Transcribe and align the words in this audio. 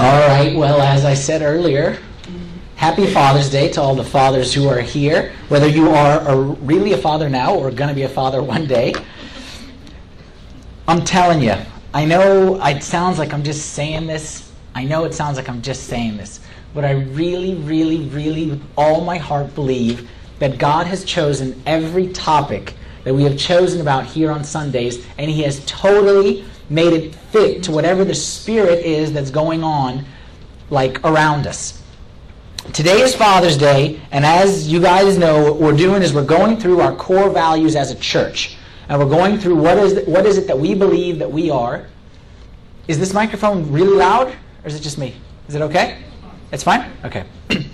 All 0.00 0.28
right, 0.28 0.54
well, 0.54 0.80
as 0.80 1.04
I 1.04 1.14
said 1.14 1.42
earlier, 1.42 1.98
happy 2.76 3.04
Father's 3.04 3.50
Day 3.50 3.68
to 3.72 3.82
all 3.82 3.96
the 3.96 4.04
fathers 4.04 4.54
who 4.54 4.68
are 4.68 4.80
here, 4.80 5.32
whether 5.48 5.66
you 5.66 5.90
are 5.90 6.20
a, 6.20 6.36
really 6.36 6.92
a 6.92 6.96
father 6.96 7.28
now 7.28 7.52
or 7.56 7.72
going 7.72 7.88
to 7.88 7.96
be 7.96 8.04
a 8.04 8.08
father 8.08 8.40
one 8.40 8.68
day. 8.68 8.94
I'm 10.86 11.04
telling 11.04 11.42
you, 11.42 11.56
I 11.92 12.04
know 12.04 12.64
it 12.64 12.84
sounds 12.84 13.18
like 13.18 13.34
I'm 13.34 13.42
just 13.42 13.72
saying 13.72 14.06
this. 14.06 14.52
I 14.72 14.84
know 14.84 15.02
it 15.02 15.14
sounds 15.14 15.36
like 15.36 15.48
I'm 15.48 15.62
just 15.62 15.88
saying 15.88 16.16
this. 16.16 16.38
But 16.74 16.84
I 16.84 16.92
really, 16.92 17.56
really, 17.56 18.02
really, 18.10 18.50
with 18.50 18.62
all 18.76 19.00
my 19.00 19.18
heart 19.18 19.52
believe 19.56 20.08
that 20.38 20.58
God 20.58 20.86
has 20.86 21.02
chosen 21.02 21.60
every 21.66 22.06
topic 22.12 22.74
that 23.02 23.12
we 23.12 23.24
have 23.24 23.36
chosen 23.36 23.80
about 23.80 24.06
here 24.06 24.30
on 24.30 24.44
Sundays, 24.44 25.04
and 25.18 25.28
He 25.28 25.42
has 25.42 25.60
totally 25.66 26.44
made 26.70 26.92
it 26.92 27.14
fit 27.14 27.62
to 27.64 27.72
whatever 27.72 28.04
the 28.04 28.14
spirit 28.14 28.84
is 28.84 29.12
that's 29.12 29.30
going 29.30 29.62
on, 29.62 30.04
like 30.70 31.02
around 31.04 31.46
us. 31.46 31.82
Today 32.72 33.00
is 33.00 33.14
Father's 33.14 33.56
Day, 33.56 34.00
and 34.10 34.26
as 34.26 34.70
you 34.70 34.80
guys 34.80 35.16
know, 35.16 35.52
what 35.52 35.56
we're 35.56 35.76
doing 35.76 36.02
is 36.02 36.12
we're 36.12 36.24
going 36.24 36.58
through 36.58 36.80
our 36.80 36.94
core 36.94 37.30
values 37.30 37.74
as 37.74 37.90
a 37.90 37.94
church. 37.94 38.56
And 38.88 38.98
we're 38.98 39.08
going 39.08 39.38
through 39.38 39.56
what 39.56 39.78
is, 39.78 40.06
what 40.06 40.26
is 40.26 40.38
it 40.38 40.46
that 40.46 40.58
we 40.58 40.74
believe 40.74 41.18
that 41.18 41.30
we 41.30 41.50
are. 41.50 41.86
Is 42.86 42.98
this 42.98 43.12
microphone 43.12 43.70
really 43.70 43.96
loud, 43.96 44.28
or 44.28 44.66
is 44.66 44.74
it 44.74 44.80
just 44.80 44.98
me? 44.98 45.14
Is 45.46 45.54
it 45.54 45.62
okay? 45.62 46.02
It's 46.52 46.62
fine? 46.62 46.90
Okay. 47.04 47.24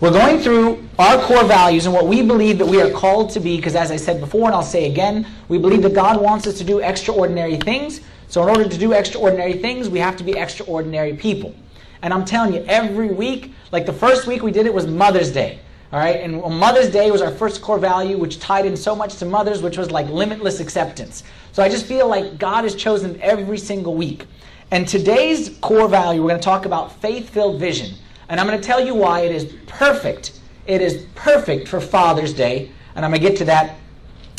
We're 0.00 0.10
going 0.10 0.40
through 0.40 0.86
our 0.98 1.22
core 1.22 1.44
values 1.44 1.86
and 1.86 1.94
what 1.94 2.06
we 2.06 2.22
believe 2.22 2.58
that 2.58 2.66
we 2.66 2.80
are 2.82 2.90
called 2.90 3.30
to 3.30 3.40
be, 3.40 3.56
because 3.56 3.76
as 3.76 3.90
I 3.90 3.96
said 3.96 4.18
before, 4.18 4.46
and 4.46 4.54
I'll 4.54 4.62
say 4.62 4.90
again, 4.90 5.26
we 5.48 5.58
believe 5.58 5.82
that 5.82 5.94
God 5.94 6.20
wants 6.20 6.46
us 6.46 6.58
to 6.58 6.64
do 6.64 6.80
extraordinary 6.80 7.56
things. 7.56 8.00
So, 8.32 8.42
in 8.42 8.48
order 8.48 8.66
to 8.66 8.78
do 8.78 8.94
extraordinary 8.94 9.52
things, 9.52 9.90
we 9.90 9.98
have 9.98 10.16
to 10.16 10.24
be 10.24 10.32
extraordinary 10.32 11.12
people. 11.12 11.54
And 12.00 12.14
I'm 12.14 12.24
telling 12.24 12.54
you, 12.54 12.64
every 12.66 13.08
week, 13.08 13.52
like 13.72 13.84
the 13.84 13.92
first 13.92 14.26
week 14.26 14.42
we 14.42 14.50
did 14.50 14.64
it 14.64 14.72
was 14.72 14.86
Mother's 14.86 15.30
Day. 15.30 15.58
All 15.92 15.98
right, 15.98 16.16
and 16.16 16.40
Mother's 16.40 16.90
Day 16.90 17.10
was 17.10 17.20
our 17.20 17.30
first 17.30 17.60
core 17.60 17.78
value, 17.78 18.16
which 18.16 18.38
tied 18.38 18.64
in 18.64 18.74
so 18.74 18.96
much 18.96 19.16
to 19.16 19.26
mothers, 19.26 19.60
which 19.60 19.76
was 19.76 19.90
like 19.90 20.08
limitless 20.08 20.60
acceptance. 20.60 21.24
So 21.52 21.62
I 21.62 21.68
just 21.68 21.84
feel 21.84 22.08
like 22.08 22.38
God 22.38 22.64
has 22.64 22.74
chosen 22.74 23.20
every 23.20 23.58
single 23.58 23.94
week. 23.94 24.24
And 24.70 24.88
today's 24.88 25.58
core 25.60 25.86
value, 25.86 26.22
we're 26.22 26.30
going 26.30 26.40
to 26.40 26.44
talk 26.44 26.64
about 26.64 26.98
faith 27.02 27.28
filled 27.28 27.60
vision. 27.60 27.94
And 28.30 28.40
I'm 28.40 28.46
going 28.46 28.58
to 28.58 28.66
tell 28.66 28.82
you 28.82 28.94
why 28.94 29.20
it 29.20 29.32
is 29.32 29.52
perfect. 29.66 30.40
It 30.66 30.80
is 30.80 31.04
perfect 31.14 31.68
for 31.68 31.82
Father's 31.82 32.32
Day. 32.32 32.70
And 32.94 33.04
I'm 33.04 33.10
going 33.10 33.20
to 33.20 33.28
get 33.28 33.36
to 33.40 33.44
that 33.44 33.76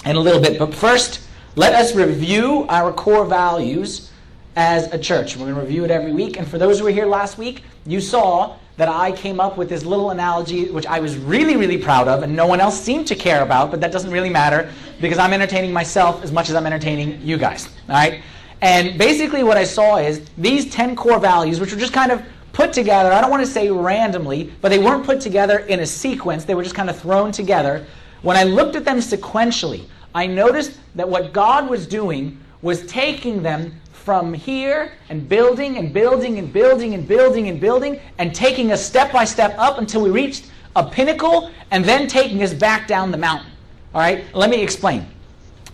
in 0.04 0.16
a 0.16 0.20
little 0.20 0.42
bit. 0.42 0.58
But 0.58 0.74
first, 0.74 1.20
let 1.56 1.74
us 1.74 1.96
review 1.96 2.66
our 2.70 2.92
core 2.92 3.26
values 3.26 4.12
as 4.56 4.92
a 4.92 4.98
church. 4.98 5.36
We're 5.36 5.46
going 5.46 5.56
to 5.56 5.62
review 5.62 5.86
it 5.86 5.92
every 5.92 6.12
week. 6.12 6.38
And 6.38 6.48
for 6.48 6.58
those 6.58 6.80
who 6.80 6.86
were 6.86 6.92
here 6.92 7.06
last 7.06 7.38
week, 7.38 7.64
you 7.86 8.02
saw 8.02 8.58
that 8.78 8.90
I 8.90 9.12
came 9.12 9.40
up 9.40 9.56
with 9.56 9.70
this 9.70 9.86
little 9.86 10.10
analogy, 10.10 10.70
which 10.70 10.88
I 10.88 11.00
was 11.00 11.16
really, 11.16 11.56
really 11.56 11.78
proud 11.78 12.08
of, 12.08 12.24
and 12.24 12.36
no 12.36 12.48
one 12.48 12.60
else 12.60 12.80
seemed 12.80 13.06
to 13.08 13.16
care 13.16 13.44
about, 13.44 13.70
but 13.70 13.80
that 13.82 13.92
doesn't 13.92 14.10
really 14.10 14.32
matter 14.32 14.72
because 15.00 15.20
I'm 15.20 15.32
entertaining 15.32 15.72
myself 15.72 16.24
as 16.24 16.32
much 16.32 16.50
as 16.50 16.56
I'm 16.56 16.66
entertaining 16.66 17.22
you 17.22 17.38
guys. 17.38 17.68
All 17.88 17.96
right? 17.96 18.24
And 18.62 18.98
basically, 18.98 19.44
what 19.44 19.58
I 19.58 19.64
saw 19.64 19.98
is 19.98 20.26
these 20.40 20.72
10 20.72 20.96
core 20.96 21.20
values, 21.20 21.60
which 21.60 21.72
were 21.72 21.80
just 21.80 21.94
kind 21.94 22.12
of 22.12 22.24
put 22.52 22.74
together, 22.74 23.12
I 23.12 23.22
don't 23.22 23.30
want 23.30 23.46
to 23.46 23.52
say 23.52 23.70
randomly, 23.70 24.52
but 24.62 24.70
they 24.70 24.80
weren't 24.80 25.06
put 25.06 25.22
together 25.22 25.60
in 25.60 25.82
a 25.82 25.86
sequence, 25.86 26.46
they 26.46 26.56
were 26.56 26.64
just 26.64 26.76
kind 26.76 26.90
of 26.90 27.00
thrown 27.00 27.32
together. 27.32 27.86
When 28.24 28.38
I 28.38 28.44
looked 28.44 28.76
at 28.76 28.86
them 28.86 28.98
sequentially, 28.98 29.86
I 30.16 30.28
noticed 30.28 30.80
that 30.96 31.08
what 31.08 31.34
God 31.34 31.70
was 31.70 31.88
doing 31.88 32.40
was 32.62 32.86
taking 32.86 33.44
them 33.44 33.74
from 33.92 34.34
here 34.34 34.92
and 35.10 35.28
building 35.28 35.78
and 35.78 35.94
building 35.94 36.38
and 36.38 36.52
building 36.52 36.94
and 36.94 37.08
building 37.08 37.48
and 37.48 37.60
building 37.60 38.00
and 38.18 38.36
taking 38.36 38.72
us 38.72 38.86
step 38.86 39.12
by 39.12 39.24
step 39.24 39.56
up 39.58 39.78
until 39.78 40.02
we 40.02 40.10
reached 40.10 40.52
a 40.76 40.84
pinnacle 40.84 41.52
and 41.72 41.86
then 41.86 42.08
taking 42.08 42.44
us 42.44 42.54
back 42.54 42.88
down 42.88 43.12
the 43.12 43.18
mountain. 43.18 43.52
All 43.94 44.02
right, 44.02 44.26
let 44.36 44.50
me 44.50 44.62
explain. 44.62 45.06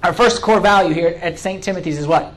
Our 0.04 0.14
first 0.14 0.42
core 0.42 0.60
value 0.60 0.94
here 0.94 1.20
at 1.22 1.40
St. 1.40 1.64
Timothy's 1.64 1.98
is 1.98 2.08
what? 2.08 2.34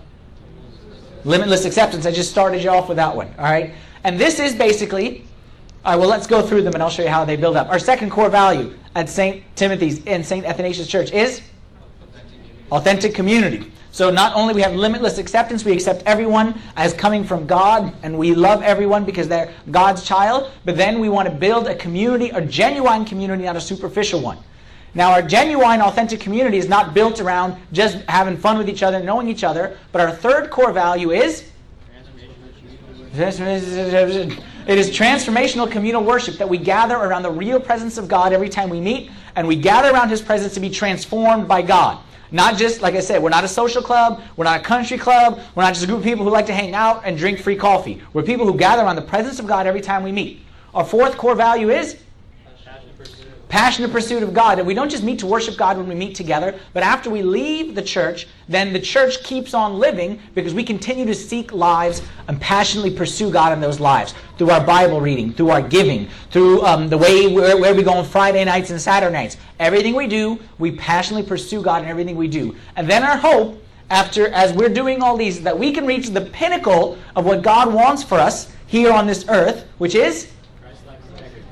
Limitless 1.24 1.64
acceptance. 1.64 2.06
I 2.06 2.10
just 2.10 2.30
started 2.30 2.62
you 2.62 2.70
off 2.70 2.88
with 2.88 2.96
that 2.96 3.14
one. 3.14 3.28
All 3.38 3.44
right, 3.44 3.74
and 4.02 4.18
this 4.18 4.40
is 4.40 4.54
basically. 4.54 5.26
All 5.84 5.92
right, 5.92 6.00
well, 6.00 6.08
let's 6.08 6.26
go 6.26 6.42
through 6.42 6.62
them 6.62 6.74
and 6.74 6.82
I'll 6.82 6.90
show 6.90 7.02
you 7.02 7.08
how 7.08 7.24
they 7.24 7.36
build 7.36 7.56
up. 7.56 7.68
Our 7.68 7.78
second 7.78 8.10
core 8.10 8.30
value 8.30 8.74
at 8.94 9.08
St. 9.08 9.44
Timothy's 9.56 10.04
in 10.04 10.22
St. 10.22 10.46
Athanasius 10.46 10.86
Church 10.86 11.10
is 11.12 11.42
authentic 12.72 13.14
community. 13.14 13.70
So 13.92 14.10
not 14.10 14.34
only 14.34 14.54
we 14.54 14.62
have 14.62 14.74
limitless 14.74 15.18
acceptance, 15.18 15.64
we 15.64 15.72
accept 15.72 16.02
everyone 16.06 16.58
as 16.76 16.94
coming 16.94 17.24
from 17.24 17.46
God, 17.46 17.92
and 18.02 18.18
we 18.18 18.34
love 18.34 18.62
everyone 18.62 19.04
because 19.04 19.28
they're 19.28 19.52
God's 19.70 20.02
child, 20.02 20.50
but 20.64 20.78
then 20.78 20.98
we 20.98 21.10
want 21.10 21.28
to 21.28 21.34
build 21.34 21.66
a 21.66 21.74
community, 21.74 22.30
a 22.30 22.40
genuine 22.40 23.04
community, 23.04 23.44
not 23.44 23.56
a 23.56 23.60
superficial 23.60 24.20
one. 24.20 24.38
Now, 24.94 25.12
our 25.12 25.20
genuine, 25.20 25.82
authentic 25.82 26.20
community 26.20 26.56
is 26.56 26.68
not 26.68 26.94
built 26.94 27.20
around 27.20 27.60
just 27.72 27.98
having 28.08 28.38
fun 28.38 28.56
with 28.56 28.68
each 28.70 28.82
other, 28.82 29.02
knowing 29.02 29.28
each 29.28 29.44
other, 29.44 29.78
but 29.92 30.00
our 30.00 30.10
third 30.10 30.50
core 30.50 30.72
value 30.72 31.10
is 31.10 31.50
it 33.14 34.78
is 34.78 34.90
transformational 34.90 35.70
communal 35.70 36.02
worship 36.02 36.36
that 36.36 36.48
we 36.48 36.56
gather 36.56 36.94
around 36.96 37.24
the 37.24 37.30
real 37.30 37.60
presence 37.60 37.98
of 37.98 38.08
God 38.08 38.32
every 38.32 38.48
time 38.48 38.70
we 38.70 38.80
meet, 38.80 39.10
and 39.36 39.46
we 39.46 39.56
gather 39.56 39.90
around 39.90 40.08
His 40.08 40.22
presence 40.22 40.54
to 40.54 40.60
be 40.60 40.70
transformed 40.70 41.46
by 41.46 41.60
God. 41.60 41.98
Not 42.32 42.56
just, 42.56 42.80
like 42.80 42.94
I 42.94 43.00
said, 43.00 43.22
we're 43.22 43.28
not 43.28 43.44
a 43.44 43.48
social 43.48 43.82
club, 43.82 44.22
we're 44.36 44.44
not 44.44 44.60
a 44.60 44.64
country 44.64 44.96
club, 44.96 45.38
we're 45.54 45.62
not 45.62 45.74
just 45.74 45.84
a 45.84 45.86
group 45.86 45.98
of 45.98 46.04
people 46.04 46.24
who 46.24 46.30
like 46.30 46.46
to 46.46 46.54
hang 46.54 46.74
out 46.74 47.02
and 47.04 47.16
drink 47.16 47.38
free 47.38 47.56
coffee. 47.56 48.02
We're 48.14 48.22
people 48.22 48.46
who 48.46 48.56
gather 48.56 48.82
around 48.82 48.96
the 48.96 49.02
presence 49.02 49.38
of 49.38 49.46
God 49.46 49.66
every 49.66 49.82
time 49.82 50.02
we 50.02 50.12
meet. 50.12 50.40
Our 50.74 50.84
fourth 50.84 51.18
core 51.18 51.34
value 51.34 51.70
is 51.70 51.98
passionate 53.52 53.92
pursuit 53.92 54.22
of 54.22 54.32
God. 54.32 54.56
That 54.56 54.64
we 54.64 54.72
don't 54.72 54.90
just 54.90 55.04
meet 55.04 55.18
to 55.18 55.26
worship 55.26 55.58
God 55.58 55.76
when 55.76 55.86
we 55.86 55.94
meet 55.94 56.14
together, 56.14 56.58
but 56.72 56.82
after 56.82 57.10
we 57.10 57.22
leave 57.22 57.74
the 57.74 57.82
church, 57.82 58.26
then 58.48 58.72
the 58.72 58.80
church 58.80 59.22
keeps 59.22 59.52
on 59.52 59.78
living 59.78 60.18
because 60.34 60.54
we 60.54 60.64
continue 60.64 61.04
to 61.04 61.14
seek 61.14 61.52
lives 61.52 62.00
and 62.28 62.40
passionately 62.40 62.90
pursue 62.90 63.30
God 63.30 63.52
in 63.52 63.60
those 63.60 63.78
lives 63.78 64.14
through 64.38 64.50
our 64.50 64.64
Bible 64.64 65.02
reading, 65.02 65.34
through 65.34 65.50
our 65.50 65.60
giving, 65.60 66.08
through 66.30 66.62
um, 66.62 66.88
the 66.88 66.96
way 66.96 67.30
where, 67.30 67.58
where 67.58 67.74
we 67.74 67.82
go 67.82 67.92
on 67.92 68.06
Friday 68.06 68.42
nights 68.42 68.70
and 68.70 68.80
Saturday 68.80 69.12
nights. 69.12 69.36
Everything 69.60 69.94
we 69.94 70.06
do, 70.06 70.40
we 70.58 70.72
passionately 70.72 71.28
pursue 71.28 71.62
God 71.62 71.82
in 71.82 71.88
everything 71.88 72.16
we 72.16 72.28
do. 72.28 72.56
And 72.76 72.88
then 72.88 73.02
our 73.02 73.18
hope, 73.18 73.62
after 73.90 74.28
as 74.28 74.54
we're 74.54 74.70
doing 74.70 75.02
all 75.02 75.18
these, 75.18 75.42
that 75.42 75.58
we 75.58 75.72
can 75.72 75.84
reach 75.84 76.08
the 76.08 76.22
pinnacle 76.22 76.96
of 77.14 77.26
what 77.26 77.42
God 77.42 77.70
wants 77.74 78.02
for 78.02 78.18
us 78.18 78.50
here 78.66 78.90
on 78.90 79.06
this 79.06 79.26
earth, 79.28 79.66
which 79.76 79.94
is 79.94 80.32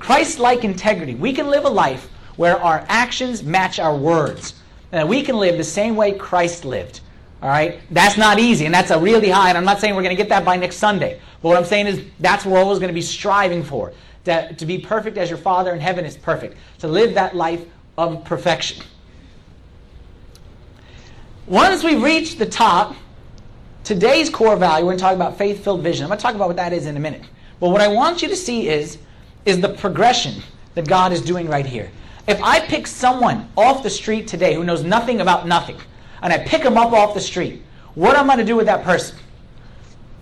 Christ 0.01 0.39
like 0.41 0.65
integrity. 0.65 1.15
We 1.15 1.33
can 1.33 1.49
live 1.49 1.65
a 1.65 1.71
life 1.71 2.11
where 2.37 2.59
our 2.59 2.85
actions 2.89 3.43
match 3.43 3.79
our 3.79 3.97
words. 3.97 4.55
And 4.93 5.09
we 5.09 5.23
can 5.23 5.37
live 5.37 5.57
the 5.57 5.65
same 5.65 5.95
way 5.95 6.13
Christ 6.13 6.65
lived. 6.65 7.01
All 7.43 7.49
right? 7.49 7.81
That's 7.91 8.17
not 8.17 8.39
easy, 8.39 8.65
and 8.65 8.75
that's 8.75 8.91
a 8.91 8.99
really 8.99 9.31
high, 9.31 9.49
and 9.49 9.57
I'm 9.57 9.65
not 9.65 9.79
saying 9.79 9.95
we're 9.95 10.03
going 10.03 10.17
to 10.17 10.21
get 10.21 10.29
that 10.31 10.45
by 10.45 10.57
next 10.57 10.77
Sunday. 10.77 11.21
But 11.41 11.49
what 11.49 11.57
I'm 11.57 11.65
saying 11.65 11.87
is 11.87 12.03
that's 12.19 12.45
what 12.45 12.55
we're 12.55 12.61
always 12.61 12.79
going 12.79 12.89
to 12.89 12.95
be 12.95 13.03
striving 13.03 13.63
for. 13.63 13.93
To, 14.25 14.53
to 14.53 14.67
be 14.67 14.79
perfect 14.79 15.17
as 15.17 15.31
your 15.31 15.39
Father 15.39 15.73
in 15.73 15.81
heaven 15.81 16.05
is 16.05 16.17
perfect. 16.17 16.57
To 16.81 16.89
live 16.89 17.15
that 17.15 17.37
life 17.37 17.65
of 17.97 18.25
perfection. 18.25 18.83
Once 21.47 21.83
we 21.83 21.97
reach 21.97 22.37
the 22.37 22.47
top, 22.47 22.95
today's 23.85 24.29
core 24.29 24.57
value, 24.57 24.85
we're 24.85 24.93
going 24.93 24.99
to 24.99 25.03
talk 25.03 25.15
about 25.15 25.39
faith 25.39 25.65
filled 25.65 25.83
vision. 25.83 26.05
I'm 26.05 26.09
going 26.09 26.19
to 26.19 26.23
talk 26.23 26.35
about 26.35 26.49
what 26.49 26.57
that 26.57 26.73
is 26.73 26.87
in 26.87 26.97
a 26.97 27.01
minute. 27.01 27.23
But 27.59 27.71
what 27.71 27.81
I 27.81 27.89
want 27.89 28.23
you 28.23 28.29
to 28.29 28.37
see 28.37 28.69
is 28.69 28.99
is 29.45 29.61
the 29.61 29.69
progression 29.69 30.43
that 30.75 30.87
God 30.87 31.13
is 31.13 31.23
doing 31.23 31.49
right 31.49 31.67
here. 31.67 31.91
If 32.29 32.43
I 32.43 32.61
pick 32.61 32.87
someone 32.87 33.49
off 33.57 33.83
the 33.83 33.91
street 33.91 34.29
today 34.29 34.55
who 34.55 34.65
knows 34.65 34.85
nothing 34.85 35.21
about 35.21 35.47
nothing, 35.47 35.77
and 36.23 36.33
I 36.33 36.39
pick 36.39 36.63
them 36.63 36.77
up 36.77 36.93
off 36.93 37.15
the 37.15 37.21
street, 37.21 37.63
what 37.95 38.17
am 38.17 38.31
I 38.31 38.35
going 38.35 38.47
to 38.47 38.51
do 38.51 38.57
with 38.57 38.67
that 38.67 38.85
person? 38.85 39.19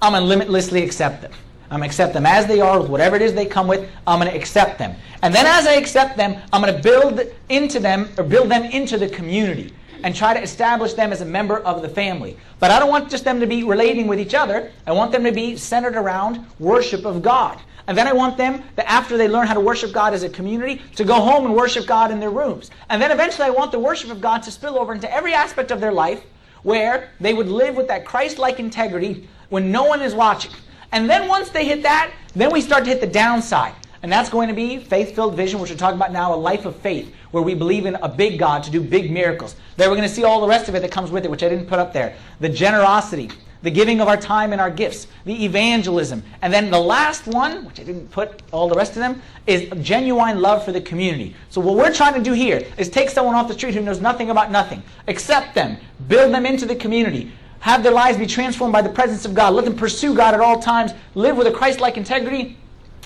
I'm 0.01 0.12
going 0.12 0.23
to 0.23 0.28
limitlessly 0.28 0.83
accept 0.83 1.23
them. 1.23 1.33
I'm 1.71 1.81
going 1.81 1.91
to 1.91 1.93
accept 1.93 2.15
them 2.15 2.25
as 2.25 2.47
they 2.47 2.61
are 2.61 2.81
with 2.81 2.89
whatever 2.89 3.17
it 3.17 3.23
is 3.23 3.34
they 3.34 3.45
come 3.45 3.66
with. 3.69 3.91
I'm 4.07 4.21
going 4.21 4.31
to 4.31 4.37
accept 4.37 4.78
them. 4.78 4.97
And 5.22 5.34
then 5.34 5.45
as 5.45 5.66
I 5.66 5.75
accept 5.75 6.16
them, 6.16 6.41
I'm 6.53 6.63
going 6.63 6.75
to 6.75 6.83
build 6.83 7.21
into 7.51 7.78
them 7.78 8.09
or 8.16 8.25
build 8.25 8.51
them 8.51 8.65
into 8.65 8.97
the 8.97 9.09
community 9.09 9.75
and 10.03 10.15
try 10.15 10.33
to 10.33 10.41
establish 10.41 10.95
them 10.95 11.13
as 11.13 11.21
a 11.21 11.27
member 11.27 11.59
of 11.59 11.83
the 11.83 11.89
family. 11.89 12.39
But 12.59 12.71
I 12.71 12.78
don't 12.78 12.89
want 12.89 13.10
just 13.10 13.25
them 13.25 13.41
to 13.41 13.47
be 13.47 13.65
relating 13.65 14.07
with 14.07 14.21
each 14.21 14.34
other. 14.34 14.72
I 14.87 14.92
want 14.92 15.13
them 15.13 15.25
to 15.25 15.33
be 15.33 15.57
centered 15.57 15.97
around 15.97 16.47
worship 16.59 17.04
of 17.04 17.21
God. 17.21 17.60
And 17.89 17.97
then 17.97 18.07
I 18.07 18.13
want 18.13 18.37
them 18.37 18.63
that 18.77 18.89
after 18.89 19.17
they 19.17 19.29
learn 19.29 19.47
how 19.47 19.55
to 19.55 19.61
worship 19.61 19.93
God 19.93 20.13
as 20.13 20.23
a 20.23 20.29
community, 20.29 20.83
to 20.97 21.05
go 21.05 21.15
home 21.15 21.47
and 21.47 21.57
worship 21.57 21.87
God 21.87 22.11
in 22.11 22.21
their 22.21 22.31
rooms. 22.31 22.71
And 22.91 23.01
then 23.01 23.11
eventually 23.11 23.47
I 23.47 23.51
want 23.51 23.73
the 23.73 23.79
worship 23.79 24.11
of 24.11 24.21
God 24.21 24.43
to 24.43 24.51
spill 24.51 24.79
over 24.79 24.93
into 24.93 25.13
every 25.13 25.33
aspect 25.33 25.71
of 25.71 25.81
their 25.81 25.91
life 25.91 26.23
where 26.63 27.11
they 27.19 27.33
would 27.33 27.49
live 27.49 27.77
with 27.77 27.89
that 27.89 28.05
Christ 28.05 28.39
like 28.39 28.61
integrity 28.61 29.27
when 29.49 29.73
no 29.73 29.85
one 29.85 30.03
is 30.03 30.15
watching. 30.15 30.53
And 30.93 31.09
then 31.09 31.29
once 31.29 31.49
they 31.49 31.65
hit 31.65 31.83
that, 31.83 32.13
then 32.35 32.53
we 32.53 32.61
start 32.61 32.85
to 32.85 32.91
hit 32.91 33.01
the 33.01 33.07
downside. 33.07 33.75
And 34.03 34.13
that's 34.13 34.29
going 34.29 34.49
to 34.49 34.55
be 34.55 34.79
faith 34.79 35.15
filled 35.15 35.35
vision, 35.35 35.59
which 35.59 35.71
we're 35.71 35.77
talking 35.77 35.97
about 35.97 36.13
now, 36.13 36.35
a 36.35 36.37
life 36.37 36.67
of 36.67 36.77
faith, 36.77 37.15
where 37.31 37.43
we 37.43 37.55
believe 37.55 37.87
in 37.87 37.95
a 37.97 38.09
big 38.09 38.39
God 38.39 38.63
to 38.65 38.71
do 38.71 38.83
big 38.83 39.11
miracles. 39.11 39.57
Then 39.77 39.89
we're 39.89 39.97
going 39.97 40.09
to 40.09 40.15
see 40.15 40.25
all 40.25 40.43
the 40.43 40.47
rest 40.47 40.69
of 40.69 40.75
it 40.75 40.81
that 40.81 40.93
comes 40.93 41.11
with 41.11 41.25
it, 41.25 41.31
which 41.31 41.43
I 41.43 41.49
didn't 41.49 41.67
put 41.67 41.79
up 41.79 41.95
there. 41.95 42.15
The 42.41 42.49
generosity, 42.51 43.31
the 43.63 43.71
giving 43.71 44.01
of 44.01 44.09
our 44.09 44.16
time 44.16 44.53
and 44.53 44.60
our 44.60 44.71
gifts, 44.71 45.07
the 45.25 45.45
evangelism. 45.45 46.22
And 46.43 46.53
then 46.53 46.71
the 46.71 46.81
last 46.81 47.27
one, 47.27 47.65
which 47.65 47.81
I 47.81 47.84
didn't 47.84 48.10
put 48.10 48.43
all 48.53 48.69
the 48.69 48.75
rest 48.75 48.93
of 48.93 48.99
them, 48.99 49.21
is 49.47 49.69
genuine 49.83 50.41
love 50.41 50.65
for 50.65 50.72
the 50.72 50.81
community. 50.81 51.34
So 51.51 51.60
what 51.60 51.77
we're 51.77 51.93
trying 51.93 52.15
to 52.15 52.22
do 52.22 52.33
here 52.33 52.66
is 52.77 52.89
take 52.89 53.10
someone 53.10 53.34
off 53.34 53.49
the 53.49 53.55
street 53.55 53.75
who 53.75 53.81
knows 53.81 54.01
nothing 54.01 54.31
about 54.31 54.51
nothing, 54.51 54.83
accept 55.09 55.55
them, 55.55 55.77
build 56.07 56.33
them 56.33 56.47
into 56.47 56.66
the 56.66 56.77
community, 56.77 57.33
have 57.60 57.83
their 57.83 57.93
lives 57.93 58.19
be 58.19 58.27
transformed 58.27 58.72
by 58.72 58.83
the 58.83 58.89
presence 58.89 59.25
of 59.25 59.34
God, 59.34 59.55
let 59.55 59.65
them 59.65 59.77
pursue 59.77 60.15
God 60.15 60.34
at 60.34 60.41
all 60.41 60.61
times, 60.61 60.93
live 61.15 61.37
with 61.37 61.49
a 61.49 61.53
Christ-like 61.53 61.97
integrity, 61.97 62.57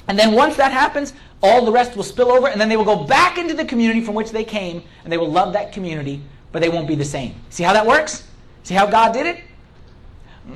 and 0.08 0.18
then 0.18 0.32
once 0.32 0.56
that 0.56 0.72
happens, 0.72 1.14
all 1.42 1.64
the 1.64 1.72
rest 1.72 1.96
will 1.96 2.04
spill 2.04 2.30
over, 2.30 2.48
and 2.48 2.60
then 2.60 2.68
they 2.68 2.76
will 2.76 2.84
go 2.84 3.04
back 3.04 3.38
into 3.38 3.54
the 3.54 3.64
community 3.64 4.00
from 4.00 4.14
which 4.14 4.30
they 4.30 4.44
came, 4.44 4.82
and 5.04 5.12
they 5.12 5.16
will 5.16 5.30
love 5.30 5.52
that 5.54 5.72
community, 5.72 6.22
but 6.52 6.60
they 6.60 6.68
won't 6.68 6.86
be 6.86 6.94
the 6.94 7.04
same. 7.04 7.34
See 7.50 7.64
how 7.64 7.72
that 7.72 7.86
works? 7.86 8.24
See 8.62 8.74
how 8.74 8.86
God 8.86 9.12
did 9.12 9.26
it? 9.26 9.42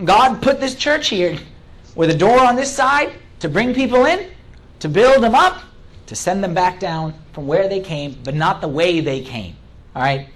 God 0.05 0.43
put 0.43 0.61
this 0.61 0.75
church 0.75 1.09
here 1.09 1.39
with 1.95 2.11
a 2.11 2.17
door 2.17 2.39
on 2.41 2.57
this 2.57 2.75
side 2.75 3.13
to 3.41 3.49
bring 3.49 3.75
people 3.75 4.05
in, 4.07 4.31
to 4.81 4.89
build 4.89 5.23
them 5.23 5.35
up, 5.35 5.63
to 6.07 6.17
send 6.17 6.43
them 6.43 6.55
back 6.55 6.81
down 6.81 7.15
from 7.33 7.47
where 7.47 7.69
they 7.69 7.81
came, 7.81 8.19
but 8.25 8.35
not 8.35 8.61
the 8.61 8.69
way 8.69 9.01
they 9.01 9.21
came. 9.21 9.57
All 9.95 10.03
right? 10.03 10.29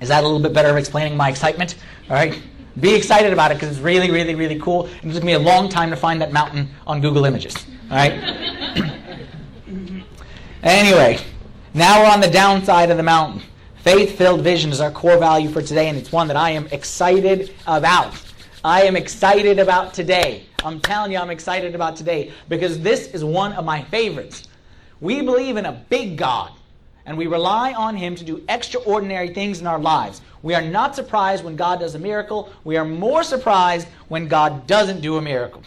Is 0.00 0.08
that 0.08 0.22
a 0.22 0.26
little 0.26 0.40
bit 0.40 0.52
better 0.52 0.68
of 0.70 0.76
explaining 0.76 1.16
my 1.16 1.28
excitement? 1.28 1.76
All 2.08 2.16
right? 2.16 2.40
Be 2.80 2.94
excited 2.94 3.32
about 3.32 3.50
it 3.50 3.54
because 3.54 3.70
it's 3.70 3.80
really, 3.80 4.10
really, 4.10 4.34
really 4.34 4.58
cool. 4.60 4.88
It 5.02 5.12
took 5.12 5.24
me 5.24 5.32
a 5.32 5.38
long 5.38 5.68
time 5.68 5.90
to 5.90 5.96
find 5.96 6.20
that 6.20 6.32
mountain 6.32 6.68
on 6.86 7.00
Google 7.00 7.24
Images. 7.24 7.56
All 7.90 7.96
right? 7.96 8.12
anyway, 10.62 11.18
now 11.74 12.02
we're 12.02 12.10
on 12.10 12.20
the 12.20 12.30
downside 12.30 12.90
of 12.90 12.96
the 12.96 13.02
mountain. 13.02 13.42
Faith 13.82 14.16
filled 14.16 14.42
vision 14.42 14.70
is 14.70 14.80
our 14.80 14.90
core 14.90 15.18
value 15.18 15.48
for 15.48 15.62
today, 15.62 15.88
and 15.88 15.98
it's 15.98 16.12
one 16.12 16.28
that 16.28 16.36
I 16.36 16.50
am 16.50 16.66
excited 16.68 17.52
about. 17.66 18.14
I 18.64 18.82
am 18.82 18.96
excited 18.96 19.60
about 19.60 19.94
today. 19.94 20.46
I'm 20.64 20.80
telling 20.80 21.12
you, 21.12 21.18
I'm 21.18 21.30
excited 21.30 21.76
about 21.76 21.94
today 21.94 22.32
because 22.48 22.80
this 22.80 23.06
is 23.08 23.24
one 23.24 23.52
of 23.52 23.64
my 23.64 23.82
favorites. 23.84 24.48
We 25.00 25.22
believe 25.22 25.56
in 25.56 25.66
a 25.66 25.84
big 25.88 26.16
God, 26.16 26.50
and 27.06 27.16
we 27.16 27.28
rely 27.28 27.72
on 27.72 27.96
Him 27.96 28.16
to 28.16 28.24
do 28.24 28.42
extraordinary 28.48 29.32
things 29.32 29.60
in 29.60 29.68
our 29.68 29.78
lives. 29.78 30.22
We 30.42 30.54
are 30.54 30.62
not 30.62 30.96
surprised 30.96 31.44
when 31.44 31.54
God 31.54 31.78
does 31.78 31.94
a 31.94 32.00
miracle. 32.00 32.52
We 32.64 32.76
are 32.76 32.84
more 32.84 33.22
surprised 33.22 33.86
when 34.08 34.26
God 34.26 34.66
doesn't 34.66 35.02
do 35.02 35.18
a 35.18 35.22
miracle. 35.22 35.62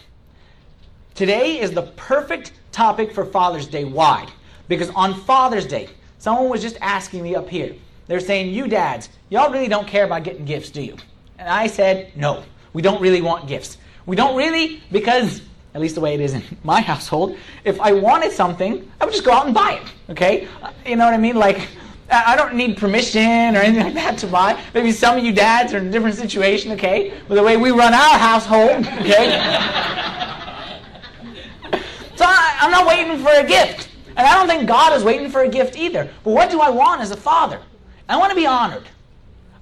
Today 1.15 1.61
is 1.61 1.71
the 1.71 1.83
perfect 1.83 2.51
topic 2.73 3.13
for 3.13 3.25
Father's 3.25 3.67
Day. 3.67 3.85
Why? 3.85 4.27
Because 4.67 4.89
on 4.89 5.13
Father's 5.13 5.65
Day, 5.65 5.87
someone 6.19 6.49
was 6.49 6.61
just 6.61 6.77
asking 6.81 7.23
me 7.23 7.35
up 7.35 7.49
here. 7.49 7.73
They're 8.07 8.19
saying, 8.19 8.53
You 8.53 8.67
dads, 8.67 9.07
y'all 9.29 9.51
really 9.51 9.69
don't 9.69 9.87
care 9.87 10.03
about 10.03 10.23
getting 10.23 10.43
gifts, 10.43 10.71
do 10.71 10.81
you? 10.81 10.97
And 11.37 11.47
I 11.47 11.67
said, 11.67 12.11
No, 12.17 12.43
we 12.73 12.81
don't 12.81 13.01
really 13.01 13.21
want 13.21 13.47
gifts. 13.47 13.77
We 14.05 14.15
don't 14.15 14.35
really, 14.35 14.81
because, 14.91 15.41
at 15.73 15.81
least 15.81 15.95
the 15.95 16.01
way 16.01 16.13
it 16.13 16.19
is 16.19 16.33
in 16.33 16.43
my 16.63 16.81
household, 16.81 17.37
if 17.63 17.79
I 17.79 17.91
wanted 17.93 18.31
something, 18.31 18.91
I 18.99 19.05
would 19.05 19.13
just 19.13 19.25
go 19.25 19.31
out 19.31 19.45
and 19.45 19.53
buy 19.53 19.81
it, 19.81 20.11
okay? 20.11 20.47
Uh, 20.61 20.71
you 20.85 20.95
know 20.95 21.05
what 21.05 21.13
I 21.13 21.17
mean? 21.17 21.35
Like, 21.35 21.67
I 22.09 22.35
don't 22.35 22.55
need 22.55 22.77
permission 22.77 23.55
or 23.55 23.59
anything 23.59 23.85
like 23.93 23.93
that 23.93 24.17
to 24.19 24.27
buy. 24.27 24.61
Maybe 24.73 24.91
some 24.91 25.17
of 25.17 25.23
you 25.23 25.31
dads 25.31 25.73
are 25.73 25.77
in 25.77 25.87
a 25.87 25.91
different 25.91 26.15
situation, 26.15 26.71
okay? 26.73 27.13
But 27.27 27.35
the 27.35 27.43
way 27.43 27.57
we 27.57 27.71
run 27.71 27.93
our 27.93 28.17
household, 28.17 28.85
okay? 28.99 29.31
so 32.15 32.25
I, 32.25 32.57
I'm 32.59 32.71
not 32.71 32.85
waiting 32.85 33.17
for 33.23 33.31
a 33.31 33.43
gift. 33.43 33.89
And 34.17 34.27
I 34.27 34.35
don't 34.35 34.47
think 34.47 34.67
God 34.67 34.93
is 34.93 35.03
waiting 35.03 35.29
for 35.29 35.41
a 35.41 35.47
gift 35.47 35.77
either. 35.77 36.09
But 36.23 36.31
what 36.31 36.51
do 36.51 36.59
I 36.59 36.69
want 36.69 37.01
as 37.01 37.11
a 37.11 37.17
father? 37.17 37.61
I 38.09 38.17
want 38.17 38.31
to 38.31 38.35
be 38.35 38.45
honored. 38.45 38.83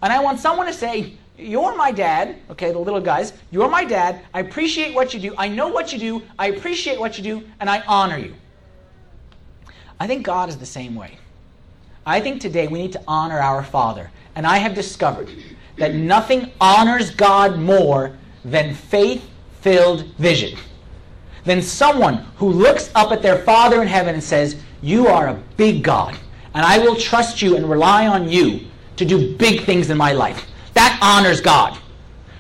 And 0.01 0.11
I 0.11 0.19
want 0.19 0.39
someone 0.39 0.65
to 0.65 0.73
say, 0.73 1.13
You're 1.39 1.75
my 1.75 1.91
dad, 1.91 2.37
okay, 2.49 2.71
the 2.71 2.79
little 2.79 3.01
guys, 3.01 3.33
you're 3.51 3.69
my 3.69 3.85
dad. 3.85 4.21
I 4.33 4.41
appreciate 4.41 4.93
what 4.93 5.13
you 5.13 5.19
do. 5.19 5.35
I 5.37 5.47
know 5.47 5.67
what 5.67 5.93
you 5.93 5.99
do. 5.99 6.21
I 6.37 6.47
appreciate 6.47 6.99
what 6.99 7.17
you 7.17 7.23
do. 7.23 7.47
And 7.59 7.69
I 7.69 7.81
honor 7.87 8.17
you. 8.17 8.35
I 9.99 10.07
think 10.07 10.25
God 10.25 10.49
is 10.49 10.57
the 10.57 10.65
same 10.65 10.95
way. 10.95 11.17
I 12.05 12.19
think 12.19 12.41
today 12.41 12.67
we 12.67 12.79
need 12.79 12.93
to 12.93 13.03
honor 13.07 13.39
our 13.39 13.63
Father. 13.63 14.11
And 14.35 14.45
I 14.45 14.57
have 14.57 14.73
discovered 14.73 15.29
that 15.77 15.95
nothing 15.95 16.51
honors 16.59 17.11
God 17.11 17.57
more 17.57 18.17
than 18.43 18.73
faith 18.73 19.29
filled 19.61 20.05
vision. 20.15 20.57
Than 21.45 21.61
someone 21.61 22.25
who 22.35 22.49
looks 22.49 22.91
up 22.95 23.11
at 23.11 23.21
their 23.21 23.39
Father 23.39 23.81
in 23.81 23.87
heaven 23.87 24.13
and 24.13 24.23
says, 24.23 24.61
You 24.81 25.07
are 25.07 25.29
a 25.29 25.43
big 25.57 25.83
God 25.83 26.17
and 26.53 26.65
I 26.65 26.79
will 26.79 26.95
trust 26.95 27.41
you 27.41 27.55
and 27.55 27.69
rely 27.69 28.07
on 28.07 28.29
you 28.29 28.61
to 28.95 29.05
do 29.05 29.35
big 29.37 29.61
things 29.63 29.89
in 29.89 29.97
my 29.97 30.11
life. 30.11 30.45
That 30.73 30.97
honors 31.01 31.41
God. 31.41 31.77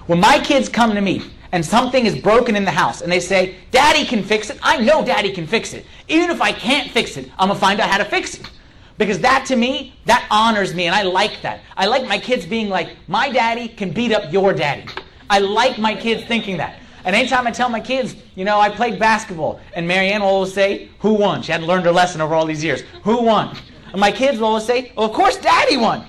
When 0.07 0.19
my 0.19 0.39
kids 0.39 0.69
come 0.69 0.95
to 0.95 1.01
me 1.01 1.21
and 1.51 1.65
something 1.65 2.05
is 2.05 2.17
broken 2.17 2.55
in 2.55 2.65
the 2.65 2.71
house 2.71 3.01
and 3.01 3.11
they 3.11 3.19
say, 3.19 3.55
Daddy 3.71 4.05
can 4.05 4.23
fix 4.23 4.49
it, 4.49 4.59
I 4.63 4.77
know 4.77 5.03
Daddy 5.03 5.31
can 5.31 5.47
fix 5.47 5.73
it. 5.73 5.85
Even 6.07 6.29
if 6.29 6.41
I 6.41 6.51
can't 6.51 6.89
fix 6.91 7.17
it, 7.17 7.29
I'm 7.37 7.47
going 7.49 7.57
to 7.57 7.61
find 7.61 7.79
out 7.79 7.89
how 7.89 7.97
to 7.97 8.05
fix 8.05 8.35
it. 8.35 8.49
Because 8.97 9.19
that 9.19 9.45
to 9.47 9.55
me, 9.55 9.95
that 10.05 10.27
honors 10.29 10.73
me 10.73 10.85
and 10.85 10.95
I 10.95 11.03
like 11.03 11.41
that. 11.41 11.61
I 11.77 11.85
like 11.85 12.07
my 12.07 12.19
kids 12.19 12.45
being 12.45 12.69
like, 12.69 12.95
my 13.07 13.29
daddy 13.29 13.67
can 13.67 13.91
beat 13.91 14.11
up 14.11 14.31
your 14.33 14.53
daddy. 14.53 14.85
I 15.29 15.39
like 15.39 15.77
my 15.77 15.95
kids 15.95 16.25
thinking 16.25 16.57
that. 16.57 16.79
And 17.05 17.15
anytime 17.15 17.47
I 17.47 17.51
tell 17.51 17.69
my 17.69 17.79
kids, 17.79 18.15
you 18.35 18.43
know, 18.43 18.59
I 18.59 18.69
played 18.69 18.99
basketball, 18.99 19.61
and 19.73 19.87
Marianne 19.87 20.21
will 20.21 20.27
always 20.27 20.53
say, 20.53 20.89
who 20.99 21.13
won? 21.13 21.41
She 21.41 21.51
hadn't 21.51 21.67
learned 21.67 21.85
her 21.85 21.91
lesson 21.91 22.19
over 22.19 22.35
all 22.35 22.45
these 22.45 22.63
years. 22.63 22.83
Who 23.03 23.23
won? 23.23 23.55
And 23.91 24.01
my 24.01 24.11
kids 24.11 24.39
will 24.39 24.47
always 24.47 24.65
say, 24.65 24.91
well, 24.97 25.05
of 25.05 25.13
course 25.13 25.37
daddy 25.37 25.77
won. 25.77 26.05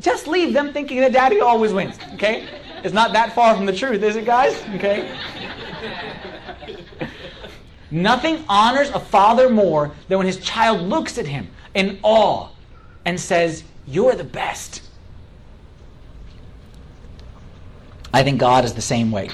Just 0.00 0.28
leave 0.28 0.52
them 0.52 0.72
thinking 0.72 1.00
that 1.00 1.12
daddy 1.12 1.40
always 1.40 1.72
wins, 1.72 1.98
okay? 2.14 2.46
It's 2.84 2.94
not 2.94 3.12
that 3.12 3.34
far 3.34 3.56
from 3.56 3.66
the 3.66 3.72
truth, 3.72 4.02
is 4.02 4.16
it, 4.16 4.24
guys? 4.24 4.62
Okay? 4.76 5.16
Nothing 7.90 8.44
honors 8.48 8.90
a 8.90 9.00
father 9.00 9.48
more 9.48 9.92
than 10.08 10.18
when 10.18 10.26
his 10.26 10.38
child 10.38 10.82
looks 10.82 11.18
at 11.18 11.26
him 11.26 11.48
in 11.74 11.98
awe 12.02 12.50
and 13.04 13.18
says, 13.18 13.64
You're 13.86 14.14
the 14.14 14.24
best. 14.24 14.82
I 18.12 18.22
think 18.22 18.38
God 18.38 18.64
is 18.64 18.74
the 18.74 18.82
same 18.82 19.10
way. 19.10 19.30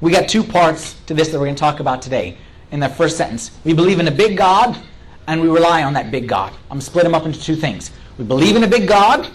We 0.00 0.12
got 0.12 0.28
two 0.28 0.42
parts 0.42 0.94
to 1.06 1.14
this 1.14 1.28
that 1.28 1.38
we're 1.38 1.46
going 1.46 1.56
to 1.56 1.60
talk 1.60 1.80
about 1.80 2.00
today. 2.00 2.38
In 2.70 2.80
that 2.80 2.96
first 2.96 3.16
sentence, 3.16 3.50
we 3.64 3.72
believe 3.72 3.98
in 3.98 4.08
a 4.08 4.12
big 4.12 4.36
God 4.36 4.80
and 5.26 5.40
we 5.40 5.48
rely 5.48 5.82
on 5.82 5.92
that 5.94 6.10
big 6.10 6.28
God. 6.28 6.52
I'm 6.52 6.68
going 6.68 6.80
to 6.80 6.86
split 6.86 7.04
them 7.04 7.14
up 7.14 7.26
into 7.26 7.40
two 7.40 7.56
things. 7.56 7.90
We 8.16 8.24
believe 8.24 8.56
in 8.56 8.64
a 8.64 8.68
big 8.68 8.88
God, 8.88 9.28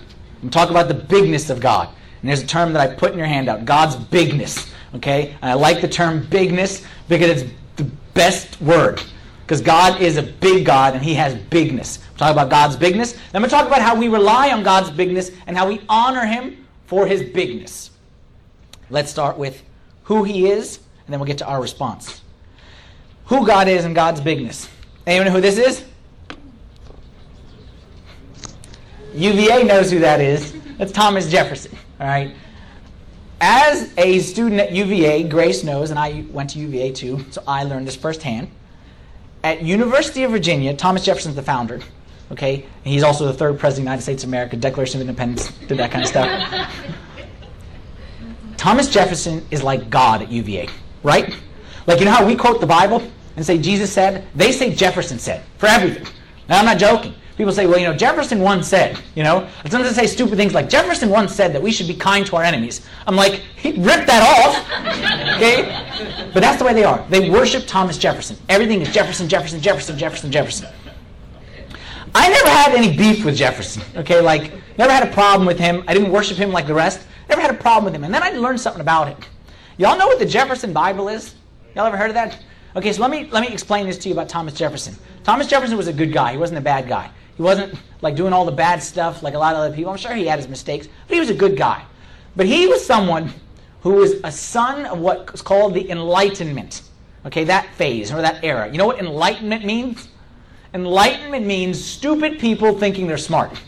and 0.45 0.53
talk 0.53 0.69
about 0.69 0.88
the 0.88 0.94
bigness 0.94 1.50
of 1.50 1.59
God. 1.59 1.89
And 2.21 2.30
there's 2.30 2.44
a 2.44 2.47
term 2.47 2.71
that 2.74 2.88
I 2.88 2.94
put 2.94 3.12
in 3.12 3.18
your 3.18 3.25
handout 3.25 3.65
God's 3.65 3.95
bigness. 3.95 4.71
Okay? 4.94 5.36
And 5.42 5.50
I 5.50 5.53
like 5.56 5.81
the 5.81 5.88
term 5.88 6.27
bigness 6.30 6.86
because 7.09 7.42
it's 7.42 7.51
the 7.77 7.86
best 8.13 8.62
word. 8.62 9.01
Because 9.42 9.59
God 9.62 10.00
is 10.00 10.18
a 10.18 10.21
big 10.24 10.64
God 10.64 10.94
and 10.94 11.04
He 11.04 11.16
has 11.16 11.33
bigness. 11.33 11.97
We'll 11.97 12.19
talk 12.19 12.31
about 12.31 12.52
God's 12.52 12.75
bigness. 12.75 13.14
Then 13.14 13.21
I'm 13.33 13.42
going 13.42 13.49
to 13.49 13.56
talk 13.56 13.66
about 13.66 13.81
how 13.81 13.95
we 13.95 14.07
rely 14.07 14.52
on 14.52 14.61
God's 14.61 14.92
bigness 14.92 15.31
and 15.47 15.57
how 15.57 15.68
we 15.68 15.81
honor 15.90 16.28
Him 16.28 16.68
for 16.85 17.07
His 17.07 17.23
bigness. 17.23 17.90
Let's 18.92 19.09
start 19.09 19.40
with 19.40 19.64
who 20.04 20.23
He 20.23 20.47
is, 20.47 20.78
and 20.78 21.14
then 21.14 21.19
we'll 21.19 21.28
get 21.28 21.40
to 21.40 21.47
our 21.47 21.59
response. 21.59 22.21
Who 23.25 23.47
God 23.47 23.68
is 23.68 23.83
and 23.83 23.95
God's 23.95 24.21
bigness. 24.21 24.69
Anyone 25.07 25.25
know 25.25 25.33
who 25.33 25.42
this 25.42 25.57
is? 25.57 25.83
UVA 29.16 29.64
knows 29.64 29.92
who 29.92 30.00
that 30.00 30.22
is. 30.22 30.54
That's 30.78 30.92
Thomas 30.92 31.30
Jefferson. 31.30 31.78
All 32.00 32.07
right. 32.07 32.36
As 33.42 33.94
a 33.98 34.19
student 34.19 34.62
at 34.62 34.72
UVA, 34.72 35.24
Grace 35.24 35.64
knows, 35.64 35.90
and 35.90 36.00
I 36.00 36.26
went 36.30 36.52
to 36.52 36.60
UVA 36.60 36.92
too, 36.92 37.26
so 37.31 37.44
I 37.48 37.64
learned 37.64 37.88
this 37.88 37.95
firsthand. 37.95 38.50
At 39.44 39.62
University 39.62 40.24
of 40.24 40.31
Virginia, 40.31 40.74
Thomas 40.74 41.06
Jefferson's 41.06 41.36
the 41.36 41.44
founder. 41.44 41.81
Okay, 42.31 42.56
and 42.56 42.94
he's 42.94 43.04
also 43.04 43.26
the 43.26 43.34
third 43.34 43.60
president 43.60 43.69
of 43.69 43.76
the 43.76 43.81
United 43.81 44.02
States 44.02 44.24
of 44.24 44.30
America. 44.30 44.56
Declaration 44.56 45.00
of 45.00 45.07
Independence, 45.07 45.52
did 45.68 45.78
that 45.78 45.92
kind 45.92 46.04
of 46.04 46.10
stuff. 46.10 46.72
Thomas 48.57 48.90
Jefferson 48.90 49.45
is 49.52 49.62
like 49.62 49.90
God 49.90 50.24
at 50.24 50.31
UVA, 50.31 50.68
right? 51.04 51.36
Like 51.86 52.00
you 52.00 52.06
know 52.06 52.12
how 52.12 52.26
we 52.26 52.36
quote 52.36 52.62
the 52.62 52.68
Bible? 52.68 53.04
and 53.36 53.45
say 53.45 53.57
Jesus 53.57 53.92
said, 53.92 54.28
they 54.36 54.52
say 54.52 54.74
Jefferson 54.74 55.19
said 55.19 55.44
for 55.57 55.68
everything. 55.68 56.07
Now, 56.48 56.60
I'm 56.60 56.66
not 56.66 56.78
joking. 56.78 57.14
People 57.37 57.51
say, 57.51 57.68
well, 57.68 57.77
you 57.77 57.85
know, 57.85 57.94
Jefferson 57.94 58.39
once 58.39 58.68
said, 58.68 58.97
you 59.13 59.23
know, 59.23 59.47
sometimes 59.68 59.94
they 59.94 60.07
say 60.07 60.07
stupid 60.07 60.37
things 60.37 60.54
like, 60.54 60.69
Jefferson 60.69 61.09
once 61.09 61.35
said 61.35 61.51
that 61.54 61.61
we 61.61 61.69
should 61.71 61.87
be 61.87 61.94
kind 61.94 62.25
to 62.27 62.37
our 62.37 62.44
enemies. 62.44 62.87
I'm 63.06 63.18
like, 63.18 63.42
he 63.57 63.71
ripped 63.71 64.07
that 64.07 64.23
off. 64.23 65.35
okay? 65.35 66.31
But 66.33 66.39
that's 66.39 66.59
the 66.59 66.65
way 66.65 66.73
they 66.73 66.85
are. 66.85 67.06
They 67.09 67.30
worship 67.30 67.65
Thomas 67.68 67.97
Jefferson. 67.97 68.37
Everything 68.47 68.81
is 68.81 68.94
Jefferson, 68.94 69.27
Jefferson, 69.27 69.59
Jefferson, 69.59 69.97
Jefferson, 69.97 70.31
Jefferson. 70.31 70.69
I 72.13 72.30
never 72.30 72.47
had 72.49 72.73
any 72.73 72.95
beef 72.95 73.25
with 73.25 73.35
Jefferson. 73.35 73.83
Okay? 73.97 74.21
Like, 74.21 74.54
never 74.77 74.94
had 74.94 75.06
a 75.06 75.11
problem 75.11 75.45
with 75.45 75.59
him. 75.59 75.83
I 75.89 75.94
didn't 75.94 76.11
worship 76.11 76.37
him 76.37 76.54
like 76.54 76.68
the 76.68 76.73
rest. 76.73 77.06
Never 77.27 77.42
had 77.42 77.51
a 77.51 77.57
problem 77.57 77.83
with 77.83 77.94
him. 77.94 78.06
And 78.06 78.13
then 78.13 78.23
I 78.23 78.30
learned 78.30 78.61
something 78.61 78.81
about 78.81 79.09
him. 79.09 79.18
Y'all 79.77 79.97
know 79.97 80.07
what 80.07 80.19
the 80.19 80.25
Jefferson 80.25 80.71
Bible 80.71 81.09
is? 81.09 81.35
Y'all 81.75 81.85
ever 81.85 81.97
heard 81.97 82.11
of 82.11 82.13
that? 82.13 82.42
Okay, 82.77 82.94
so 82.94 83.01
let 83.01 83.11
me, 83.11 83.30
let 83.31 83.42
me 83.42 83.51
explain 83.51 83.87
this 83.87 83.97
to 83.97 84.09
you 84.09 84.15
about 84.15 84.30
Thomas 84.30 84.54
Jefferson. 84.54 84.95
Thomas 85.25 85.47
Jefferson 85.47 85.75
was 85.75 85.87
a 85.87 85.94
good 85.94 86.13
guy. 86.13 86.31
He 86.31 86.37
wasn't 86.37 86.59
a 86.59 86.61
bad 86.61 86.87
guy. 86.87 87.09
He 87.35 87.42
wasn't 87.42 87.75
like 88.01 88.15
doing 88.15 88.33
all 88.33 88.45
the 88.45 88.51
bad 88.51 88.81
stuff 88.81 89.21
like 89.21 89.33
a 89.33 89.39
lot 89.39 89.54
of 89.54 89.59
other 89.59 89.75
people. 89.75 89.92
I'm 89.92 89.97
sure 89.97 90.13
he 90.13 90.25
had 90.25 90.39
his 90.39 90.47
mistakes, 90.47 90.87
but 91.07 91.13
he 91.13 91.19
was 91.19 91.30
a 91.30 91.33
good 91.33 91.57
guy. 91.57 91.83
But 92.35 92.45
he 92.45 92.68
was 92.68 92.85
someone 92.85 93.31
who 93.81 93.92
was 93.92 94.13
a 94.23 94.31
son 94.31 94.85
of 94.85 94.99
what's 94.99 95.42
called 95.42 95.73
the 95.73 95.89
Enlightenment. 95.89 96.81
Okay, 97.25 97.44
that 97.45 97.73
phase 97.75 98.11
or 98.11 98.21
that 98.21 98.44
era. 98.44 98.71
You 98.71 98.77
know 98.77 98.85
what 98.85 98.99
enlightenment 98.99 99.65
means? 99.65 100.09
Enlightenment 100.73 101.45
means 101.45 101.83
stupid 101.83 102.37
people 102.37 102.77
thinking 102.77 103.07
they're 103.07 103.18
smart. 103.18 103.59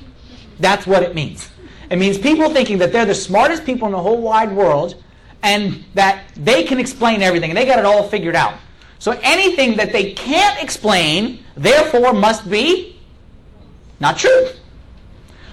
That's 0.59 0.86
what 0.86 1.03
it 1.03 1.15
means. 1.15 1.50
It 1.89 1.97
means 1.97 2.17
people 2.17 2.50
thinking 2.50 2.77
that 2.79 2.91
they're 2.91 3.05
the 3.05 3.15
smartest 3.15 3.65
people 3.65 3.88
in 3.88 3.93
the 3.93 4.01
whole 4.01 4.21
wide 4.21 4.51
world 4.51 5.01
and 5.41 5.86
that 5.93 6.25
they 6.36 6.63
can 6.63 6.79
explain 6.79 7.21
everything 7.21 7.50
and 7.50 7.57
they 7.57 7.65
got 7.65 7.79
it 7.79 7.86
all 7.86 8.07
figured 8.07 8.36
out. 8.36 8.55
So 9.00 9.17
anything 9.24 9.77
that 9.77 9.91
they 9.91 10.13
can't 10.13 10.62
explain, 10.62 11.43
therefore, 11.55 12.13
must 12.13 12.50
be 12.50 12.97
not 14.00 14.18
true. 14.18 14.48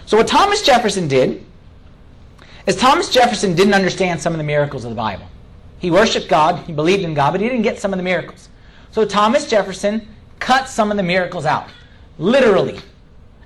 So 0.06 0.16
what 0.16 0.26
Thomas 0.26 0.62
Jefferson 0.62 1.08
did 1.08 1.44
is 2.66 2.76
Thomas 2.76 3.08
Jefferson 3.08 3.54
didn't 3.54 3.74
understand 3.74 4.20
some 4.20 4.32
of 4.32 4.38
the 4.38 4.44
miracles 4.44 4.84
of 4.84 4.90
the 4.90 4.96
Bible. 4.96 5.26
He 5.78 5.90
worshiped 5.90 6.28
God, 6.28 6.58
he 6.66 6.72
believed 6.72 7.02
in 7.02 7.14
God, 7.14 7.32
but 7.32 7.40
he 7.40 7.48
didn't 7.48 7.62
get 7.62 7.78
some 7.78 7.92
of 7.92 7.98
the 7.98 8.02
miracles. 8.02 8.48
So 8.90 9.04
Thomas 9.04 9.48
Jefferson 9.48 10.08
cut 10.38 10.68
some 10.68 10.90
of 10.90 10.96
the 10.96 11.02
miracles 11.02 11.46
out. 11.46 11.68
Literally. 12.18 12.80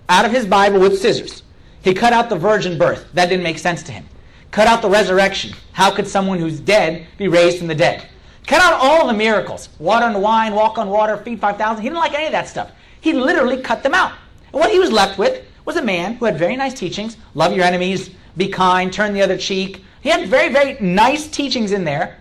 Out 0.09 0.25
of 0.25 0.33
his 0.33 0.47
Bible 0.47 0.81
with 0.81 1.01
scissors. 1.01 1.43
He 1.83 1.95
cut 1.95 2.13
out 2.13 2.29
the 2.29 2.37
virgin 2.37 2.79
birth. 2.79 3.07
That 3.15 3.29
didn't 3.29 3.45
make 3.45 3.59
sense 3.59 3.83
to 3.85 3.93
him. 3.93 4.05
Cut 4.51 4.67
out 4.67 4.83
the 4.83 4.91
resurrection. 4.91 5.55
How 5.73 5.91
could 5.91 6.07
someone 6.07 6.39
who's 6.39 6.61
dead 6.61 7.07
be 7.19 7.29
raised 7.29 7.59
from 7.59 7.67
the 7.67 7.75
dead? 7.75 8.07
Cut 8.47 8.61
out 8.63 8.75
all 8.75 9.07
the 9.07 9.13
miracles. 9.13 9.69
Water 9.79 10.07
and 10.07 10.23
wine, 10.23 10.55
walk 10.55 10.79
on 10.79 10.89
water, 10.89 11.17
feed 11.19 11.41
5,000. 11.41 11.83
He 11.83 11.89
didn't 11.89 12.01
like 12.01 12.15
any 12.15 12.27
of 12.27 12.33
that 12.33 12.49
stuff. 12.49 12.73
He 13.01 13.13
literally 13.13 13.61
cut 13.61 13.83
them 13.83 13.95
out. 13.95 14.13
And 14.53 14.61
what 14.61 14.71
he 14.71 14.79
was 14.79 14.91
left 14.91 15.19
with 15.19 15.45
was 15.65 15.77
a 15.77 15.83
man 15.83 16.15
who 16.15 16.25
had 16.25 16.39
very 16.39 16.57
nice 16.57 16.75
teachings. 16.75 17.17
Love 17.35 17.53
your 17.53 17.65
enemies, 17.65 18.11
be 18.37 18.49
kind, 18.49 18.93
turn 18.93 19.13
the 19.13 19.23
other 19.23 19.37
cheek. 19.37 19.85
He 20.01 20.09
had 20.09 20.29
very, 20.29 20.53
very 20.53 20.79
nice 20.81 21.29
teachings 21.29 21.73
in 21.73 21.85
there. 21.85 22.19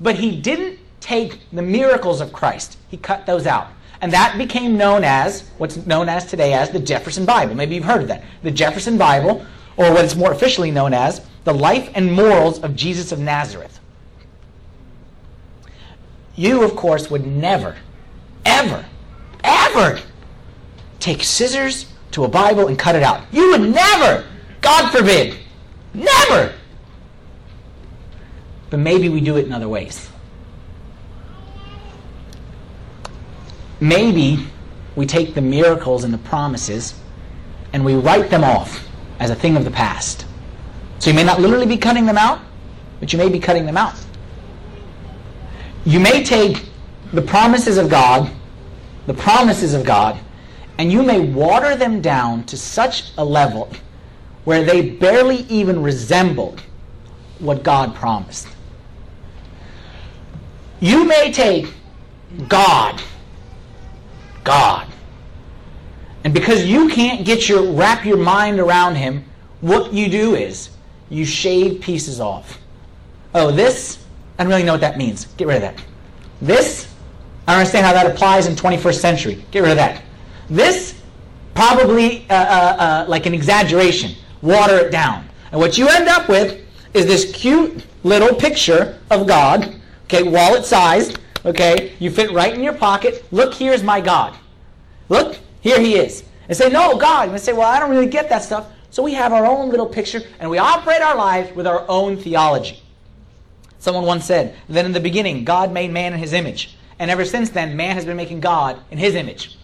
But 0.00 0.16
he 0.16 0.40
didn't 0.40 0.78
take 1.00 1.40
the 1.50 1.62
miracles 1.62 2.20
of 2.20 2.32
Christ. 2.32 2.78
He 2.88 2.96
cut 2.96 3.26
those 3.26 3.46
out. 3.46 3.68
And 4.02 4.12
that 4.12 4.38
became 4.38 4.76
known 4.76 5.04
as, 5.04 5.48
what's 5.58 5.76
known 5.86 6.08
as 6.08 6.24
today 6.24 6.54
as 6.54 6.70
the 6.70 6.78
Jefferson 6.78 7.26
Bible. 7.26 7.54
Maybe 7.54 7.74
you've 7.74 7.84
heard 7.84 8.02
of 8.02 8.08
that. 8.08 8.24
The 8.42 8.50
Jefferson 8.50 8.96
Bible, 8.96 9.44
or 9.76 9.92
what 9.92 10.04
is 10.04 10.16
more 10.16 10.32
officially 10.32 10.70
known 10.70 10.94
as 10.94 11.26
the 11.44 11.54
Life 11.54 11.90
and 11.94 12.12
Morals 12.12 12.60
of 12.60 12.76
Jesus 12.76 13.12
of 13.12 13.18
Nazareth. 13.18 13.78
You, 16.36 16.62
of 16.62 16.76
course, 16.76 17.10
would 17.10 17.26
never, 17.26 17.76
ever, 18.44 18.84
ever 19.44 20.00
take 21.00 21.24
scissors 21.24 21.86
to 22.12 22.24
a 22.24 22.28
Bible 22.28 22.68
and 22.68 22.78
cut 22.78 22.94
it 22.94 23.02
out. 23.02 23.24
You 23.32 23.50
would 23.50 23.62
never, 23.62 24.26
God 24.60 24.90
forbid, 24.90 25.36
never 25.94 26.54
but 28.70 28.78
maybe 28.78 29.08
we 29.08 29.20
do 29.20 29.36
it 29.36 29.44
in 29.44 29.52
other 29.52 29.68
ways. 29.68 30.08
Maybe 33.80 34.46
we 34.94 35.06
take 35.06 35.34
the 35.34 35.40
miracles 35.40 36.04
and 36.04 36.14
the 36.14 36.18
promises 36.18 36.98
and 37.72 37.84
we 37.84 37.94
write 37.94 38.30
them 38.30 38.44
off 38.44 38.88
as 39.18 39.30
a 39.30 39.34
thing 39.34 39.56
of 39.56 39.64
the 39.64 39.70
past. 39.70 40.24
So 41.00 41.10
you 41.10 41.16
may 41.16 41.24
not 41.24 41.40
literally 41.40 41.66
be 41.66 41.76
cutting 41.76 42.06
them 42.06 42.18
out, 42.18 42.40
but 43.00 43.12
you 43.12 43.18
may 43.18 43.28
be 43.28 43.40
cutting 43.40 43.66
them 43.66 43.76
out. 43.76 43.94
You 45.84 45.98
may 45.98 46.22
take 46.22 46.66
the 47.12 47.22
promises 47.22 47.78
of 47.78 47.88
God, 47.88 48.30
the 49.06 49.14
promises 49.14 49.74
of 49.74 49.84
God, 49.84 50.18
and 50.80 50.90
you 50.90 51.02
may 51.02 51.20
water 51.20 51.76
them 51.76 52.00
down 52.00 52.42
to 52.42 52.56
such 52.56 53.12
a 53.18 53.24
level 53.24 53.70
where 54.44 54.64
they 54.64 54.88
barely 54.88 55.40
even 55.40 55.82
resemble 55.82 56.56
what 57.38 57.62
God 57.62 57.94
promised. 57.94 58.48
You 60.80 61.04
may 61.04 61.32
take 61.32 61.70
God, 62.48 63.02
God, 64.42 64.86
and 66.24 66.32
because 66.32 66.64
you 66.64 66.88
can't 66.88 67.26
get 67.26 67.46
your 67.46 67.74
wrap 67.74 68.06
your 68.06 68.16
mind 68.16 68.58
around 68.58 68.94
him, 68.94 69.26
what 69.60 69.92
you 69.92 70.08
do 70.08 70.34
is 70.34 70.70
you 71.10 71.26
shave 71.26 71.82
pieces 71.82 72.20
off. 72.20 72.58
Oh, 73.34 73.50
this, 73.50 74.02
I 74.38 74.44
don't 74.44 74.50
really 74.50 74.62
know 74.62 74.72
what 74.72 74.80
that 74.80 74.96
means. 74.96 75.26
Get 75.36 75.46
rid 75.46 75.56
of 75.56 75.62
that. 75.62 75.84
This, 76.40 76.90
I 77.46 77.52
don't 77.52 77.58
understand 77.58 77.84
how 77.84 77.92
that 77.92 78.06
applies 78.06 78.46
in 78.46 78.54
21st 78.54 78.98
century. 78.98 79.44
Get 79.50 79.60
rid 79.60 79.72
of 79.72 79.76
that. 79.76 80.04
This, 80.50 81.00
probably 81.54 82.26
uh, 82.28 82.34
uh, 82.34 82.36
uh, 82.36 83.04
like 83.08 83.26
an 83.26 83.34
exaggeration. 83.34 84.14
Water 84.42 84.76
it 84.78 84.90
down. 84.90 85.26
And 85.52 85.60
what 85.60 85.78
you 85.78 85.88
end 85.88 86.08
up 86.08 86.28
with 86.28 86.60
is 86.92 87.06
this 87.06 87.32
cute 87.32 87.86
little 88.02 88.34
picture 88.34 88.98
of 89.10 89.26
God 89.26 89.80
Okay, 90.12 90.24
wallet 90.24 90.64
sized. 90.64 91.20
Okay, 91.44 91.92
you 92.00 92.10
fit 92.10 92.32
right 92.32 92.52
in 92.52 92.64
your 92.64 92.72
pocket. 92.72 93.24
Look, 93.30 93.54
here's 93.54 93.84
my 93.84 94.00
God. 94.00 94.36
Look, 95.08 95.38
here 95.60 95.78
he 95.78 95.94
is. 95.94 96.24
And 96.48 96.58
say, 96.58 96.68
no, 96.68 96.96
God. 96.96 97.28
And 97.28 97.40
say, 97.40 97.52
well, 97.52 97.68
I 97.68 97.78
don't 97.78 97.90
really 97.90 98.08
get 98.08 98.28
that 98.28 98.42
stuff. 98.42 98.72
So 98.90 99.04
we 99.04 99.14
have 99.14 99.32
our 99.32 99.46
own 99.46 99.70
little 99.70 99.86
picture 99.86 100.20
and 100.40 100.50
we 100.50 100.58
operate 100.58 101.00
our 101.00 101.14
lives 101.14 101.54
with 101.54 101.64
our 101.64 101.84
own 101.88 102.16
theology. 102.16 102.82
Someone 103.78 104.04
once 104.04 104.24
said 104.24 104.56
that 104.68 104.84
in 104.84 104.90
the 104.90 104.98
beginning, 104.98 105.44
God 105.44 105.72
made 105.72 105.92
man 105.92 106.12
in 106.12 106.18
his 106.18 106.32
image. 106.32 106.76
And 106.98 107.08
ever 107.08 107.24
since 107.24 107.50
then, 107.50 107.76
man 107.76 107.94
has 107.94 108.04
been 108.04 108.16
making 108.16 108.40
God 108.40 108.80
in 108.90 108.98
his 108.98 109.14
image. 109.14 109.56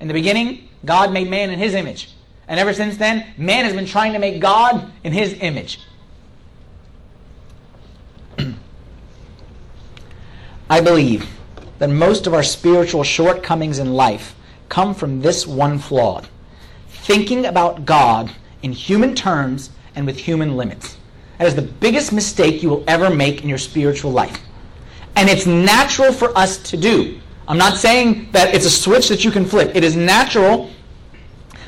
In 0.00 0.08
the 0.08 0.14
beginning, 0.14 0.68
God 0.84 1.12
made 1.12 1.28
man 1.28 1.50
in 1.50 1.58
his 1.58 1.74
image. 1.74 2.14
And 2.46 2.58
ever 2.58 2.72
since 2.72 2.96
then, 2.96 3.26
man 3.36 3.64
has 3.64 3.74
been 3.74 3.86
trying 3.86 4.12
to 4.12 4.18
make 4.18 4.40
God 4.40 4.90
in 5.04 5.12
his 5.12 5.34
image. 5.40 5.80
I 10.70 10.80
believe 10.80 11.28
that 11.78 11.90
most 11.90 12.26
of 12.26 12.34
our 12.34 12.42
spiritual 12.42 13.04
shortcomings 13.04 13.78
in 13.78 13.94
life 13.94 14.34
come 14.68 14.94
from 14.94 15.20
this 15.20 15.46
one 15.46 15.78
flaw 15.78 16.22
thinking 16.88 17.46
about 17.46 17.86
God 17.86 18.30
in 18.62 18.72
human 18.72 19.14
terms 19.14 19.70
and 19.94 20.04
with 20.04 20.18
human 20.18 20.56
limits. 20.56 20.98
That 21.38 21.46
is 21.46 21.54
the 21.54 21.62
biggest 21.62 22.12
mistake 22.12 22.62
you 22.62 22.68
will 22.68 22.84
ever 22.86 23.08
make 23.08 23.42
in 23.42 23.48
your 23.48 23.58
spiritual 23.58 24.12
life. 24.12 24.38
And 25.16 25.28
it's 25.28 25.46
natural 25.46 26.12
for 26.12 26.36
us 26.36 26.58
to 26.70 26.76
do. 26.76 27.20
I'm 27.48 27.56
not 27.56 27.78
saying 27.78 28.28
that 28.32 28.54
it's 28.54 28.66
a 28.66 28.70
switch 28.70 29.08
that 29.08 29.24
you 29.24 29.30
can 29.30 29.46
flip. 29.46 29.74
It 29.74 29.82
is 29.82 29.96
natural 29.96 30.70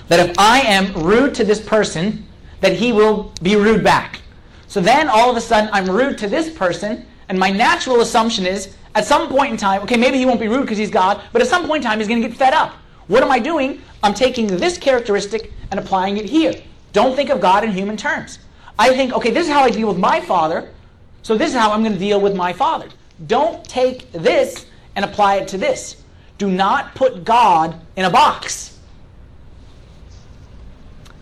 that 0.08 0.20
if 0.20 0.38
I 0.38 0.60
am 0.60 0.92
rude 0.92 1.34
to 1.36 1.44
this 1.44 1.58
person, 1.58 2.26
that 2.60 2.74
he 2.74 2.92
will 2.92 3.32
be 3.42 3.56
rude 3.56 3.82
back. 3.82 4.20
So 4.68 4.80
then 4.82 5.08
all 5.08 5.30
of 5.30 5.36
a 5.38 5.40
sudden 5.40 5.70
I'm 5.72 5.88
rude 5.88 6.18
to 6.18 6.28
this 6.28 6.50
person, 6.50 7.06
and 7.30 7.38
my 7.38 7.50
natural 7.50 8.02
assumption 8.02 8.44
is 8.44 8.76
at 8.94 9.06
some 9.06 9.28
point 9.28 9.52
in 9.52 9.56
time, 9.56 9.82
okay, 9.82 9.96
maybe 9.96 10.18
he 10.18 10.26
won't 10.26 10.40
be 10.40 10.48
rude 10.48 10.62
because 10.62 10.76
he's 10.76 10.90
God, 10.90 11.22
but 11.32 11.40
at 11.40 11.48
some 11.48 11.66
point 11.66 11.82
in 11.82 11.88
time, 11.88 11.98
he's 11.98 12.08
going 12.08 12.20
to 12.20 12.28
get 12.28 12.36
fed 12.36 12.52
up. 12.52 12.72
What 13.06 13.22
am 13.22 13.30
I 13.30 13.38
doing? 13.38 13.80
I'm 14.02 14.14
taking 14.14 14.48
this 14.48 14.76
characteristic 14.76 15.52
and 15.70 15.80
applying 15.80 16.18
it 16.18 16.26
here. 16.26 16.52
Don't 16.92 17.16
think 17.16 17.30
of 17.30 17.40
God 17.40 17.64
in 17.64 17.72
human 17.72 17.96
terms. 17.96 18.40
I 18.78 18.94
think, 18.94 19.14
okay, 19.14 19.30
this 19.30 19.46
is 19.46 19.52
how 19.52 19.62
I 19.62 19.70
deal 19.70 19.88
with 19.88 19.98
my 19.98 20.20
father, 20.20 20.70
so 21.22 21.36
this 21.36 21.50
is 21.50 21.56
how 21.56 21.72
I'm 21.72 21.82
going 21.82 21.94
to 21.94 21.98
deal 21.98 22.20
with 22.20 22.34
my 22.36 22.52
father. 22.52 22.88
Don't 23.26 23.64
take 23.64 24.10
this 24.12 24.66
and 24.96 25.04
apply 25.04 25.36
it 25.36 25.48
to 25.48 25.58
this. 25.58 26.02
Do 26.38 26.50
not 26.50 26.94
put 26.94 27.24
God 27.24 27.80
in 27.96 28.04
a 28.04 28.10
box. 28.10 28.78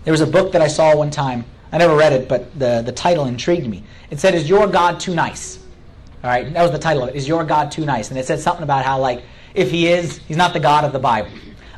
There 0.05 0.13
was 0.13 0.21
a 0.21 0.27
book 0.27 0.53
that 0.53 0.63
I 0.63 0.69
saw 0.69 0.97
one 0.97 1.11
time. 1.11 1.45
I 1.73 1.79
never 1.79 1.97
read 1.97 2.13
it, 2.13 2.29
but 2.29 2.59
the, 2.59 2.83
the 2.83 2.93
title 2.93 3.27
intrigued 3.27 3.67
me. 3.67 3.85
It 4.11 4.19
said, 4.21 4.35
Is 4.35 4.49
your 4.49 4.67
God 4.67 5.01
too 5.01 5.15
nice? 5.15 5.59
All 6.25 6.31
right, 6.31 6.53
that 6.53 6.63
was 6.63 6.73
the 6.73 6.79
title 6.79 7.03
of 7.03 7.11
it. 7.11 7.15
Is 7.15 7.29
your 7.29 7.45
God 7.45 7.71
too 7.71 7.85
nice? 7.85 8.11
And 8.11 8.19
it 8.19 8.27
said 8.27 8.41
something 8.41 8.63
about 8.63 8.85
how, 8.85 8.99
like, 8.99 9.23
if 9.55 9.71
he 9.71 9.89
is, 9.89 10.19
he's 10.19 10.37
not 10.37 10.53
the 10.53 10.61
God 10.61 10.85
of 10.85 10.93
the 10.93 10.99
Bible. 10.99 11.31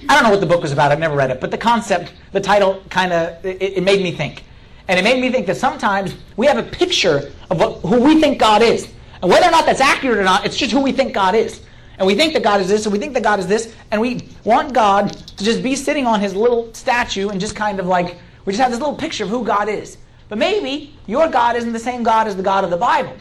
I 0.09 0.15
don't 0.15 0.23
know 0.23 0.31
what 0.31 0.41
the 0.41 0.47
book 0.47 0.63
was 0.63 0.73
about. 0.73 0.93
I've 0.93 0.99
never 0.99 1.17
read 1.17 1.31
it, 1.31 1.41
but 1.41 1.51
the 1.51 1.59
concept, 1.59 2.13
the 2.33 2.41
title, 2.41 2.83
kind 2.89 3.13
of 3.13 3.45
it, 3.45 3.61
it, 3.61 3.83
made 3.83 4.03
me 4.03 4.13
think, 4.13 4.45
and 4.89 4.99
it 4.99 5.03
made 5.03 5.21
me 5.21 5.31
think 5.31 5.47
that 5.47 5.57
sometimes 5.57 6.15
we 6.37 6.47
have 6.47 6.57
a 6.57 6.63
picture 6.63 7.33
of 7.51 7.61
what, 7.61 7.81
who 7.81 8.01
we 8.01 8.21
think 8.21 8.39
God 8.39 8.63
is, 8.63 8.91
and 9.23 9.31
whether 9.31 9.47
or 9.47 9.51
not 9.51 9.67
that's 9.67 9.81
accurate 9.81 10.19
or 10.19 10.25
not, 10.25 10.47
it's 10.47 10.57
just 10.57 10.73
who 10.73 10.81
we 10.81 10.93
think 10.93 11.13
God 11.13 11.35
is. 11.35 11.61
And 12.01 12.07
we 12.07 12.15
think 12.15 12.33
that 12.33 12.43
God 12.43 12.63
is 12.63 12.69
this, 12.69 12.87
and 12.87 12.95
we 12.95 12.99
think 12.99 13.13
that 13.13 13.23
God 13.23 13.39
is 13.39 13.47
this, 13.47 13.75
and 13.91 14.01
we 14.01 14.27
want 14.45 14.73
God 14.73 15.13
to 15.13 15.45
just 15.45 15.63
be 15.63 15.77
sitting 15.77 16.07
on 16.07 16.19
his 16.19 16.35
little 16.35 16.73
statue 16.73 17.29
and 17.29 17.39
just 17.39 17.55
kind 17.55 17.79
of 17.79 17.85
like 17.85 18.17
we 18.47 18.55
just 18.55 18.63
have 18.63 18.71
this 18.71 18.81
little 18.81 18.97
picture 18.97 19.23
of 19.23 19.29
who 19.29 19.45
God 19.45 19.69
is. 19.69 19.99
But 20.31 20.39
maybe 20.39 20.95
your 21.07 21.29
God 21.29 21.57
isn't 21.57 21.75
the 21.75 21.79
same 21.79 22.03
God 22.03 22.27
as 22.27 22.37
the 22.37 22.43
God 22.43 22.65
of 22.65 22.71
the 22.71 22.77
Bible. 22.79 23.13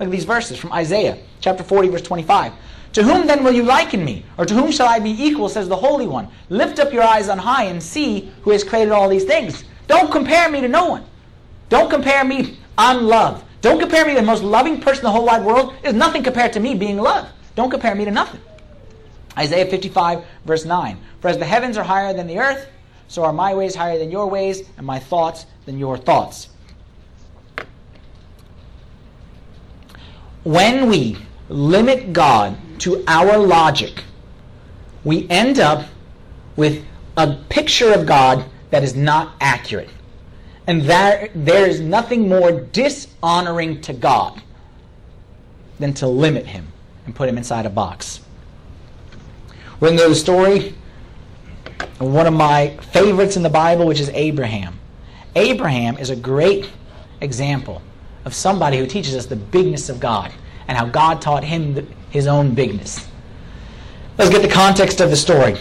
Look 0.00 0.08
at 0.08 0.10
these 0.10 0.24
verses 0.24 0.56
from 0.56 0.72
Isaiah 0.72 1.18
chapter 1.42 1.62
40, 1.62 1.88
verse 1.88 2.00
25. 2.00 2.54
To 2.94 3.02
whom 3.02 3.26
then 3.26 3.44
will 3.44 3.52
you 3.52 3.62
liken 3.62 4.02
me? 4.02 4.24
Or 4.38 4.46
to 4.46 4.54
whom 4.54 4.72
shall 4.72 4.88
I 4.88 5.00
be 5.00 5.10
equal, 5.10 5.50
says 5.50 5.68
the 5.68 5.76
Holy 5.76 6.06
One? 6.06 6.28
Lift 6.48 6.78
up 6.78 6.94
your 6.94 7.02
eyes 7.02 7.28
on 7.28 7.36
high 7.36 7.64
and 7.64 7.82
see 7.82 8.32
who 8.40 8.52
has 8.52 8.64
created 8.64 8.92
all 8.92 9.10
these 9.10 9.24
things. 9.24 9.64
Don't 9.86 10.10
compare 10.10 10.48
me 10.48 10.62
to 10.62 10.68
no 10.68 10.86
one. 10.86 11.04
Don't 11.68 11.90
compare 11.90 12.24
me, 12.24 12.58
I'm 12.78 13.04
love. 13.04 13.44
Don't 13.60 13.78
compare 13.78 14.06
me 14.06 14.14
to 14.14 14.20
the 14.20 14.26
most 14.26 14.42
loving 14.42 14.80
person 14.80 15.00
in 15.00 15.04
the 15.04 15.10
whole 15.10 15.26
wide 15.26 15.44
world. 15.44 15.74
There's 15.82 15.94
nothing 15.94 16.22
compared 16.22 16.54
to 16.54 16.60
me 16.60 16.74
being 16.74 16.96
love. 16.96 17.28
Don't 17.54 17.70
compare 17.70 17.94
me 17.94 18.04
to 18.04 18.10
nothing. 18.10 18.40
Isaiah 19.36 19.66
55, 19.66 20.24
verse 20.44 20.64
9. 20.64 20.98
For 21.20 21.28
as 21.28 21.38
the 21.38 21.44
heavens 21.44 21.76
are 21.76 21.84
higher 21.84 22.12
than 22.12 22.26
the 22.26 22.38
earth, 22.38 22.68
so 23.08 23.24
are 23.24 23.32
my 23.32 23.54
ways 23.54 23.74
higher 23.74 23.98
than 23.98 24.10
your 24.10 24.28
ways, 24.28 24.62
and 24.76 24.86
my 24.86 24.98
thoughts 24.98 25.46
than 25.66 25.78
your 25.78 25.96
thoughts. 25.96 26.48
when 30.44 30.88
we 30.88 31.16
limit 31.48 32.12
God 32.12 32.56
to 32.80 33.02
our 33.08 33.38
logic, 33.38 34.04
we 35.02 35.28
end 35.28 35.58
up 35.58 35.86
with 36.56 36.84
a 37.16 37.34
picture 37.48 37.92
of 37.92 38.06
God 38.06 38.44
that 38.70 38.84
is 38.84 38.94
not 38.94 39.34
accurate. 39.40 39.90
And 40.66 40.82
that, 40.82 41.30
there 41.34 41.66
is 41.68 41.80
nothing 41.80 42.28
more 42.28 42.52
dishonoring 42.52 43.80
to 43.82 43.92
God 43.92 44.42
than 45.78 45.92
to 45.94 46.06
limit 46.06 46.46
him 46.46 46.68
and 47.06 47.14
put 47.14 47.28
him 47.28 47.36
inside 47.36 47.66
a 47.66 47.70
box. 47.70 48.20
We're 49.80 49.88
going 49.88 49.98
to 49.98 50.04
go 50.04 50.08
to 50.08 50.14
the 50.14 50.20
story 50.20 50.74
of 52.00 52.12
one 52.12 52.26
of 52.26 52.34
my 52.34 52.76
favorites 52.92 53.36
in 53.36 53.42
the 53.42 53.50
Bible, 53.50 53.86
which 53.86 54.00
is 54.00 54.08
Abraham. 54.10 54.78
Abraham 55.36 55.98
is 55.98 56.10
a 56.10 56.16
great 56.16 56.70
example 57.20 57.82
of 58.24 58.34
somebody 58.34 58.78
who 58.78 58.86
teaches 58.86 59.14
us 59.14 59.26
the 59.26 59.36
bigness 59.36 59.88
of 59.88 60.00
God 60.00 60.32
and 60.68 60.78
how 60.78 60.86
God 60.86 61.20
taught 61.20 61.44
him 61.44 61.74
the, 61.74 61.86
his 62.10 62.26
own 62.26 62.54
bigness. 62.54 63.06
Let's 64.16 64.30
get 64.30 64.42
the 64.42 64.48
context 64.48 65.00
of 65.00 65.10
the 65.10 65.16
story. 65.16 65.56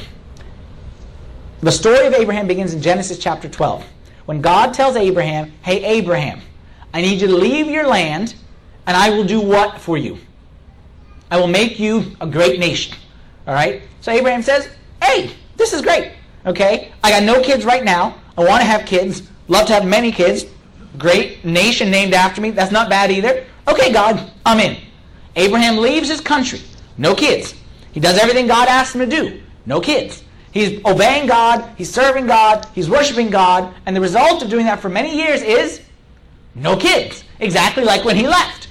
The 1.61 1.71
story 1.71 2.05
of 2.05 2.13
Abraham 2.13 2.47
begins 2.47 2.73
in 2.73 2.81
Genesis 2.81 3.17
chapter 3.17 3.49
12. 3.49 3.85
When 4.25 4.41
God 4.41 4.73
tells 4.73 4.95
Abraham, 4.95 5.51
Hey, 5.63 5.83
Abraham, 5.83 6.41
I 6.93 7.01
need 7.01 7.19
you 7.19 7.27
to 7.27 7.35
leave 7.35 7.67
your 7.67 7.87
land, 7.87 8.35
and 8.85 8.95
I 8.95 9.09
will 9.09 9.23
do 9.23 9.41
what 9.41 9.81
for 9.81 9.97
you? 9.97 10.19
I 11.33 11.37
will 11.37 11.47
make 11.47 11.79
you 11.79 12.15
a 12.21 12.27
great 12.27 12.59
nation. 12.59 12.95
All 13.47 13.55
right? 13.55 13.81
So 14.01 14.11
Abraham 14.11 14.43
says, 14.43 14.69
Hey, 15.01 15.31
this 15.57 15.73
is 15.73 15.81
great. 15.81 16.11
Okay? 16.45 16.91
I 17.03 17.09
got 17.09 17.23
no 17.23 17.41
kids 17.41 17.65
right 17.65 17.83
now. 17.83 18.21
I 18.37 18.43
want 18.43 18.61
to 18.61 18.67
have 18.67 18.85
kids. 18.85 19.23
Love 19.47 19.65
to 19.65 19.73
have 19.73 19.83
many 19.83 20.11
kids. 20.11 20.45
Great 20.99 21.43
nation 21.43 21.89
named 21.89 22.13
after 22.13 22.39
me. 22.39 22.51
That's 22.51 22.71
not 22.71 22.87
bad 22.87 23.09
either. 23.09 23.47
Okay, 23.67 23.91
God, 23.91 24.31
I'm 24.45 24.59
in. 24.59 24.77
Abraham 25.35 25.77
leaves 25.77 26.07
his 26.07 26.21
country. 26.21 26.61
No 26.99 27.15
kids. 27.15 27.55
He 27.93 27.99
does 27.99 28.19
everything 28.19 28.45
God 28.45 28.67
asked 28.67 28.93
him 28.93 29.01
to 29.01 29.07
do. 29.07 29.41
No 29.65 29.81
kids. 29.81 30.21
He's 30.51 30.85
obeying 30.85 31.25
God, 31.25 31.67
he's 31.79 31.91
serving 31.91 32.27
God, 32.27 32.67
he's 32.75 32.91
worshiping 32.91 33.31
God, 33.31 33.73
and 33.87 33.95
the 33.95 34.01
result 34.01 34.43
of 34.43 34.51
doing 34.51 34.67
that 34.67 34.79
for 34.79 34.89
many 34.89 35.17
years 35.17 35.41
is 35.41 35.81
no 36.53 36.77
kids. 36.77 37.23
Exactly 37.39 37.83
like 37.83 38.05
when 38.05 38.17
he 38.17 38.27
left. 38.27 38.67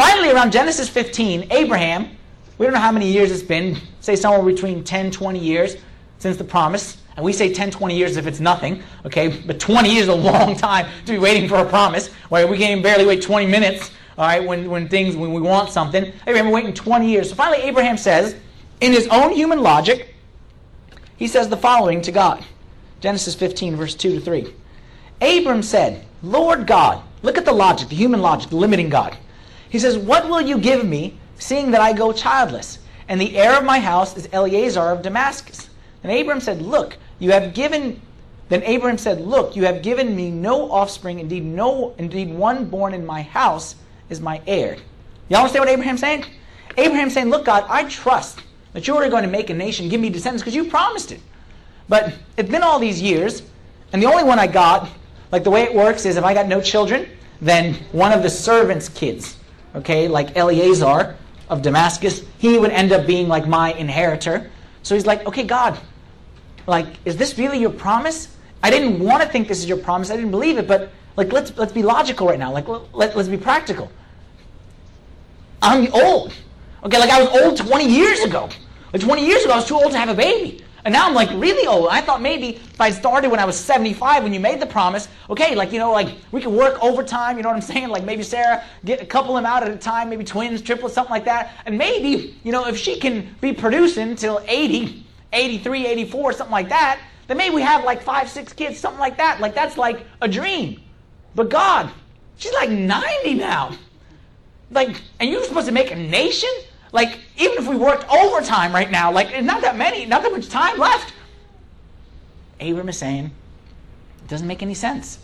Finally, 0.00 0.30
around 0.30 0.50
Genesis 0.50 0.88
15, 0.88 1.48
Abraham, 1.50 2.08
we 2.56 2.64
don't 2.64 2.72
know 2.72 2.80
how 2.80 2.90
many 2.90 3.06
years 3.06 3.30
it's 3.30 3.42
been, 3.42 3.76
say 4.00 4.16
somewhere 4.16 4.42
between 4.50 4.82
10, 4.82 5.10
20 5.10 5.38
years 5.38 5.76
since 6.16 6.38
the 6.38 6.44
promise. 6.44 6.96
And 7.16 7.22
we 7.22 7.34
say 7.34 7.52
10, 7.52 7.70
20 7.70 7.94
years 7.94 8.16
if 8.16 8.26
it's 8.26 8.40
nothing, 8.40 8.82
okay? 9.04 9.28
But 9.28 9.60
20 9.60 9.90
years 9.90 10.04
is 10.04 10.08
a 10.08 10.14
long 10.14 10.56
time 10.56 10.86
to 11.04 11.12
be 11.12 11.18
waiting 11.18 11.46
for 11.50 11.56
a 11.56 11.66
promise, 11.66 12.08
where 12.30 12.46
we 12.46 12.56
can 12.56 12.80
barely 12.80 13.04
wait 13.04 13.20
20 13.20 13.44
minutes, 13.44 13.90
all 14.16 14.26
right, 14.26 14.42
when, 14.42 14.70
when 14.70 14.88
things, 14.88 15.16
when 15.16 15.34
we 15.34 15.40
want 15.42 15.68
something. 15.68 16.10
Abraham 16.26 16.50
waiting 16.50 16.72
20 16.72 17.06
years. 17.06 17.28
So 17.28 17.34
finally, 17.34 17.60
Abraham 17.64 17.98
says, 17.98 18.36
in 18.80 18.92
his 18.92 19.06
own 19.08 19.32
human 19.32 19.60
logic, 19.60 20.14
he 21.18 21.26
says 21.28 21.50
the 21.50 21.58
following 21.58 22.00
to 22.00 22.10
God 22.10 22.42
Genesis 23.00 23.34
15, 23.34 23.76
verse 23.76 23.94
2 23.94 24.14
to 24.14 24.20
3. 24.22 24.50
Abram 25.20 25.62
said, 25.62 26.06
Lord 26.22 26.66
God, 26.66 27.02
look 27.20 27.36
at 27.36 27.44
the 27.44 27.52
logic, 27.52 27.90
the 27.90 27.96
human 27.96 28.22
logic, 28.22 28.48
the 28.48 28.56
limiting 28.56 28.88
God. 28.88 29.18
He 29.70 29.78
says, 29.78 29.96
What 29.96 30.28
will 30.28 30.40
you 30.40 30.58
give 30.58 30.84
me, 30.84 31.16
seeing 31.38 31.70
that 31.70 31.80
I 31.80 31.92
go 31.92 32.12
childless? 32.12 32.80
And 33.08 33.20
the 33.20 33.36
heir 33.36 33.56
of 33.56 33.64
my 33.64 33.80
house 33.80 34.16
is 34.16 34.28
Eliezer 34.32 34.80
of 34.80 35.02
Damascus. 35.02 35.70
And 36.02 36.12
Abram 36.12 36.40
said, 36.40 36.60
Look, 36.60 36.96
you 37.18 37.32
have 37.32 37.54
given. 37.54 38.00
Then 38.48 38.62
Abram 38.64 38.98
said, 38.98 39.20
Look, 39.20 39.56
you 39.56 39.64
have 39.64 39.82
given 39.82 40.14
me 40.14 40.30
no 40.30 40.70
offspring. 40.70 41.20
Indeed, 41.20 41.44
no, 41.44 41.94
indeed, 41.98 42.32
one 42.32 42.66
born 42.66 42.92
in 42.92 43.06
my 43.06 43.22
house 43.22 43.76
is 44.10 44.20
my 44.20 44.42
heir. 44.46 44.76
Y'all 45.28 45.40
understand 45.40 45.62
what 45.62 45.68
Abraham's 45.68 46.00
saying? 46.00 46.24
Abraham's 46.76 47.14
saying, 47.14 47.30
Look, 47.30 47.44
God, 47.44 47.64
I 47.68 47.84
trust 47.84 48.40
that 48.72 48.86
you 48.86 48.96
are 48.96 49.08
going 49.08 49.22
to 49.24 49.30
make 49.30 49.50
a 49.50 49.54
nation, 49.54 49.88
give 49.88 50.00
me 50.00 50.10
descendants, 50.10 50.42
because 50.42 50.54
you 50.54 50.64
promised 50.64 51.12
it. 51.12 51.20
But 51.88 52.14
it's 52.36 52.50
been 52.50 52.62
all 52.62 52.78
these 52.78 53.00
years, 53.02 53.42
and 53.92 54.02
the 54.02 54.06
only 54.06 54.24
one 54.24 54.38
I 54.38 54.46
got, 54.46 54.88
like 55.32 55.44
the 55.44 55.50
way 55.50 55.62
it 55.62 55.74
works 55.74 56.06
is 56.06 56.16
if 56.16 56.24
I 56.24 56.34
got 56.34 56.46
no 56.46 56.60
children, 56.60 57.08
then 57.40 57.74
one 57.92 58.12
of 58.12 58.22
the 58.22 58.30
servants' 58.30 58.88
kids, 58.88 59.36
okay, 59.74 60.08
like 60.08 60.36
Eliezer 60.36 61.16
of 61.48 61.62
Damascus, 61.62 62.22
he 62.38 62.58
would 62.58 62.70
end 62.70 62.92
up 62.92 63.06
being 63.06 63.28
like 63.28 63.46
my 63.46 63.72
inheritor. 63.72 64.50
So 64.82 64.94
he's 64.94 65.06
like, 65.06 65.26
okay, 65.26 65.44
God, 65.44 65.78
like, 66.66 66.86
is 67.04 67.16
this 67.16 67.36
really 67.38 67.58
your 67.58 67.70
promise? 67.70 68.36
I 68.62 68.70
didn't 68.70 68.98
want 69.00 69.22
to 69.22 69.28
think 69.28 69.48
this 69.48 69.58
is 69.58 69.68
your 69.68 69.78
promise. 69.78 70.10
I 70.10 70.16
didn't 70.16 70.30
believe 70.30 70.58
it, 70.58 70.68
but 70.68 70.90
like, 71.16 71.32
let's 71.32 71.56
let's 71.56 71.72
be 71.72 71.82
logical 71.82 72.26
right 72.26 72.38
now. 72.38 72.52
Like, 72.52 72.68
let, 72.68 73.16
let's 73.16 73.28
be 73.28 73.36
practical. 73.36 73.90
I'm 75.62 75.92
old. 75.92 76.32
Okay, 76.84 76.98
like 76.98 77.10
I 77.10 77.22
was 77.22 77.42
old 77.42 77.56
20 77.56 77.86
years 77.86 78.20
ago. 78.20 78.48
Like 78.92 79.02
20 79.02 79.24
years 79.24 79.44
ago, 79.44 79.52
I 79.52 79.56
was 79.56 79.66
too 79.66 79.76
old 79.76 79.92
to 79.92 79.98
have 79.98 80.08
a 80.08 80.14
baby. 80.14 80.64
And 80.84 80.92
now 80.92 81.06
I'm 81.06 81.14
like 81.14 81.30
really 81.30 81.66
old. 81.66 81.88
I 81.90 82.00
thought 82.00 82.22
maybe 82.22 82.56
if 82.56 82.80
I 82.80 82.90
started 82.90 83.30
when 83.30 83.40
I 83.40 83.44
was 83.44 83.58
75, 83.58 84.22
when 84.22 84.32
you 84.32 84.40
made 84.40 84.60
the 84.60 84.66
promise, 84.66 85.08
okay, 85.28 85.54
like, 85.54 85.72
you 85.72 85.78
know, 85.78 85.92
like 85.92 86.16
we 86.32 86.40
could 86.40 86.52
work 86.52 86.82
overtime, 86.82 87.36
you 87.36 87.42
know 87.42 87.50
what 87.50 87.56
I'm 87.56 87.60
saying? 87.74 87.88
Like 87.88 88.04
maybe 88.04 88.22
Sarah, 88.22 88.64
get 88.84 89.02
a 89.02 89.06
couple 89.06 89.36
of 89.36 89.42
them 89.42 89.50
out 89.50 89.62
at 89.62 89.70
a 89.70 89.76
time, 89.76 90.08
maybe 90.08 90.24
twins, 90.24 90.62
triplets, 90.62 90.94
something 90.94 91.10
like 91.12 91.24
that. 91.26 91.52
And 91.66 91.76
maybe, 91.76 92.36
you 92.44 92.52
know, 92.52 92.66
if 92.66 92.76
she 92.78 92.98
can 92.98 93.34
be 93.40 93.52
producing 93.52 94.16
till 94.16 94.42
80, 94.46 95.04
83, 95.32 95.86
84, 95.86 96.32
something 96.32 96.52
like 96.52 96.68
that, 96.70 97.00
then 97.26 97.36
maybe 97.36 97.54
we 97.54 97.62
have 97.62 97.84
like 97.84 98.02
five, 98.02 98.28
six 98.28 98.52
kids, 98.52 98.78
something 98.78 99.00
like 99.00 99.16
that. 99.18 99.40
Like 99.40 99.54
that's 99.54 99.76
like 99.76 100.06
a 100.22 100.28
dream. 100.28 100.80
But 101.34 101.48
God, 101.48 101.90
she's 102.36 102.52
like 102.54 102.70
90 102.70 103.34
now. 103.34 103.76
Like, 104.70 105.00
and 105.18 105.28
you're 105.28 105.44
supposed 105.44 105.66
to 105.66 105.72
make 105.72 105.90
a 105.90 105.96
nation? 105.96 106.50
Like, 106.92 107.18
even 107.38 107.58
if 107.58 107.68
we 107.68 107.76
worked 107.76 108.08
overtime 108.10 108.72
right 108.72 108.90
now, 108.90 109.12
like, 109.12 109.42
not 109.44 109.62
that 109.62 109.76
many, 109.76 110.06
not 110.06 110.22
that 110.22 110.32
much 110.32 110.48
time 110.48 110.78
left. 110.78 111.12
Abram 112.60 112.88
is 112.88 112.98
saying, 112.98 113.26
it 113.26 114.28
doesn't 114.28 114.46
make 114.46 114.62
any 114.62 114.74
sense. 114.74 115.18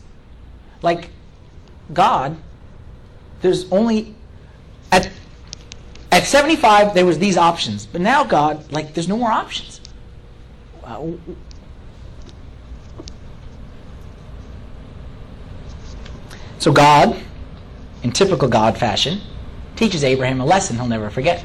Like, 0.82 1.10
God, 1.92 2.36
there's 3.42 3.70
only, 3.72 4.14
at, 4.92 5.10
at 6.12 6.24
75, 6.24 6.94
there 6.94 7.04
was 7.04 7.18
these 7.18 7.36
options. 7.36 7.84
But 7.84 8.00
now, 8.00 8.24
God, 8.24 8.70
like, 8.70 8.94
there's 8.94 9.08
no 9.08 9.16
more 9.16 9.30
options. 9.30 9.80
Uh, 10.84 11.10
so 16.58 16.72
God, 16.72 17.20
in 18.04 18.12
typical 18.12 18.48
God 18.48 18.78
fashion, 18.78 19.20
teaches 19.74 20.04
Abraham 20.04 20.40
a 20.40 20.44
lesson 20.44 20.76
he'll 20.76 20.86
never 20.86 21.10
forget. 21.10 21.44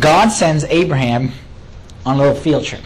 God 0.00 0.28
sends 0.28 0.64
Abraham 0.64 1.32
on 2.04 2.16
a 2.16 2.18
little 2.18 2.34
field 2.34 2.64
trip. 2.64 2.82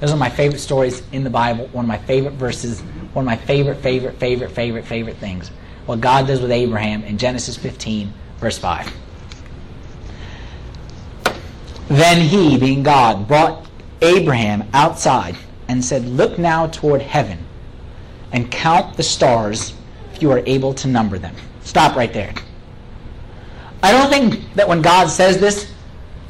Those 0.00 0.12
are 0.12 0.16
my 0.16 0.30
favorite 0.30 0.60
stories 0.60 1.02
in 1.12 1.24
the 1.24 1.30
Bible, 1.30 1.68
one 1.68 1.84
of 1.84 1.88
my 1.88 1.98
favorite 1.98 2.32
verses, 2.32 2.80
one 3.12 3.24
of 3.24 3.26
my 3.26 3.36
favorite, 3.36 3.76
favorite, 3.76 4.16
favorite, 4.16 4.50
favorite, 4.50 4.84
favorite 4.86 5.16
things. 5.18 5.48
What 5.86 6.00
God 6.00 6.26
does 6.26 6.40
with 6.40 6.50
Abraham 6.50 7.02
in 7.04 7.18
Genesis 7.18 7.56
15, 7.56 8.12
verse 8.38 8.56
5. 8.56 8.92
Then 11.88 12.26
he, 12.26 12.56
being 12.56 12.82
God, 12.82 13.28
brought 13.28 13.68
Abraham 14.00 14.64
outside 14.72 15.36
and 15.68 15.84
said, 15.84 16.04
Look 16.06 16.38
now 16.38 16.68
toward 16.68 17.02
heaven 17.02 17.38
and 18.32 18.50
count 18.50 18.96
the 18.96 19.02
stars 19.02 19.74
if 20.14 20.22
you 20.22 20.30
are 20.30 20.42
able 20.46 20.72
to 20.74 20.88
number 20.88 21.18
them. 21.18 21.34
Stop 21.62 21.96
right 21.96 22.12
there. 22.12 22.32
I 23.82 23.92
don't 23.92 24.10
think 24.10 24.54
that 24.54 24.68
when 24.68 24.82
God 24.82 25.08
says 25.08 25.38
this, 25.38 25.69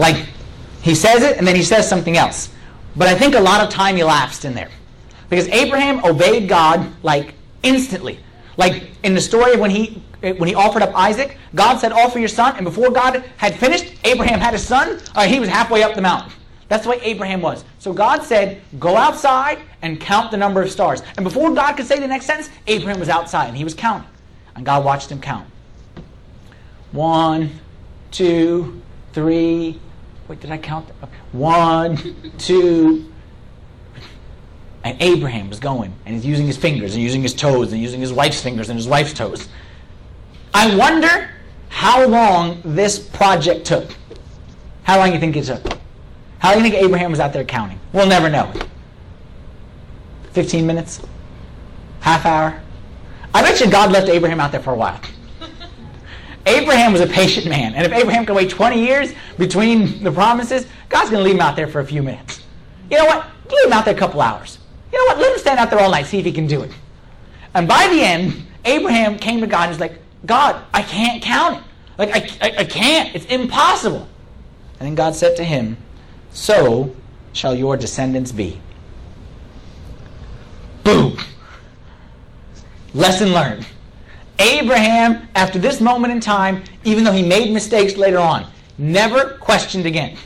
like 0.01 0.27
he 0.83 0.95
says 0.95 1.23
it 1.23 1.37
and 1.37 1.47
then 1.47 1.55
he 1.55 1.63
says 1.63 1.89
something 1.89 2.17
else. 2.17 2.49
But 2.97 3.07
I 3.07 3.15
think 3.15 3.35
a 3.35 3.41
lot 3.41 3.63
of 3.63 3.69
time 3.71 3.97
elapsed 3.99 4.45
in 4.45 4.55
there. 4.55 4.71
Because 5.29 5.47
Abraham 5.49 6.05
obeyed 6.05 6.49
God 6.49 6.91
like 7.03 7.35
instantly. 7.63 8.19
Like 8.57 8.91
in 9.05 9.15
the 9.15 9.21
story 9.21 9.57
when 9.57 9.71
he 9.71 10.03
when 10.23 10.49
he 10.49 10.55
offered 10.55 10.83
up 10.83 10.95
Isaac, 10.95 11.39
God 11.55 11.79
said, 11.79 11.93
Offer 11.93 12.19
your 12.19 12.29
son, 12.29 12.57
and 12.57 12.65
before 12.65 12.91
God 12.91 13.25
had 13.37 13.55
finished, 13.55 13.95
Abraham 14.05 14.39
had 14.39 14.53
his 14.53 14.67
son, 14.67 15.01
uh, 15.15 15.27
he 15.27 15.41
was 15.41 15.49
halfway 15.49 15.83
up 15.83 15.95
the 15.95 16.03
mountain. 16.03 16.33
That's 16.69 16.85
the 16.85 16.91
way 16.91 17.01
Abraham 17.03 17.41
was. 17.41 17.65
So 17.79 17.93
God 17.93 18.23
said, 18.23 18.61
Go 18.79 18.97
outside 18.97 19.61
and 19.83 20.01
count 20.01 20.31
the 20.31 20.37
number 20.37 20.63
of 20.63 20.71
stars. 20.71 21.03
And 21.17 21.25
before 21.25 21.55
God 21.55 21.75
could 21.77 21.87
say 21.87 21.99
the 21.99 22.07
next 22.07 22.27
sentence, 22.27 22.51
Abraham 22.67 23.01
was 23.01 23.09
outside 23.09 23.49
and 23.49 23.57
he 23.57 23.65
was 23.65 23.75
counting. 23.75 24.09
And 24.55 24.67
God 24.67 24.85
watched 24.85 25.11
him 25.11 25.21
count. 25.21 25.49
One, 26.93 27.51
two, 28.11 28.83
three. 29.13 29.81
Wait, 30.31 30.39
did 30.39 30.53
I 30.53 30.59
count? 30.59 30.89
One, 31.33 31.97
two. 32.39 33.13
And 34.85 34.97
Abraham 35.03 35.49
was 35.49 35.59
going, 35.59 35.93
and 36.07 36.15
he's 36.15 36.25
using 36.25 36.47
his 36.47 36.57
fingers, 36.57 36.95
and 36.95 37.03
using 37.03 37.21
his 37.21 37.35
toes, 37.35 37.73
and 37.73 37.83
using 37.83 38.01
his 38.01 38.13
wife's 38.13 38.41
fingers, 38.41 38.69
and 38.69 38.79
his 38.79 38.87
wife's 38.87 39.13
toes. 39.13 39.49
I 40.55 40.73
wonder 40.77 41.31
how 41.69 42.07
long 42.07 42.63
this 42.65 42.97
project 42.97 43.67
took. 43.67 43.91
How 44.85 44.99
long 44.99 45.13
you 45.13 45.19
think 45.19 45.35
it 45.35 45.47
took? 45.47 45.77
How 46.39 46.53
do 46.53 46.59
you 46.59 46.71
think 46.71 46.77
Abraham 46.77 47.11
was 47.11 47.19
out 47.19 47.33
there 47.33 47.45
counting? 47.45 47.81
We'll 47.93 48.07
never 48.07 48.31
know. 48.31 48.53
15 50.31 50.65
minutes? 50.65 51.01
Half 52.03 52.25
hour? 52.25 52.63
I 53.35 53.43
bet 53.43 53.61
you 53.61 53.69
God 53.69 53.91
left 53.91 54.09
Abraham 54.09 54.39
out 54.39 54.53
there 54.53 54.63
for 54.63 54.75
a 54.75 54.77
while. 54.77 55.01
Abraham 56.47 56.93
was 56.93 57.01
a 57.01 57.07
patient 57.07 57.47
man. 57.47 57.75
And 57.75 57.87
if 57.87 57.93
Abraham 57.93 58.25
can 58.25 58.35
wait 58.35 58.51
20 58.51 58.85
years 58.85 59.13
between 59.39 60.03
the 60.03 60.11
promises, 60.11 60.67
God's 60.89 61.11
going 61.11 61.23
to 61.23 61.25
leave 61.25 61.35
him 61.35 61.41
out 61.41 61.57
there 61.57 61.69
for 61.69 61.81
a 61.81 61.87
few 61.87 62.03
minutes. 62.03 62.43
You 62.91 62.99
know 62.99 63.05
what? 63.05 63.27
Leave 63.51 63.67
him 63.67 63.73
out 63.73 63.85
there 63.85 63.95
a 63.95 63.99
couple 63.99 64.21
hours. 64.21 64.59
You 64.93 64.99
know 64.99 65.05
what? 65.07 65.19
Let 65.19 65.33
him 65.33 65.39
stand 65.39 65.59
out 65.59 65.71
there 65.71 65.81
all 65.81 65.91
night, 65.91 66.07
see 66.07 66.19
if 66.19 66.25
he 66.25 66.33
can 66.33 66.47
do 66.47 66.63
it. 66.63 66.73
And 67.55 67.69
by 67.69 67.89
the 67.89 68.01
end, 68.01 68.47
Abraham 68.65 69.19
came 69.19 69.41
to 69.41 69.47
God 69.47 69.65
and 69.65 69.71
was 69.71 69.81
like, 69.81 69.99
God, 70.27 70.63
I 70.73 70.83
can't 70.83 71.23
count 71.23 71.59
it. 71.59 71.65
Like, 71.99 72.11
I, 72.15 72.49
I, 72.49 72.57
I 72.59 72.65
can't. 72.65 73.15
It's 73.15 73.27
impossible. 73.27 74.09
And 74.79 74.87
then 74.87 74.95
God 74.95 75.15
said 75.15 75.37
to 75.37 75.45
him, 75.45 75.77
So 76.33 76.95
shall 77.33 77.55
your 77.55 77.77
descendants 77.77 78.33
be. 78.33 78.61
Boom. 80.83 81.19
Lesson 82.95 83.33
learned. 83.33 83.67
Abraham, 84.41 85.29
after 85.35 85.59
this 85.59 85.83
moment 85.83 86.15
in 86.15 86.19
time, 86.19 86.65
even 86.85 87.05
though 87.05 87.13
he 87.13 87.23
made 87.23 87.53
mistakes 87.53 87.97
later 87.97 88.19
on, 88.19 88.51
never 88.79 89.37
questioned 89.39 89.85
again. 89.85 90.17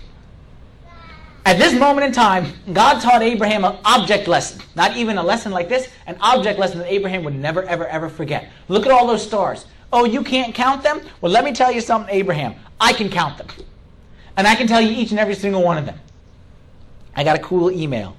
At 1.44 1.58
this 1.58 1.78
moment 1.78 2.06
in 2.06 2.12
time, 2.12 2.52
God 2.72 3.00
taught 3.00 3.22
Abraham 3.22 3.64
an 3.64 3.76
object 3.84 4.28
lesson. 4.28 4.62
Not 4.76 4.96
even 4.96 5.18
a 5.18 5.22
lesson 5.22 5.50
like 5.50 5.68
this, 5.68 5.90
an 6.06 6.16
object 6.20 6.60
lesson 6.60 6.78
that 6.78 6.90
Abraham 6.90 7.24
would 7.24 7.34
never, 7.34 7.64
ever, 7.64 7.88
ever 7.88 8.08
forget. 8.08 8.50
Look 8.68 8.86
at 8.86 8.92
all 8.92 9.06
those 9.06 9.26
stars. 9.26 9.66
Oh, 9.92 10.04
you 10.04 10.22
can't 10.22 10.54
count 10.54 10.84
them? 10.84 11.00
Well, 11.20 11.32
let 11.32 11.44
me 11.44 11.52
tell 11.52 11.72
you 11.72 11.80
something, 11.80 12.14
Abraham. 12.14 12.54
I 12.80 12.92
can 12.92 13.10
count 13.10 13.36
them. 13.36 13.48
And 14.36 14.46
I 14.46 14.54
can 14.54 14.68
tell 14.68 14.80
you 14.80 14.90
each 14.90 15.10
and 15.10 15.18
every 15.18 15.34
single 15.34 15.62
one 15.62 15.76
of 15.76 15.86
them. 15.86 15.98
I 17.16 17.24
got 17.24 17.36
a 17.36 17.42
cool 17.42 17.70
email. 17.70 18.16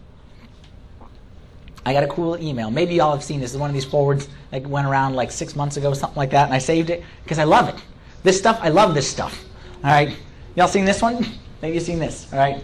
I 1.86 1.94
got 1.94 2.04
a 2.04 2.08
cool 2.08 2.38
email. 2.38 2.72
Maybe 2.72 2.96
y'all 2.96 3.12
have 3.14 3.24
seen 3.24 3.40
this. 3.40 3.54
Is 3.54 3.58
one 3.58 3.70
of 3.70 3.74
these 3.74 3.86
forwards 3.86 4.28
that 4.52 4.66
went 4.66 4.88
around 4.88 5.16
like 5.16 5.32
six 5.32 5.56
months 5.56 5.78
ago, 5.78 5.94
something 5.94 6.18
like 6.18 6.32
that, 6.32 6.46
and 6.46 6.54
I 6.54 6.58
saved 6.58 6.90
it 6.90 7.04
because 7.24 7.40
I 7.40 7.44
love 7.44 7.70
it. 7.70 7.76
This 8.24 8.38
stuff, 8.38 8.60
I 8.62 8.70
love 8.70 8.94
this 8.94 9.10
stuff. 9.10 9.46
All 9.84 9.92
right. 9.92 10.18
Y'all 10.56 10.68
seen 10.68 10.86
this 10.86 11.02
one? 11.02 11.26
Maybe 11.62 11.76
you've 11.76 11.84
seen 11.84 12.00
this. 12.00 12.32
All 12.32 12.40
right. 12.40 12.64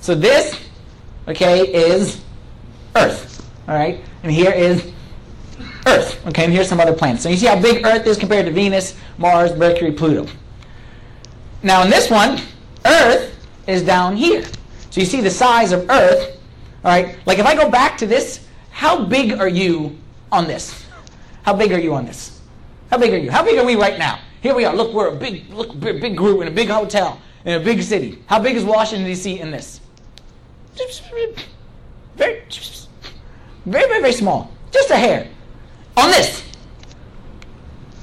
So 0.00 0.14
this, 0.14 0.58
okay, 1.26 1.60
is 1.62 2.22
Earth. 2.94 3.46
All 3.68 3.74
right, 3.74 4.02
and 4.22 4.32
here 4.32 4.52
is 4.52 4.90
Earth. 5.86 6.26
Okay, 6.28 6.44
and 6.44 6.52
here's 6.52 6.68
some 6.68 6.80
other 6.80 6.94
planets. 6.94 7.22
So 7.22 7.28
you 7.28 7.36
see 7.36 7.46
how 7.46 7.60
big 7.60 7.84
Earth 7.84 8.06
is 8.06 8.16
compared 8.16 8.46
to 8.46 8.52
Venus, 8.52 8.96
Mars, 9.18 9.54
Mercury, 9.56 9.92
Pluto. 9.92 10.30
Now 11.62 11.82
in 11.82 11.90
this 11.90 12.10
one, 12.10 12.40
Earth 12.86 13.34
is 13.66 13.82
down 13.82 14.16
here. 14.16 14.44
So 14.90 15.00
you 15.00 15.06
see 15.06 15.20
the 15.20 15.30
size 15.30 15.72
of 15.72 15.90
Earth. 15.90 16.37
All 16.84 16.90
right, 16.90 17.18
like 17.26 17.38
if 17.38 17.46
I 17.46 17.54
go 17.54 17.70
back 17.70 17.98
to 17.98 18.06
this, 18.06 18.46
how 18.70 19.04
big 19.04 19.32
are 19.32 19.48
you 19.48 19.98
on 20.30 20.46
this? 20.46 20.86
How 21.42 21.54
big 21.54 21.72
are 21.72 21.78
you 21.78 21.94
on 21.94 22.06
this? 22.06 22.40
How 22.90 22.98
big 22.98 23.12
are 23.12 23.18
you? 23.18 23.30
How 23.30 23.42
big 23.42 23.58
are 23.58 23.64
we 23.64 23.74
right 23.74 23.98
now? 23.98 24.20
Here 24.40 24.54
we 24.54 24.64
are. 24.64 24.74
Look, 24.74 24.92
we're 24.92 25.08
a 25.08 25.16
big, 25.16 25.50
look, 25.50 25.78
big 25.80 26.16
group 26.16 26.40
in 26.40 26.48
a 26.48 26.50
big 26.50 26.68
hotel 26.68 27.20
in 27.44 27.60
a 27.60 27.64
big 27.64 27.82
city. 27.82 28.22
How 28.26 28.38
big 28.38 28.56
is 28.56 28.64
Washington 28.64 29.06
D.C. 29.06 29.40
in 29.40 29.50
this? 29.50 29.80
Very, 30.76 31.34
very, 32.16 32.42
very, 33.64 34.00
very 34.00 34.12
small. 34.12 34.52
Just 34.70 34.90
a 34.90 34.96
hair. 34.96 35.28
On 35.96 36.10
this. 36.10 36.44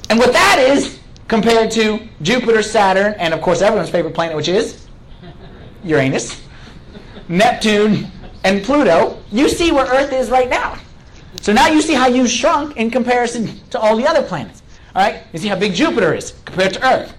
And 0.09 0.19
what 0.19 0.33
that 0.33 0.59
is 0.59 0.99
compared 1.27 1.71
to 1.71 1.99
Jupiter, 2.21 2.61
Saturn, 2.61 3.13
and 3.13 3.33
of 3.33 3.41
course 3.41 3.61
everyone's 3.61 3.89
favorite 3.89 4.13
planet, 4.13 4.35
which 4.35 4.47
is 4.47 4.87
Uranus, 5.83 6.41
Neptune, 7.27 8.11
and 8.45 8.63
Pluto, 8.63 9.19
you 9.31 9.49
see 9.49 9.71
where 9.71 9.87
Earth 9.87 10.13
is 10.13 10.29
right 10.29 10.47
now. 10.47 10.77
So 11.41 11.51
now 11.51 11.67
you 11.67 11.81
see 11.81 11.95
how 11.95 12.07
you 12.07 12.27
shrunk 12.27 12.77
in 12.77 12.91
comparison 12.91 13.59
to 13.71 13.79
all 13.79 13.97
the 13.97 14.07
other 14.07 14.21
planets. 14.21 14.61
All 14.95 15.01
right? 15.01 15.23
You 15.33 15.39
see 15.39 15.47
how 15.47 15.55
big 15.57 15.73
Jupiter 15.73 16.13
is 16.13 16.33
compared 16.45 16.73
to 16.75 16.87
Earth. 16.87 17.13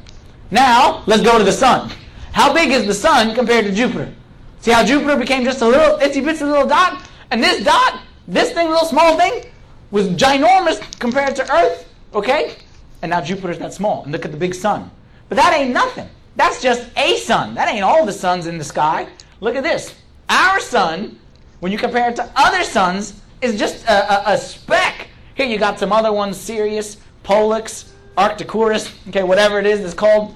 Now, 0.52 1.02
let's 1.06 1.22
go 1.22 1.36
to 1.36 1.42
the 1.42 1.52
sun. 1.52 1.90
How 2.30 2.54
big 2.54 2.70
is 2.70 2.86
the 2.86 2.94
sun 2.94 3.34
compared 3.34 3.64
to 3.64 3.72
Jupiter? 3.72 4.14
See 4.60 4.70
how 4.70 4.84
Jupiter 4.84 5.16
became 5.16 5.42
just 5.42 5.60
a 5.62 5.66
little 5.66 5.98
itsy 5.98 6.22
bitsy 6.22 6.42
little 6.42 6.66
dot? 6.66 7.04
And 7.32 7.42
this 7.42 7.64
dot, 7.64 8.02
this 8.28 8.52
thing, 8.52 8.68
little 8.68 8.86
small 8.86 9.18
thing, 9.18 9.46
was 9.90 10.08
ginormous 10.10 10.80
compared 11.00 11.34
to 11.36 11.52
Earth, 11.52 11.92
okay? 12.14 12.54
And 13.02 13.10
now 13.10 13.20
Jupiter's 13.20 13.58
that 13.58 13.74
small. 13.74 14.04
And 14.04 14.12
look 14.12 14.24
at 14.24 14.30
the 14.30 14.38
big 14.38 14.54
sun. 14.54 14.92
But 15.28 15.36
that 15.36 15.52
ain't 15.54 15.72
nothing. 15.72 16.08
That's 16.36 16.62
just 16.62 16.88
a 16.96 17.16
sun. 17.16 17.54
That 17.54 17.68
ain't 17.68 17.82
all 17.82 18.06
the 18.06 18.12
suns 18.12 18.46
in 18.46 18.58
the 18.58 18.64
sky. 18.64 19.08
Look 19.40 19.56
at 19.56 19.64
this. 19.64 19.92
Our 20.28 20.60
sun, 20.60 21.18
when 21.60 21.72
you 21.72 21.78
compare 21.78 22.10
it 22.10 22.16
to 22.16 22.30
other 22.36 22.64
suns, 22.64 23.20
is 23.40 23.58
just 23.58 23.84
a, 23.84 24.30
a, 24.30 24.34
a 24.34 24.38
speck. 24.38 25.08
Here 25.34 25.46
you 25.46 25.58
got 25.58 25.78
some 25.78 25.92
other 25.92 26.12
ones, 26.12 26.36
Sirius, 26.36 26.96
Pollux, 27.22 27.92
Arcturus, 28.16 28.92
okay, 29.08 29.22
whatever 29.22 29.58
it 29.58 29.66
is 29.66 29.80
it's 29.80 29.94
called. 29.94 30.34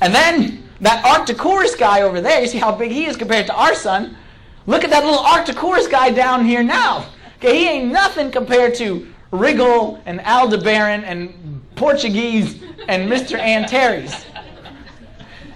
And 0.00 0.14
then 0.14 0.68
that 0.80 1.04
Arcturus 1.04 1.76
guy 1.76 2.02
over 2.02 2.20
there, 2.20 2.40
you 2.40 2.48
see 2.48 2.58
how 2.58 2.74
big 2.74 2.90
he 2.90 3.06
is 3.06 3.16
compared 3.16 3.46
to 3.46 3.54
our 3.54 3.74
sun? 3.74 4.16
Look 4.66 4.84
at 4.84 4.90
that 4.90 5.04
little 5.04 5.20
Arcturus 5.20 5.86
guy 5.86 6.10
down 6.10 6.44
here 6.44 6.62
now. 6.62 7.06
Okay, 7.36 7.58
he 7.58 7.68
ain't 7.68 7.92
nothing 7.92 8.30
compared 8.30 8.74
to 8.76 9.06
Rigel 9.30 10.00
and 10.06 10.20
Aldebaran 10.20 11.04
and 11.04 11.62
Betelgeuse 11.74 12.62
and 12.88 13.10
Mr. 13.10 13.38
Antares. 13.38 14.24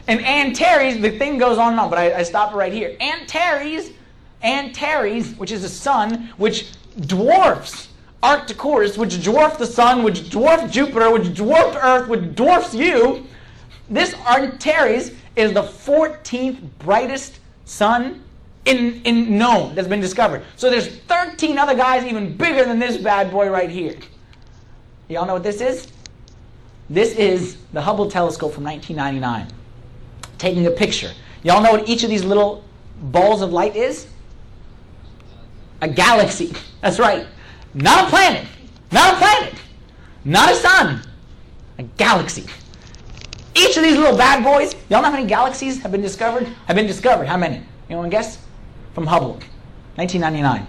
And 0.08 0.24
Antares, 0.24 0.98
the 1.00 1.10
thing 1.18 1.38
goes 1.38 1.58
on 1.58 1.72
and 1.72 1.80
on, 1.80 1.90
but 1.90 1.98
I, 1.98 2.18
I 2.18 2.22
stop 2.22 2.52
it 2.52 2.56
right 2.56 2.72
here. 2.72 2.96
Antares, 3.00 3.90
Antares, 4.42 5.34
which 5.36 5.50
is 5.50 5.64
a 5.64 5.68
sun, 5.68 6.30
which 6.36 6.72
dwarfs 7.00 7.88
Arcturus, 8.22 8.96
which 8.96 9.22
dwarfs 9.22 9.56
the 9.56 9.66
sun, 9.66 10.02
which 10.02 10.30
dwarfs 10.30 10.72
Jupiter, 10.72 11.10
which 11.10 11.34
dwarfs 11.34 11.76
Earth, 11.80 12.08
which 12.08 12.34
dwarfs 12.34 12.74
you. 12.74 13.26
This 13.90 14.14
Antares 14.26 15.12
is 15.34 15.52
the 15.52 15.62
14th 15.62 16.58
brightest 16.78 17.40
sun 17.64 18.22
in, 18.64 19.00
in 19.02 19.38
known 19.38 19.74
that's 19.74 19.88
been 19.88 20.00
discovered. 20.00 20.42
So 20.56 20.70
there's 20.70 20.88
13 20.88 21.58
other 21.58 21.74
guys 21.74 22.04
even 22.04 22.36
bigger 22.36 22.64
than 22.64 22.78
this 22.78 22.96
bad 22.96 23.30
boy 23.30 23.48
right 23.48 23.70
here. 23.70 23.96
Y'all 25.08 25.26
know 25.26 25.34
what 25.34 25.44
this 25.44 25.60
is? 25.60 25.88
This 26.90 27.12
is 27.14 27.56
the 27.72 27.80
Hubble 27.80 28.10
telescope 28.10 28.52
from 28.52 28.64
1999. 28.64 29.52
Taking 30.38 30.66
a 30.66 30.70
picture. 30.70 31.10
Y'all 31.42 31.62
know 31.62 31.72
what 31.72 31.88
each 31.88 32.02
of 32.02 32.10
these 32.10 32.24
little 32.24 32.64
balls 33.00 33.42
of 33.42 33.52
light 33.52 33.76
is? 33.76 34.06
A 35.82 35.88
galaxy. 35.88 36.54
That's 36.80 36.98
right. 36.98 37.26
Not 37.74 38.06
a 38.06 38.10
planet. 38.10 38.46
Not 38.92 39.14
a 39.14 39.16
planet. 39.16 39.54
Not 40.24 40.52
a 40.52 40.56
sun. 40.56 41.02
A 41.78 41.82
galaxy. 41.82 42.46
Each 43.54 43.76
of 43.76 43.82
these 43.82 43.96
little 43.96 44.16
bad 44.16 44.44
boys, 44.44 44.74
y'all 44.88 45.00
know 45.00 45.08
how 45.08 45.12
many 45.12 45.26
galaxies 45.26 45.80
have 45.82 45.92
been 45.92 46.02
discovered? 46.02 46.46
Have 46.66 46.76
been 46.76 46.86
discovered. 46.86 47.26
How 47.26 47.36
many? 47.36 47.62
You 47.88 48.06
guess? 48.08 48.38
From 48.94 49.06
Hubble. 49.06 49.40
1999. 49.96 50.66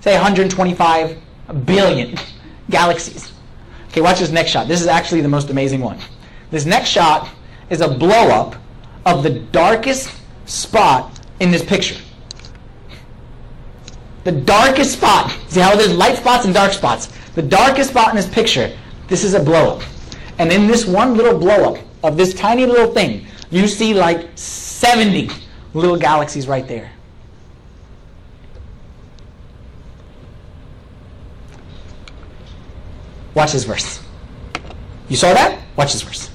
Say 0.00 0.14
125 0.14 1.18
billion 1.66 2.16
galaxies. 2.70 3.32
Okay, 3.88 4.00
watch 4.00 4.20
this 4.20 4.30
next 4.30 4.50
shot. 4.50 4.68
This 4.68 4.80
is 4.80 4.86
actually 4.86 5.20
the 5.20 5.28
most 5.28 5.50
amazing 5.50 5.80
one. 5.80 5.98
This 6.50 6.64
next 6.64 6.88
shot 6.88 7.28
is 7.68 7.80
a 7.80 7.88
blow 7.88 8.28
up 8.28 8.54
of 9.10 9.22
the 9.22 9.30
darkest 9.30 10.12
spot 10.46 11.20
in 11.40 11.50
this 11.50 11.64
picture. 11.64 11.96
The 14.24 14.32
darkest 14.32 14.92
spot. 14.92 15.30
See 15.48 15.60
how 15.60 15.74
there's 15.74 15.94
light 15.94 16.16
spots 16.16 16.44
and 16.44 16.54
dark 16.54 16.72
spots? 16.72 17.06
The 17.34 17.42
darkest 17.42 17.90
spot 17.90 18.10
in 18.10 18.16
this 18.16 18.28
picture, 18.28 18.76
this 19.08 19.24
is 19.24 19.34
a 19.34 19.42
blow 19.42 19.76
up. 19.76 19.82
And 20.38 20.52
in 20.52 20.66
this 20.66 20.86
one 20.86 21.16
little 21.16 21.38
blow 21.38 21.74
up 21.74 21.84
of 22.02 22.16
this 22.16 22.34
tiny 22.34 22.66
little 22.66 22.92
thing, 22.92 23.26
you 23.50 23.66
see 23.66 23.94
like 23.94 24.28
70 24.36 25.30
little 25.74 25.96
galaxies 25.96 26.46
right 26.46 26.66
there. 26.66 26.90
Watch 33.34 33.52
this 33.52 33.64
verse. 33.64 34.02
You 35.08 35.16
saw 35.16 35.32
that? 35.32 35.62
Watch 35.76 35.92
this 35.92 36.02
verse. 36.02 36.30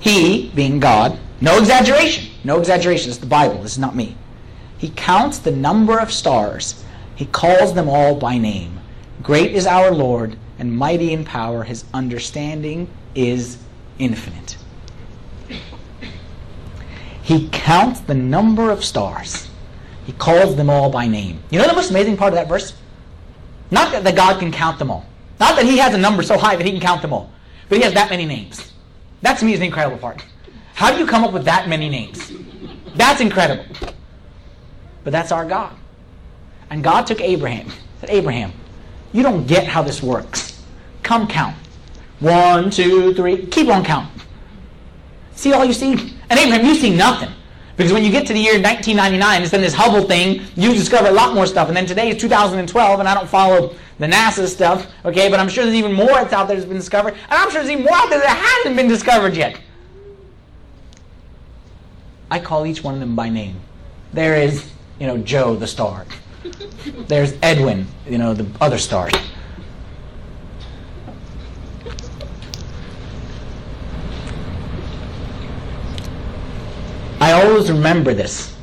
He, 0.00 0.50
being 0.54 0.80
God, 0.80 1.18
no 1.42 1.58
exaggeration, 1.58 2.32
no 2.44 2.58
exaggeration, 2.58 3.10
it's 3.10 3.18
the 3.18 3.26
Bible, 3.26 3.60
this 3.62 3.72
is 3.72 3.78
not 3.78 3.96
me. 3.96 4.16
He 4.78 4.90
counts 4.90 5.38
the 5.38 5.50
number 5.50 5.98
of 5.98 6.12
stars, 6.12 6.84
he 7.16 7.26
calls 7.26 7.74
them 7.74 7.88
all 7.88 8.14
by 8.14 8.38
name. 8.38 8.78
Great 9.22 9.52
is 9.52 9.66
our 9.66 9.90
Lord, 9.90 10.36
and 10.58 10.76
mighty 10.76 11.12
in 11.12 11.24
power, 11.24 11.64
his 11.64 11.84
understanding 11.92 12.88
is 13.14 13.58
infinite. 13.98 14.56
He 17.22 17.48
counts 17.50 18.00
the 18.00 18.14
number 18.14 18.70
of 18.70 18.84
stars. 18.84 19.48
He 20.04 20.12
calls 20.12 20.56
them 20.56 20.68
all 20.68 20.90
by 20.90 21.06
name. 21.06 21.42
You 21.50 21.58
know 21.58 21.68
the 21.68 21.74
most 21.74 21.90
amazing 21.90 22.16
part 22.16 22.32
of 22.32 22.34
that 22.34 22.48
verse? 22.48 22.74
Not 23.70 23.92
that 24.04 24.16
God 24.16 24.40
can 24.40 24.50
count 24.50 24.78
them 24.78 24.90
all. 24.90 25.06
Not 25.38 25.56
that 25.56 25.64
he 25.64 25.78
has 25.78 25.94
a 25.94 25.98
number 25.98 26.22
so 26.22 26.36
high 26.36 26.56
that 26.56 26.64
he 26.64 26.72
can 26.72 26.80
count 26.80 27.02
them 27.02 27.12
all. 27.12 27.32
But 27.68 27.78
he 27.78 27.84
has 27.84 27.94
that 27.94 28.10
many 28.10 28.26
names. 28.26 28.72
That 29.22 29.38
to 29.38 29.44
me 29.44 29.54
is 29.54 29.60
the 29.60 29.66
incredible 29.66 29.98
part. 29.98 30.24
How 30.74 30.92
do 30.92 30.98
you 30.98 31.06
come 31.06 31.24
up 31.24 31.32
with 31.32 31.44
that 31.44 31.68
many 31.68 31.88
names? 31.88 32.32
That's 32.94 33.20
incredible. 33.20 33.64
But 35.04 35.12
that's 35.12 35.32
our 35.32 35.44
God. 35.44 35.74
And 36.70 36.82
God 36.82 37.06
took 37.06 37.20
Abraham. 37.20 37.70
Said, 38.00 38.10
Abraham, 38.10 38.52
you 39.12 39.22
don't 39.22 39.46
get 39.46 39.66
how 39.66 39.82
this 39.82 40.02
works. 40.02 40.62
Come 41.02 41.26
count. 41.26 41.56
One, 42.20 42.70
two, 42.70 43.14
three. 43.14 43.46
Keep 43.46 43.68
on 43.68 43.84
counting. 43.84 44.20
See 45.34 45.52
all 45.52 45.64
you 45.64 45.72
see? 45.72 45.92
And 46.30 46.38
Abraham, 46.38 46.64
you 46.64 46.74
see 46.74 46.94
nothing. 46.94 47.30
Because 47.76 47.92
when 47.92 48.04
you 48.04 48.10
get 48.10 48.26
to 48.26 48.32
the 48.32 48.38
year 48.38 48.60
1999, 48.60 49.42
it's 49.42 49.50
then 49.50 49.60
this 49.60 49.74
Hubble 49.74 50.06
thing, 50.06 50.42
you 50.54 50.72
discover 50.72 51.08
a 51.08 51.12
lot 51.12 51.34
more 51.34 51.46
stuff. 51.46 51.68
And 51.68 51.76
then 51.76 51.86
today 51.86 52.10
is 52.10 52.20
2012, 52.20 53.00
and 53.00 53.08
I 53.08 53.14
don't 53.14 53.28
follow 53.28 53.74
the 53.98 54.06
NASA 54.06 54.46
stuff, 54.46 54.86
okay? 55.04 55.30
But 55.30 55.40
I'm 55.40 55.48
sure 55.48 55.64
there's 55.64 55.76
even 55.76 55.92
more 55.92 56.06
that's 56.06 56.32
out 56.32 56.48
there 56.48 56.56
that's 56.56 56.68
been 56.68 56.76
discovered. 56.76 57.14
And 57.14 57.32
I'm 57.32 57.50
sure 57.50 57.60
there's 57.60 57.72
even 57.72 57.84
more 57.84 57.96
out 57.96 58.10
there 58.10 58.20
that 58.20 58.36
hasn't 58.36 58.76
been 58.76 58.88
discovered 58.88 59.36
yet. 59.36 59.58
I 62.32 62.40
call 62.40 62.64
each 62.64 62.82
one 62.82 62.94
of 62.94 63.00
them 63.00 63.14
by 63.14 63.28
name. 63.28 63.60
There 64.14 64.36
is, 64.36 64.72
you 64.98 65.06
know, 65.06 65.18
Joe 65.18 65.54
the 65.54 65.66
star. 65.66 66.06
There's 67.06 67.34
Edwin, 67.42 67.86
you 68.08 68.16
know, 68.16 68.32
the 68.32 68.46
other 68.58 68.78
star. 68.78 69.10
I 77.20 77.32
always 77.32 77.70
remember 77.70 78.14
this. 78.14 78.54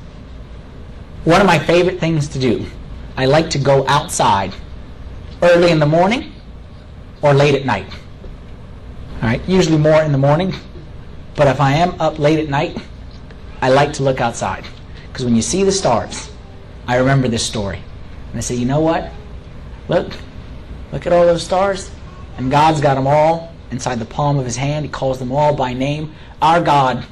One 1.26 1.40
of 1.40 1.46
my 1.46 1.60
favorite 1.60 2.00
things 2.00 2.28
to 2.30 2.40
do, 2.40 2.66
I 3.18 3.28
like 3.28 3.52
to 3.52 3.60
go 3.60 3.88
outside 3.88 4.52
early 5.44 5.70
in 5.70 5.78
the 5.78 5.86
morning 5.86 6.34
or 7.22 7.36
late 7.36 7.54
at 7.54 7.68
night. 7.68 7.86
All 9.22 9.30
right, 9.30 9.48
usually 9.48 9.78
more 9.78 10.02
in 10.02 10.12
the 10.12 10.18
morning, 10.18 10.56
but 11.36 11.46
if 11.46 11.62
I 11.62 11.74
am 11.74 12.02
up 12.02 12.18
late 12.18 12.40
at 12.40 12.50
night, 12.50 12.76
I 13.62 13.70
like 13.70 13.94
to 13.94 14.04
look 14.04 14.22
outside. 14.22 14.66
Because 15.08 15.26
when 15.26 15.36
you 15.36 15.42
see 15.42 15.64
the 15.64 15.72
stars, 15.72 16.32
I 16.88 16.98
remember 16.98 17.28
this 17.28 17.46
story. 17.46 17.82
And 18.30 18.38
I 18.38 18.42
say, 18.42 18.56
you 18.56 18.66
know 18.66 18.80
what? 18.80 19.12
Look, 19.88 20.14
look 20.92 21.06
at 21.06 21.14
all 21.14 21.26
those 21.26 21.44
stars. 21.44 21.92
And 22.38 22.50
God's 22.50 22.80
got 22.80 22.96
them 22.96 23.08
all 23.08 23.54
inside 23.72 24.00
the 24.00 24.06
palm 24.06 24.38
of 24.38 24.46
his 24.46 24.56
hand. 24.56 24.86
He 24.86 24.92
calls 24.92 25.20
them 25.20 25.32
all 25.32 25.54
by 25.56 25.74
name. 25.74 26.14
Our 26.42 26.62
God 26.62 27.06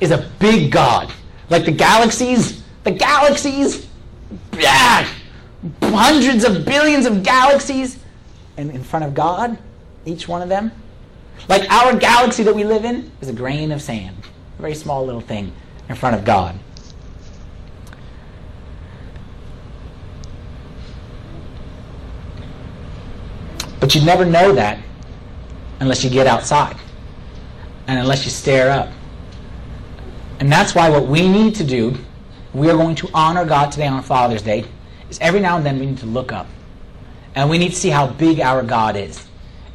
is 0.00 0.10
a 0.10 0.30
big 0.38 0.70
God. 0.70 1.12
Like 1.48 1.64
the 1.64 1.72
galaxies, 1.72 2.62
the 2.84 2.90
galaxies, 2.90 3.88
yeah, 4.58 5.08
hundreds 5.82 6.44
of 6.44 6.64
billions 6.64 7.06
of 7.06 7.22
galaxies. 7.22 7.98
And 8.56 8.70
in 8.70 8.84
front 8.84 9.04
of 9.04 9.14
God, 9.14 9.58
each 10.04 10.28
one 10.28 10.42
of 10.42 10.48
them, 10.48 10.72
like 11.48 11.70
our 11.70 11.96
galaxy 11.96 12.42
that 12.42 12.54
we 12.54 12.64
live 12.64 12.84
in, 12.84 13.10
is 13.20 13.28
a 13.28 13.32
grain 13.32 13.72
of 13.72 13.80
sand. 13.80 14.16
A 14.58 14.62
very 14.62 14.74
small 14.74 15.04
little 15.06 15.20
thing 15.22 15.52
in 15.90 15.96
front 15.96 16.14
of 16.14 16.24
God. 16.24 16.56
But 23.80 23.94
you 23.94 24.04
never 24.04 24.24
know 24.24 24.52
that 24.52 24.78
unless 25.80 26.04
you 26.04 26.10
get 26.10 26.28
outside 26.28 26.76
and 27.88 27.98
unless 27.98 28.24
you 28.24 28.30
stare 28.30 28.70
up. 28.70 28.88
And 30.38 30.50
that's 30.50 30.76
why 30.76 30.88
what 30.88 31.08
we 31.08 31.28
need 31.28 31.56
to 31.56 31.64
do, 31.64 31.96
we 32.54 32.70
are 32.70 32.76
going 32.76 32.94
to 32.96 33.10
honor 33.12 33.44
God 33.44 33.72
today 33.72 33.88
on 33.88 34.00
Father's 34.02 34.42
Day, 34.42 34.64
is 35.10 35.18
every 35.18 35.40
now 35.40 35.56
and 35.56 35.66
then 35.66 35.80
we 35.80 35.86
need 35.86 35.98
to 35.98 36.06
look 36.06 36.30
up. 36.30 36.46
And 37.34 37.50
we 37.50 37.58
need 37.58 37.70
to 37.70 37.76
see 37.76 37.90
how 37.90 38.06
big 38.06 38.38
our 38.38 38.62
God 38.62 38.96
is. 38.96 39.26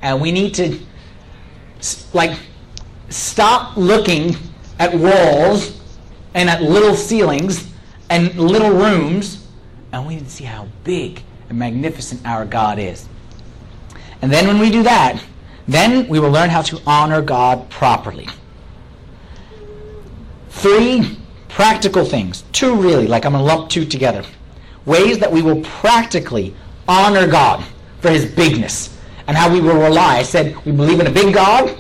And 0.02 0.22
we 0.22 0.32
need 0.32 0.54
to, 0.56 0.80
like, 2.14 2.40
stop 3.10 3.76
looking 3.76 4.38
at 4.80 4.94
walls 4.94 5.82
and 6.36 6.50
at 6.50 6.62
little 6.62 6.94
ceilings 6.94 7.72
and 8.12 8.36
little 8.36 8.70
rooms, 8.70 9.48
and 9.92 10.06
we 10.06 10.20
to 10.20 10.30
see 10.30 10.44
how 10.44 10.68
big 10.84 11.24
and 11.50 11.58
magnificent 11.58 12.24
our 12.28 12.46
God 12.46 12.78
is. 12.78 13.08
And 14.22 14.32
then 14.32 14.46
when 14.46 14.60
we 14.60 14.70
do 14.70 14.84
that, 14.84 15.24
then 15.68 16.08
we 16.08 16.20
will 16.20 16.30
learn 16.30 16.50
how 16.50 16.62
to 16.64 16.80
honor 16.86 17.22
God 17.22 17.68
properly. 17.70 18.28
Three 20.50 21.18
practical 21.48 22.06
things. 22.06 22.44
Two 22.52 22.76
really, 22.76 23.08
like 23.08 23.26
I'm 23.26 23.32
going 23.32 23.44
to 23.44 23.48
lump 23.48 23.70
two 23.70 23.86
together. 23.86 24.24
Ways 24.86 25.18
that 25.20 25.32
we 25.32 25.42
will 25.42 25.62
practically 25.62 26.54
honor 26.88 27.28
God 27.28 27.66
for 28.02 28.10
his 28.10 28.26
bigness 28.26 28.96
and 29.28 29.36
how 29.36 29.52
we 29.52 29.62
will 29.62 29.82
rely. 29.82 30.18
I 30.18 30.24
said 30.24 30.56
we 30.66 30.72
believe 30.72 31.00
in 31.00 31.08
a 31.08 31.12
big 31.12 31.34
God 31.34 31.76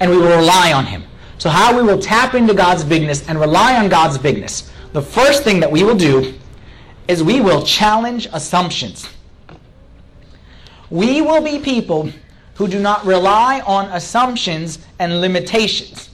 and 0.00 0.10
we 0.10 0.16
will 0.16 0.36
rely 0.36 0.72
on 0.72 0.86
him. 0.86 1.04
So 1.38 1.48
how 1.48 1.76
we 1.76 1.82
will 1.82 1.98
tap 1.98 2.34
into 2.34 2.54
God's 2.54 2.84
bigness 2.84 3.28
and 3.28 3.40
rely 3.40 3.76
on 3.76 3.88
God's 3.88 4.18
bigness. 4.18 4.72
The 4.92 5.02
first 5.02 5.44
thing 5.44 5.60
that 5.60 5.70
we 5.70 5.84
will 5.84 5.96
do 5.96 6.34
is 7.06 7.22
we 7.22 7.40
will 7.40 7.62
challenge 7.62 8.28
assumptions. 8.32 9.08
We 10.90 11.22
will 11.22 11.42
be 11.42 11.58
people 11.58 12.10
who 12.54 12.68
do 12.68 12.80
not 12.80 13.04
rely 13.06 13.60
on 13.60 13.86
assumptions 13.86 14.78
and 14.98 15.20
limitations 15.20 16.08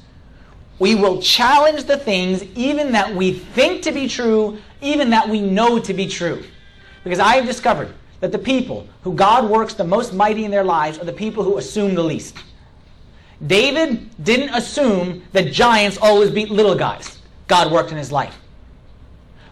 we 0.79 0.95
will 0.95 1.23
challenge 1.23 1.85
the 1.85 1.97
things 1.97 2.43
even 2.55 2.93
that 2.93 3.15
we 3.15 3.33
think 3.33 3.83
to 3.83 3.93
be 3.93 4.09
true, 4.09 4.59
even 4.81 5.11
that 5.11 5.29
we 5.29 5.41
know 5.41 5.79
to 5.79 5.95
be 5.95 6.07
true. 6.07 6.43
Because 7.05 7.21
I 7.21 7.37
have 7.37 7.47
discovered 7.47 7.95
that 8.21 8.33
the 8.33 8.39
people 8.39 8.87
who 9.03 9.15
God 9.15 9.49
works 9.49 9.75
the 9.75 9.85
most 9.85 10.13
mighty 10.13 10.45
in 10.45 10.51
their 10.51 10.65
lives 10.65 10.99
are 10.99 11.05
the 11.05 11.13
people 11.13 11.45
who 11.45 11.59
assume 11.59 11.95
the 11.95 12.03
least. 12.03 12.37
David 13.47 14.11
didn't 14.25 14.51
assume 14.51 15.23
that 15.33 15.53
giants 15.53 15.99
always 16.01 16.31
beat 16.31 16.51
little 16.51 16.75
guys. 16.75 17.19
God 17.47 17.71
worked 17.71 17.91
in 17.91 17.99
his 17.99 18.11
life. 18.11 18.39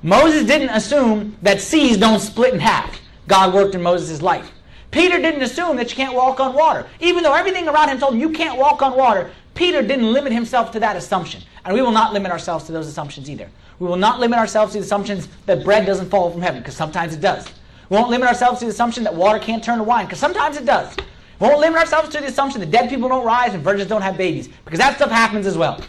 Moses 0.02 0.46
didn't 0.46 0.70
assume 0.70 1.36
that 1.42 1.60
seas 1.60 1.96
don't 1.96 2.20
split 2.20 2.54
in 2.54 2.60
half. 2.60 3.00
God 3.28 3.54
worked 3.54 3.74
in 3.74 3.82
Moses' 3.82 4.22
life. 4.22 4.50
Peter 4.90 5.18
didn't 5.18 5.42
assume 5.42 5.76
that 5.76 5.90
you 5.90 5.96
can't 5.96 6.14
walk 6.14 6.40
on 6.40 6.54
water. 6.54 6.86
Even 7.00 7.22
though 7.22 7.34
everything 7.34 7.68
around 7.68 7.88
him 7.88 7.98
told 7.98 8.14
him 8.14 8.20
you 8.20 8.30
can't 8.30 8.58
walk 8.58 8.82
on 8.82 8.96
water, 8.96 9.30
Peter 9.54 9.80
didn't 9.82 10.12
limit 10.12 10.32
himself 10.32 10.70
to 10.72 10.80
that 10.80 10.96
assumption. 10.96 11.42
And 11.64 11.74
we 11.74 11.82
will 11.82 11.92
not 11.92 12.12
limit 12.12 12.32
ourselves 12.32 12.64
to 12.64 12.72
those 12.72 12.86
assumptions 12.86 13.30
either. 13.30 13.48
We 13.78 13.86
will 13.86 13.96
not 13.96 14.20
limit 14.20 14.38
ourselves 14.38 14.72
to 14.72 14.78
the 14.78 14.84
assumptions 14.84 15.28
that 15.46 15.64
bread 15.64 15.86
doesn't 15.86 16.10
fall 16.10 16.30
from 16.30 16.42
heaven, 16.42 16.60
because 16.60 16.76
sometimes 16.76 17.14
it 17.14 17.20
does. 17.20 17.46
We 17.88 17.96
won't 17.96 18.10
limit 18.10 18.28
ourselves 18.28 18.58
to 18.60 18.66
the 18.66 18.70
assumption 18.70 19.04
that 19.04 19.14
water 19.14 19.38
can't 19.38 19.62
turn 19.62 19.78
to 19.78 19.84
wine, 19.84 20.06
because 20.06 20.18
sometimes 20.18 20.56
it 20.56 20.64
does. 20.64 20.94
Won't 21.42 21.58
limit 21.58 21.80
ourselves 21.80 22.08
to 22.10 22.20
the 22.20 22.28
assumption 22.28 22.60
that 22.60 22.70
dead 22.70 22.88
people 22.88 23.08
don't 23.08 23.26
rise 23.26 23.52
and 23.52 23.64
virgins 23.64 23.88
don't 23.88 24.00
have 24.00 24.16
babies, 24.16 24.48
because 24.64 24.78
that 24.78 24.94
stuff 24.94 25.10
happens 25.10 25.44
as 25.44 25.58
well. 25.58 25.80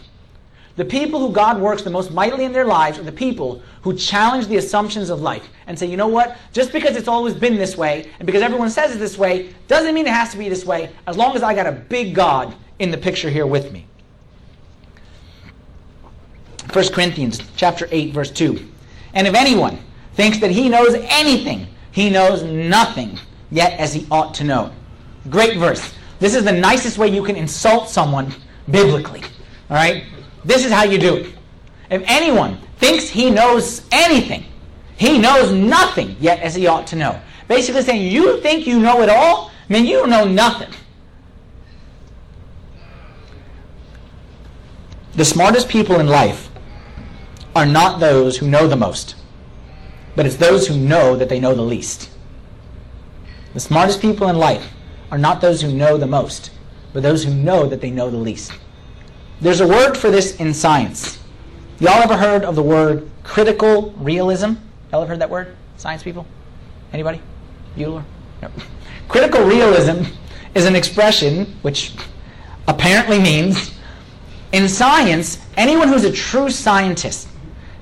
The 0.74 0.84
people 0.84 1.20
who 1.20 1.32
God 1.32 1.60
works 1.60 1.82
the 1.82 1.90
most 1.90 2.10
mightily 2.10 2.44
in 2.44 2.50
their 2.50 2.64
lives 2.64 2.98
are 2.98 3.04
the 3.04 3.12
people 3.12 3.62
who 3.82 3.94
challenge 3.94 4.48
the 4.48 4.56
assumptions 4.56 5.10
of 5.10 5.20
life 5.20 5.48
and 5.68 5.78
say, 5.78 5.86
you 5.86 5.96
know 5.96 6.08
what? 6.08 6.36
Just 6.52 6.72
because 6.72 6.96
it's 6.96 7.06
always 7.06 7.34
been 7.34 7.54
this 7.54 7.76
way 7.76 8.10
and 8.18 8.26
because 8.26 8.42
everyone 8.42 8.68
says 8.68 8.90
it's 8.90 8.98
this 8.98 9.16
way 9.16 9.54
doesn't 9.68 9.94
mean 9.94 10.08
it 10.08 10.12
has 10.12 10.32
to 10.32 10.38
be 10.38 10.48
this 10.48 10.66
way 10.66 10.90
as 11.06 11.16
long 11.16 11.36
as 11.36 11.44
I 11.44 11.54
got 11.54 11.68
a 11.68 11.72
big 11.72 12.16
God 12.16 12.52
in 12.80 12.90
the 12.90 12.98
picture 12.98 13.30
here 13.30 13.46
with 13.46 13.70
me. 13.70 13.86
1 16.72 16.88
Corinthians 16.88 17.40
chapter 17.54 17.86
8 17.92 18.12
verse 18.12 18.32
2. 18.32 18.68
And 19.12 19.28
if 19.28 19.34
anyone 19.34 19.78
thinks 20.14 20.38
that 20.38 20.50
he 20.50 20.68
knows 20.68 20.94
anything, 20.94 21.68
he 21.92 22.10
knows 22.10 22.42
nothing 22.42 23.20
yet 23.52 23.78
as 23.78 23.94
he 23.94 24.04
ought 24.10 24.34
to 24.34 24.42
know. 24.42 24.72
Great 25.30 25.58
verse. 25.58 25.94
This 26.20 26.34
is 26.34 26.44
the 26.44 26.52
nicest 26.52 26.98
way 26.98 27.08
you 27.08 27.22
can 27.22 27.36
insult 27.36 27.88
someone 27.88 28.32
biblically. 28.70 29.22
All 29.70 29.76
right? 29.76 30.04
This 30.44 30.64
is 30.64 30.72
how 30.72 30.84
you 30.84 30.98
do 30.98 31.16
it. 31.16 31.34
If 31.90 32.02
anyone 32.06 32.58
thinks 32.78 33.08
he 33.08 33.30
knows 33.30 33.82
anything, 33.90 34.44
he 34.96 35.18
knows 35.18 35.52
nothing 35.52 36.16
yet 36.20 36.40
as 36.40 36.54
he 36.54 36.66
ought 36.66 36.86
to 36.88 36.96
know. 36.96 37.20
Basically 37.48 37.82
saying, 37.82 38.10
you 38.10 38.40
think 38.40 38.66
you 38.66 38.78
know 38.78 39.02
it 39.02 39.08
all? 39.08 39.50
Mean, 39.68 39.86
you 39.86 40.06
know 40.06 40.24
nothing. 40.24 40.68
The 45.14 45.24
smartest 45.24 45.68
people 45.68 46.00
in 46.00 46.06
life 46.06 46.50
are 47.54 47.66
not 47.66 48.00
those 48.00 48.36
who 48.36 48.48
know 48.48 48.66
the 48.66 48.76
most, 48.76 49.14
but 50.16 50.26
it's 50.26 50.36
those 50.36 50.66
who 50.66 50.76
know 50.76 51.16
that 51.16 51.28
they 51.28 51.38
know 51.38 51.54
the 51.54 51.62
least. 51.62 52.10
The 53.54 53.60
smartest 53.60 54.00
people 54.00 54.28
in 54.28 54.36
life 54.36 54.73
are 55.14 55.18
not 55.18 55.40
those 55.40 55.62
who 55.62 55.72
know 55.72 55.96
the 55.96 56.08
most, 56.08 56.50
but 56.92 57.04
those 57.04 57.22
who 57.22 57.32
know 57.32 57.66
that 57.66 57.80
they 57.80 57.88
know 57.88 58.10
the 58.10 58.16
least. 58.16 58.50
There's 59.40 59.60
a 59.60 59.68
word 59.68 59.96
for 59.96 60.10
this 60.10 60.40
in 60.40 60.52
science. 60.52 61.20
Y'all 61.78 62.02
ever 62.02 62.16
heard 62.16 62.42
of 62.42 62.56
the 62.56 62.62
word 62.64 63.08
critical 63.22 63.92
realism? 63.92 64.54
Y'all 64.90 65.02
ever 65.02 65.06
heard 65.06 65.20
that 65.20 65.30
word? 65.30 65.54
Science 65.76 66.02
people? 66.02 66.26
Anybody? 66.92 67.20
Bueller? 67.76 68.02
No. 68.42 68.50
Critical 69.08 69.44
realism 69.44 70.02
is 70.52 70.66
an 70.66 70.74
expression 70.74 71.44
which 71.62 71.92
apparently 72.66 73.20
means 73.20 73.78
in 74.50 74.68
science, 74.68 75.38
anyone 75.56 75.86
who's 75.86 76.02
a 76.02 76.10
true 76.12 76.50
scientist 76.50 77.28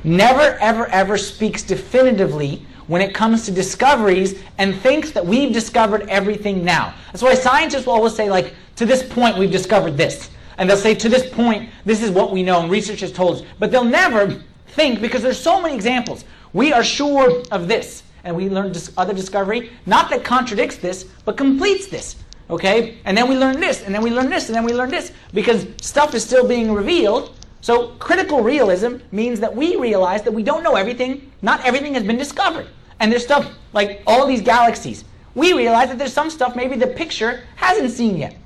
never, 0.04 0.58
ever, 0.60 0.86
ever 0.88 1.16
speaks 1.16 1.62
definitively 1.62 2.66
when 2.92 3.00
it 3.00 3.14
comes 3.14 3.46
to 3.46 3.50
discoveries 3.50 4.38
and 4.58 4.76
thinks 4.76 5.12
that 5.12 5.24
we've 5.24 5.50
discovered 5.50 6.06
everything 6.10 6.62
now. 6.62 6.92
That's 7.06 7.22
why 7.22 7.32
scientists 7.32 7.86
will 7.86 7.94
always 7.94 8.14
say, 8.14 8.28
like, 8.28 8.52
to 8.76 8.84
this 8.84 9.02
point, 9.02 9.38
we've 9.38 9.50
discovered 9.50 9.96
this. 9.96 10.28
And 10.58 10.68
they'll 10.68 10.76
say, 10.76 10.94
to 10.96 11.08
this 11.08 11.26
point, 11.30 11.70
this 11.86 12.02
is 12.02 12.10
what 12.10 12.32
we 12.32 12.42
know, 12.42 12.60
and 12.60 12.70
research 12.70 13.00
has 13.00 13.10
told 13.10 13.36
us. 13.36 13.42
But 13.58 13.70
they'll 13.70 13.82
never 13.82 14.42
think, 14.66 15.00
because 15.00 15.22
there's 15.22 15.40
so 15.40 15.58
many 15.58 15.74
examples. 15.74 16.26
We 16.52 16.74
are 16.74 16.84
sure 16.84 17.42
of 17.50 17.66
this. 17.66 18.02
And 18.24 18.36
we 18.36 18.50
learn 18.50 18.74
other 18.98 19.14
discovery, 19.14 19.70
not 19.86 20.10
that 20.10 20.22
contradicts 20.22 20.76
this, 20.76 21.04
but 21.24 21.38
completes 21.38 21.86
this. 21.86 22.16
Okay? 22.50 22.98
And 23.06 23.16
then 23.16 23.26
we 23.26 23.38
learn 23.38 23.58
this, 23.58 23.84
and 23.84 23.94
then 23.94 24.02
we 24.02 24.10
learn 24.10 24.28
this, 24.28 24.48
and 24.50 24.54
then 24.54 24.64
we 24.64 24.74
learn 24.74 24.90
this. 24.90 25.12
Because 25.32 25.66
stuff 25.80 26.14
is 26.14 26.22
still 26.22 26.46
being 26.46 26.70
revealed. 26.70 27.34
So 27.62 27.88
critical 27.92 28.42
realism 28.42 28.96
means 29.12 29.40
that 29.40 29.56
we 29.56 29.76
realize 29.76 30.22
that 30.24 30.32
we 30.32 30.42
don't 30.42 30.62
know 30.62 30.74
everything. 30.74 31.32
Not 31.40 31.64
everything 31.64 31.94
has 31.94 32.02
been 32.02 32.18
discovered. 32.18 32.66
And 33.02 33.10
there's 33.10 33.24
stuff 33.24 33.52
like 33.72 34.00
all 34.06 34.28
these 34.28 34.40
galaxies. 34.40 35.02
We 35.34 35.52
realize 35.54 35.88
that 35.88 35.98
there's 35.98 36.12
some 36.12 36.30
stuff 36.30 36.54
maybe 36.54 36.76
the 36.76 36.86
picture 36.86 37.42
hasn't 37.56 37.90
seen 37.90 38.16
yet. 38.16 38.36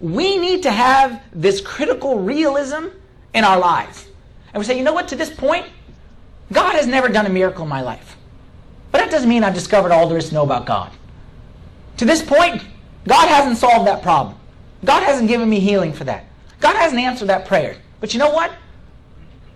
We 0.00 0.38
need 0.38 0.64
to 0.64 0.72
have 0.72 1.22
this 1.32 1.60
critical 1.60 2.18
realism 2.18 2.88
in 3.32 3.44
our 3.44 3.60
lives. 3.60 4.08
And 4.52 4.60
we 4.60 4.64
say, 4.64 4.76
you 4.76 4.82
know 4.82 4.92
what, 4.92 5.06
to 5.06 5.16
this 5.16 5.30
point, 5.30 5.66
God 6.50 6.74
has 6.74 6.88
never 6.88 7.08
done 7.08 7.24
a 7.26 7.28
miracle 7.28 7.62
in 7.62 7.68
my 7.68 7.80
life. 7.80 8.16
But 8.90 8.98
that 8.98 9.10
doesn't 9.12 9.28
mean 9.28 9.44
I've 9.44 9.54
discovered 9.54 9.92
all 9.92 10.08
there 10.08 10.18
is 10.18 10.30
to 10.30 10.34
know 10.34 10.42
about 10.42 10.66
God. 10.66 10.90
To 11.98 12.04
this 12.04 12.22
point, 12.22 12.64
God 13.06 13.28
hasn't 13.28 13.56
solved 13.56 13.86
that 13.86 14.02
problem. 14.02 14.36
God 14.84 15.04
hasn't 15.04 15.28
given 15.28 15.48
me 15.48 15.60
healing 15.60 15.92
for 15.92 16.02
that. 16.04 16.24
God 16.58 16.74
hasn't 16.74 17.00
answered 17.00 17.28
that 17.28 17.46
prayer. 17.46 17.76
But 18.00 18.14
you 18.14 18.18
know 18.18 18.32
what? 18.32 18.50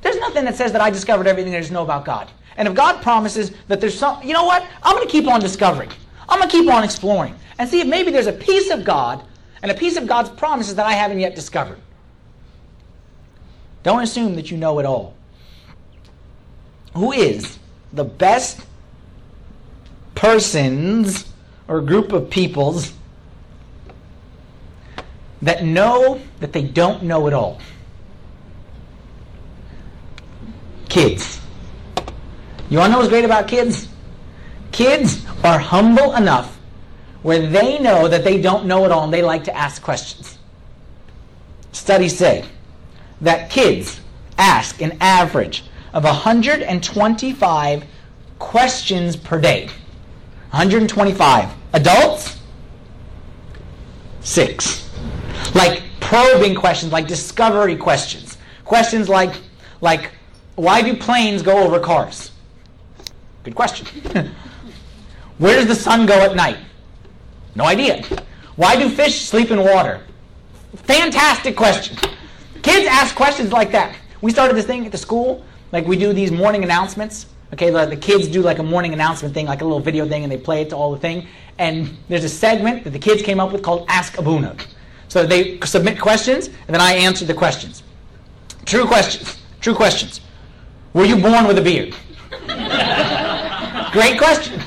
There's 0.02 0.18
nothing 0.18 0.44
that 0.44 0.54
says 0.54 0.70
that 0.70 0.80
I 0.80 0.90
discovered 0.90 1.26
everything 1.26 1.50
there 1.50 1.60
is 1.60 1.66
to 1.66 1.72
know 1.72 1.82
about 1.82 2.04
God. 2.04 2.30
And 2.56 2.66
if 2.68 2.74
God 2.74 3.02
promises 3.02 3.52
that 3.68 3.80
there's 3.80 3.98
some, 3.98 4.22
you 4.22 4.32
know 4.32 4.44
what? 4.44 4.66
I'm 4.82 4.96
going 4.96 5.06
to 5.06 5.12
keep 5.12 5.28
on 5.28 5.40
discovering. 5.40 5.90
I'm 6.28 6.38
going 6.38 6.50
to 6.50 6.56
keep 6.56 6.70
on 6.70 6.84
exploring 6.84 7.34
and 7.58 7.68
see 7.68 7.80
if 7.80 7.86
maybe 7.86 8.10
there's 8.10 8.26
a 8.26 8.32
piece 8.32 8.70
of 8.70 8.84
God 8.84 9.22
and 9.62 9.70
a 9.70 9.74
piece 9.74 9.96
of 9.96 10.06
God's 10.06 10.30
promises 10.30 10.74
that 10.76 10.86
I 10.86 10.92
haven't 10.92 11.20
yet 11.20 11.34
discovered. 11.34 11.78
Don't 13.82 14.02
assume 14.02 14.34
that 14.36 14.50
you 14.50 14.56
know 14.56 14.78
it 14.78 14.86
all. 14.86 15.14
Who 16.94 17.12
is 17.12 17.58
the 17.92 18.04
best 18.04 18.60
persons 20.14 21.30
or 21.68 21.80
group 21.80 22.12
of 22.12 22.30
peoples 22.30 22.92
that 25.42 25.64
know 25.64 26.20
that 26.40 26.52
they 26.52 26.62
don't 26.62 27.02
know 27.02 27.26
it 27.26 27.32
all? 27.32 27.60
Kids. 30.88 31.40
You 32.68 32.78
want 32.78 32.88
to 32.88 32.92
know 32.92 32.98
what's 32.98 33.10
great 33.10 33.24
about 33.24 33.46
kids? 33.48 33.88
Kids 34.72 35.24
are 35.44 35.58
humble 35.58 36.14
enough 36.14 36.58
where 37.22 37.46
they 37.46 37.78
know 37.78 38.08
that 38.08 38.24
they 38.24 38.40
don't 38.40 38.66
know 38.66 38.84
it 38.84 38.92
all 38.92 39.04
and 39.04 39.12
they 39.12 39.22
like 39.22 39.44
to 39.44 39.56
ask 39.56 39.82
questions. 39.82 40.38
Studies 41.72 42.16
say 42.16 42.44
that 43.20 43.50
kids 43.50 44.00
ask 44.38 44.80
an 44.82 44.96
average 45.00 45.64
of 45.92 46.04
125 46.04 47.84
questions 48.38 49.16
per 49.16 49.40
day. 49.40 49.66
125. 50.50 51.50
Adults? 51.72 52.38
Six. 54.20 54.90
Like 55.54 55.82
probing 56.00 56.54
questions, 56.54 56.92
like 56.92 57.06
discovery 57.06 57.76
questions. 57.76 58.38
Questions 58.64 59.08
like, 59.08 59.34
like 59.80 60.10
why 60.56 60.82
do 60.82 60.96
planes 60.96 61.42
go 61.42 61.58
over 61.58 61.78
cars? 61.78 62.30
Good 63.46 63.54
question. 63.54 63.86
Where 65.38 65.54
does 65.54 65.68
the 65.68 65.74
sun 65.76 66.04
go 66.04 66.14
at 66.18 66.34
night? 66.34 66.58
No 67.54 67.64
idea. 67.64 68.02
Why 68.56 68.74
do 68.74 68.88
fish 68.88 69.20
sleep 69.20 69.52
in 69.52 69.60
water? 69.60 70.00
Fantastic 70.74 71.54
question. 71.54 71.96
Kids 72.62 72.88
ask 72.88 73.14
questions 73.14 73.52
like 73.52 73.70
that. 73.70 73.94
We 74.20 74.32
started 74.32 74.56
this 74.56 74.66
thing 74.66 74.84
at 74.84 74.90
the 74.90 74.98
school, 74.98 75.44
like 75.70 75.86
we 75.86 75.96
do 75.96 76.12
these 76.12 76.32
morning 76.32 76.64
announcements. 76.64 77.26
Okay, 77.52 77.70
the, 77.70 77.86
the 77.86 77.96
kids 77.96 78.26
do 78.26 78.42
like 78.42 78.58
a 78.58 78.64
morning 78.64 78.92
announcement 78.92 79.32
thing, 79.32 79.46
like 79.46 79.60
a 79.60 79.64
little 79.64 79.78
video 79.78 80.08
thing, 80.08 80.24
and 80.24 80.32
they 80.32 80.38
play 80.38 80.62
it 80.62 80.70
to 80.70 80.76
all 80.76 80.90
the 80.90 80.98
thing. 80.98 81.28
And 81.58 81.96
there's 82.08 82.24
a 82.24 82.28
segment 82.28 82.82
that 82.82 82.90
the 82.90 82.98
kids 82.98 83.22
came 83.22 83.38
up 83.38 83.52
with 83.52 83.62
called 83.62 83.86
Ask 83.88 84.18
Abuna. 84.18 84.56
So 85.06 85.24
they 85.24 85.60
submit 85.60 86.00
questions, 86.00 86.48
and 86.48 86.74
then 86.74 86.80
I 86.80 86.94
answer 86.94 87.24
the 87.24 87.34
questions. 87.34 87.84
True 88.64 88.86
questions. 88.86 89.38
True 89.60 89.76
questions. 89.76 90.20
Were 90.94 91.04
you 91.04 91.14
born 91.14 91.46
with 91.46 91.58
a 91.58 91.62
beard? 91.62 91.94
Great 93.96 94.18
question. 94.18 94.60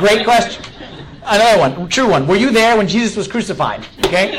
Great 0.00 0.24
question. 0.24 0.64
Another 1.24 1.60
one, 1.60 1.88
true 1.88 2.10
one. 2.10 2.26
Were 2.26 2.34
you 2.34 2.50
there 2.50 2.76
when 2.76 2.88
Jesus 2.88 3.16
was 3.16 3.28
crucified? 3.28 3.86
Okay. 4.06 4.36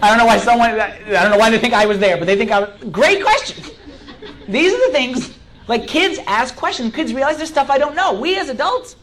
I 0.00 0.08
don't 0.08 0.16
know 0.16 0.26
why 0.26 0.38
someone. 0.38 0.70
I 0.70 1.00
don't 1.08 1.32
know 1.32 1.38
why 1.38 1.50
they 1.50 1.58
think 1.58 1.74
I 1.74 1.84
was 1.84 1.98
there, 1.98 2.16
but 2.16 2.28
they 2.28 2.36
think 2.36 2.52
I 2.52 2.60
was. 2.60 2.70
Great 2.92 3.20
question. 3.20 3.64
These 4.46 4.72
are 4.72 4.86
the 4.86 4.92
things. 4.92 5.36
Like 5.66 5.88
kids 5.88 6.20
ask 6.28 6.54
questions. 6.54 6.94
Kids 6.94 7.12
realize 7.12 7.36
there's 7.36 7.48
stuff 7.48 7.68
I 7.68 7.78
don't 7.78 7.96
know. 7.96 8.12
We 8.12 8.38
as 8.38 8.48
adults, 8.48 8.94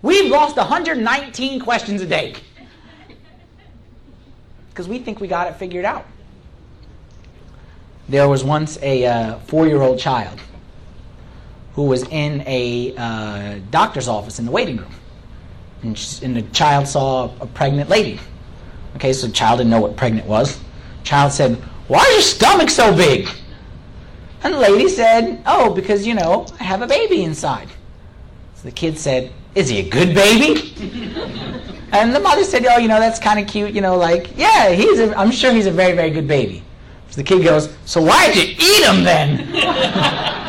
we've 0.00 0.30
lost 0.30 0.56
119 0.56 1.60
questions 1.60 2.00
a 2.02 2.06
day 2.06 2.36
because 4.68 4.86
we 4.88 5.00
think 5.00 5.18
we 5.18 5.26
got 5.26 5.48
it 5.48 5.56
figured 5.56 5.84
out. 5.84 6.06
There 8.08 8.28
was 8.28 8.44
once 8.44 8.78
a 8.80 9.06
uh, 9.06 9.38
four-year-old 9.40 9.98
child 9.98 10.40
who 11.76 11.82
was 11.82 12.02
in 12.04 12.42
a 12.46 12.94
uh, 12.96 13.60
doctor's 13.70 14.08
office 14.08 14.38
in 14.38 14.46
the 14.46 14.50
waiting 14.50 14.78
room. 14.78 14.94
And, 15.82 15.96
she, 15.96 16.24
and, 16.24 16.34
the 16.34 16.42
child 16.42 16.88
saw 16.88 17.30
a 17.38 17.46
pregnant 17.46 17.90
lady. 17.90 18.18
Okay, 18.96 19.12
so 19.12 19.26
the 19.26 19.32
child 19.34 19.58
didn't 19.58 19.70
know 19.70 19.82
what 19.82 19.94
pregnant 19.94 20.26
was. 20.26 20.58
Child 21.04 21.32
said, 21.32 21.56
Why 21.86 22.00
is 22.00 22.14
your 22.14 22.22
stomach 22.22 22.70
so 22.70 22.96
big? 22.96 23.28
And 24.42 24.54
the 24.54 24.58
lady 24.58 24.88
said, 24.88 25.42
Oh, 25.44 25.74
because, 25.74 26.06
you 26.06 26.14
know, 26.14 26.46
I 26.58 26.64
have 26.64 26.80
a 26.80 26.86
baby 26.86 27.24
inside. 27.24 27.68
So 28.54 28.62
the 28.62 28.72
kid 28.72 28.98
said, 28.98 29.30
Is 29.54 29.68
he 29.68 29.80
a 29.80 29.88
good 29.88 30.14
baby? 30.14 30.72
and 31.92 32.14
the 32.14 32.20
mother 32.20 32.42
said, 32.44 32.64
Oh, 32.64 32.78
you 32.78 32.88
know, 32.88 32.98
that's 32.98 33.18
kind 33.18 33.38
of 33.38 33.46
cute, 33.46 33.74
you 33.74 33.82
know, 33.82 33.98
like, 33.98 34.34
yeah, 34.34 34.70
he's 34.70 34.98
a, 34.98 35.14
I'm 35.14 35.30
sure 35.30 35.52
he's 35.52 35.66
a 35.66 35.70
very, 35.70 35.94
very 35.94 36.10
good 36.10 36.26
baby. 36.26 36.64
So 37.10 37.16
the 37.16 37.22
kid 37.22 37.44
goes, 37.44 37.68
So 37.84 38.00
why'd 38.00 38.34
you 38.34 38.44
eat 38.44 38.82
him 38.82 39.04
then? 39.04 40.42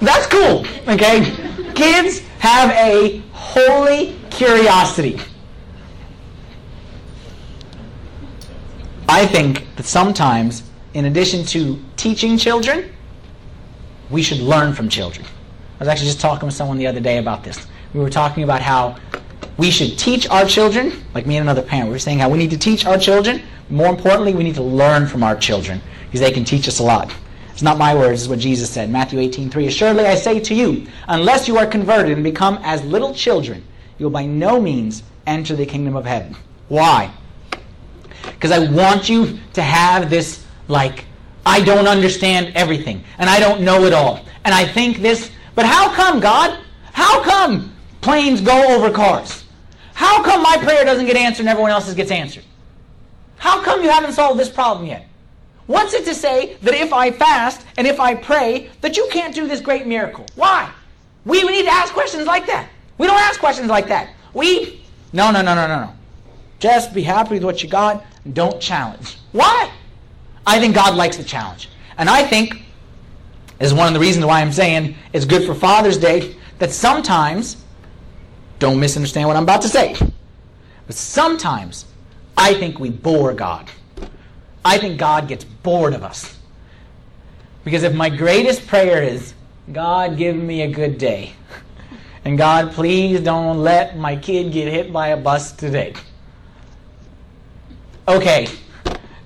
That's 0.00 0.26
cool, 0.26 0.64
okay? 0.88 1.32
Kids 1.74 2.20
have 2.38 2.70
a 2.70 3.22
holy 3.32 4.16
curiosity. 4.30 5.18
I 9.08 9.24
think 9.26 9.64
that 9.76 9.86
sometimes, 9.86 10.62
in 10.94 11.06
addition 11.06 11.44
to 11.46 11.82
teaching 11.96 12.36
children, 12.36 12.92
we 14.10 14.22
should 14.22 14.38
learn 14.38 14.74
from 14.74 14.88
children. 14.88 15.26
I 15.26 15.78
was 15.80 15.88
actually 15.88 16.06
just 16.08 16.20
talking 16.20 16.46
with 16.46 16.54
someone 16.54 16.78
the 16.78 16.86
other 16.86 17.00
day 17.00 17.18
about 17.18 17.44
this. 17.44 17.66
We 17.94 18.00
were 18.00 18.10
talking 18.10 18.42
about 18.42 18.62
how 18.62 18.96
we 19.58 19.70
should 19.70 19.98
teach 19.98 20.28
our 20.28 20.44
children, 20.44 20.92
like 21.14 21.26
me 21.26 21.36
and 21.36 21.44
another 21.44 21.62
parent, 21.62 21.88
we 21.88 21.92
were 21.92 21.98
saying 21.98 22.18
how 22.18 22.28
we 22.28 22.38
need 22.38 22.50
to 22.50 22.58
teach 22.58 22.84
our 22.84 22.98
children. 22.98 23.42
More 23.70 23.88
importantly, 23.88 24.34
we 24.34 24.44
need 24.44 24.54
to 24.56 24.62
learn 24.62 25.06
from 25.06 25.22
our 25.22 25.36
children 25.36 25.80
because 26.06 26.20
they 26.20 26.30
can 26.30 26.44
teach 26.44 26.68
us 26.68 26.78
a 26.78 26.82
lot. 26.82 27.12
It's 27.56 27.62
not 27.62 27.78
my 27.78 27.94
words, 27.94 28.20
it's 28.20 28.28
what 28.28 28.38
Jesus 28.38 28.68
said. 28.68 28.90
Matthew 28.90 29.18
18, 29.18 29.48
3. 29.48 29.66
Assuredly 29.66 30.04
I 30.04 30.14
say 30.14 30.38
to 30.40 30.54
you, 30.54 30.86
unless 31.08 31.48
you 31.48 31.56
are 31.56 31.64
converted 31.64 32.12
and 32.12 32.22
become 32.22 32.58
as 32.62 32.84
little 32.84 33.14
children, 33.14 33.64
you 33.96 34.04
will 34.04 34.10
by 34.10 34.26
no 34.26 34.60
means 34.60 35.02
enter 35.26 35.56
the 35.56 35.64
kingdom 35.64 35.96
of 35.96 36.04
heaven. 36.04 36.36
Why? 36.68 37.10
Because 38.24 38.50
I 38.50 38.70
want 38.70 39.08
you 39.08 39.38
to 39.54 39.62
have 39.62 40.10
this, 40.10 40.44
like, 40.68 41.06
I 41.46 41.62
don't 41.62 41.86
understand 41.86 42.52
everything, 42.54 43.02
and 43.16 43.30
I 43.30 43.40
don't 43.40 43.62
know 43.62 43.86
it 43.86 43.94
all. 43.94 44.22
And 44.44 44.54
I 44.54 44.66
think 44.66 44.98
this, 44.98 45.30
but 45.54 45.64
how 45.64 45.88
come, 45.94 46.20
God? 46.20 46.62
How 46.92 47.22
come 47.22 47.72
planes 48.02 48.42
go 48.42 48.76
over 48.76 48.90
cars? 48.90 49.46
How 49.94 50.22
come 50.22 50.42
my 50.42 50.58
prayer 50.58 50.84
doesn't 50.84 51.06
get 51.06 51.16
answered 51.16 51.44
and 51.44 51.48
everyone 51.48 51.70
else's 51.70 51.94
gets 51.94 52.10
answered? 52.10 52.44
How 53.38 53.62
come 53.62 53.82
you 53.82 53.88
haven't 53.88 54.12
solved 54.12 54.38
this 54.38 54.50
problem 54.50 54.88
yet? 54.88 55.05
What's 55.66 55.94
it 55.94 56.04
to 56.04 56.14
say 56.14 56.56
that 56.62 56.74
if 56.74 56.92
I 56.92 57.10
fast 57.10 57.66
and 57.76 57.86
if 57.86 57.98
I 57.98 58.14
pray, 58.14 58.70
that 58.82 58.96
you 58.96 59.08
can't 59.10 59.34
do 59.34 59.48
this 59.48 59.60
great 59.60 59.86
miracle? 59.86 60.26
Why? 60.36 60.70
We, 61.24 61.42
need 61.42 61.64
to 61.64 61.72
ask 61.72 61.92
questions 61.92 62.26
like 62.26 62.46
that. 62.46 62.68
We 62.98 63.06
don't 63.06 63.20
ask 63.20 63.40
questions 63.40 63.68
like 63.68 63.88
that. 63.88 64.10
We, 64.32 64.84
no, 65.12 65.30
no, 65.32 65.42
no, 65.42 65.54
no, 65.54 65.66
no, 65.66 65.80
no. 65.80 65.92
Just 66.60 66.94
be 66.94 67.02
happy 67.02 67.34
with 67.34 67.44
what 67.44 67.62
you 67.62 67.68
got 67.68 68.04
and 68.24 68.34
don't 68.34 68.60
challenge. 68.60 69.18
Why? 69.32 69.70
I 70.46 70.60
think 70.60 70.74
God 70.74 70.94
likes 70.94 71.16
the 71.16 71.24
challenge. 71.24 71.68
And 71.98 72.08
I 72.08 72.22
think, 72.22 72.62
is 73.58 73.74
one 73.74 73.88
of 73.88 73.94
the 73.94 74.00
reasons 74.00 74.24
why 74.24 74.40
I'm 74.40 74.52
saying 74.52 74.94
it's 75.12 75.24
good 75.24 75.44
for 75.44 75.54
Father's 75.54 75.98
Day, 75.98 76.36
that 76.58 76.70
sometimes, 76.70 77.64
don't 78.58 78.78
misunderstand 78.78 79.26
what 79.26 79.36
I'm 79.36 79.42
about 79.42 79.62
to 79.62 79.68
say, 79.68 79.96
but 80.86 80.94
sometimes 80.94 81.86
I 82.36 82.54
think 82.54 82.78
we 82.78 82.90
bore 82.90 83.32
God. 83.32 83.70
I 84.66 84.78
think 84.78 84.98
God 84.98 85.28
gets 85.28 85.44
bored 85.44 85.94
of 85.94 86.02
us. 86.02 86.36
Because 87.62 87.84
if 87.84 87.94
my 87.94 88.08
greatest 88.08 88.66
prayer 88.66 89.00
is, 89.00 89.32
God, 89.72 90.16
give 90.16 90.34
me 90.34 90.62
a 90.62 90.68
good 90.68 90.98
day, 90.98 91.34
and 92.24 92.36
God, 92.36 92.72
please 92.72 93.20
don't 93.20 93.58
let 93.58 93.96
my 93.96 94.16
kid 94.16 94.52
get 94.52 94.66
hit 94.66 94.92
by 94.92 95.08
a 95.08 95.16
bus 95.16 95.52
today. 95.52 95.94
Okay, 98.08 98.48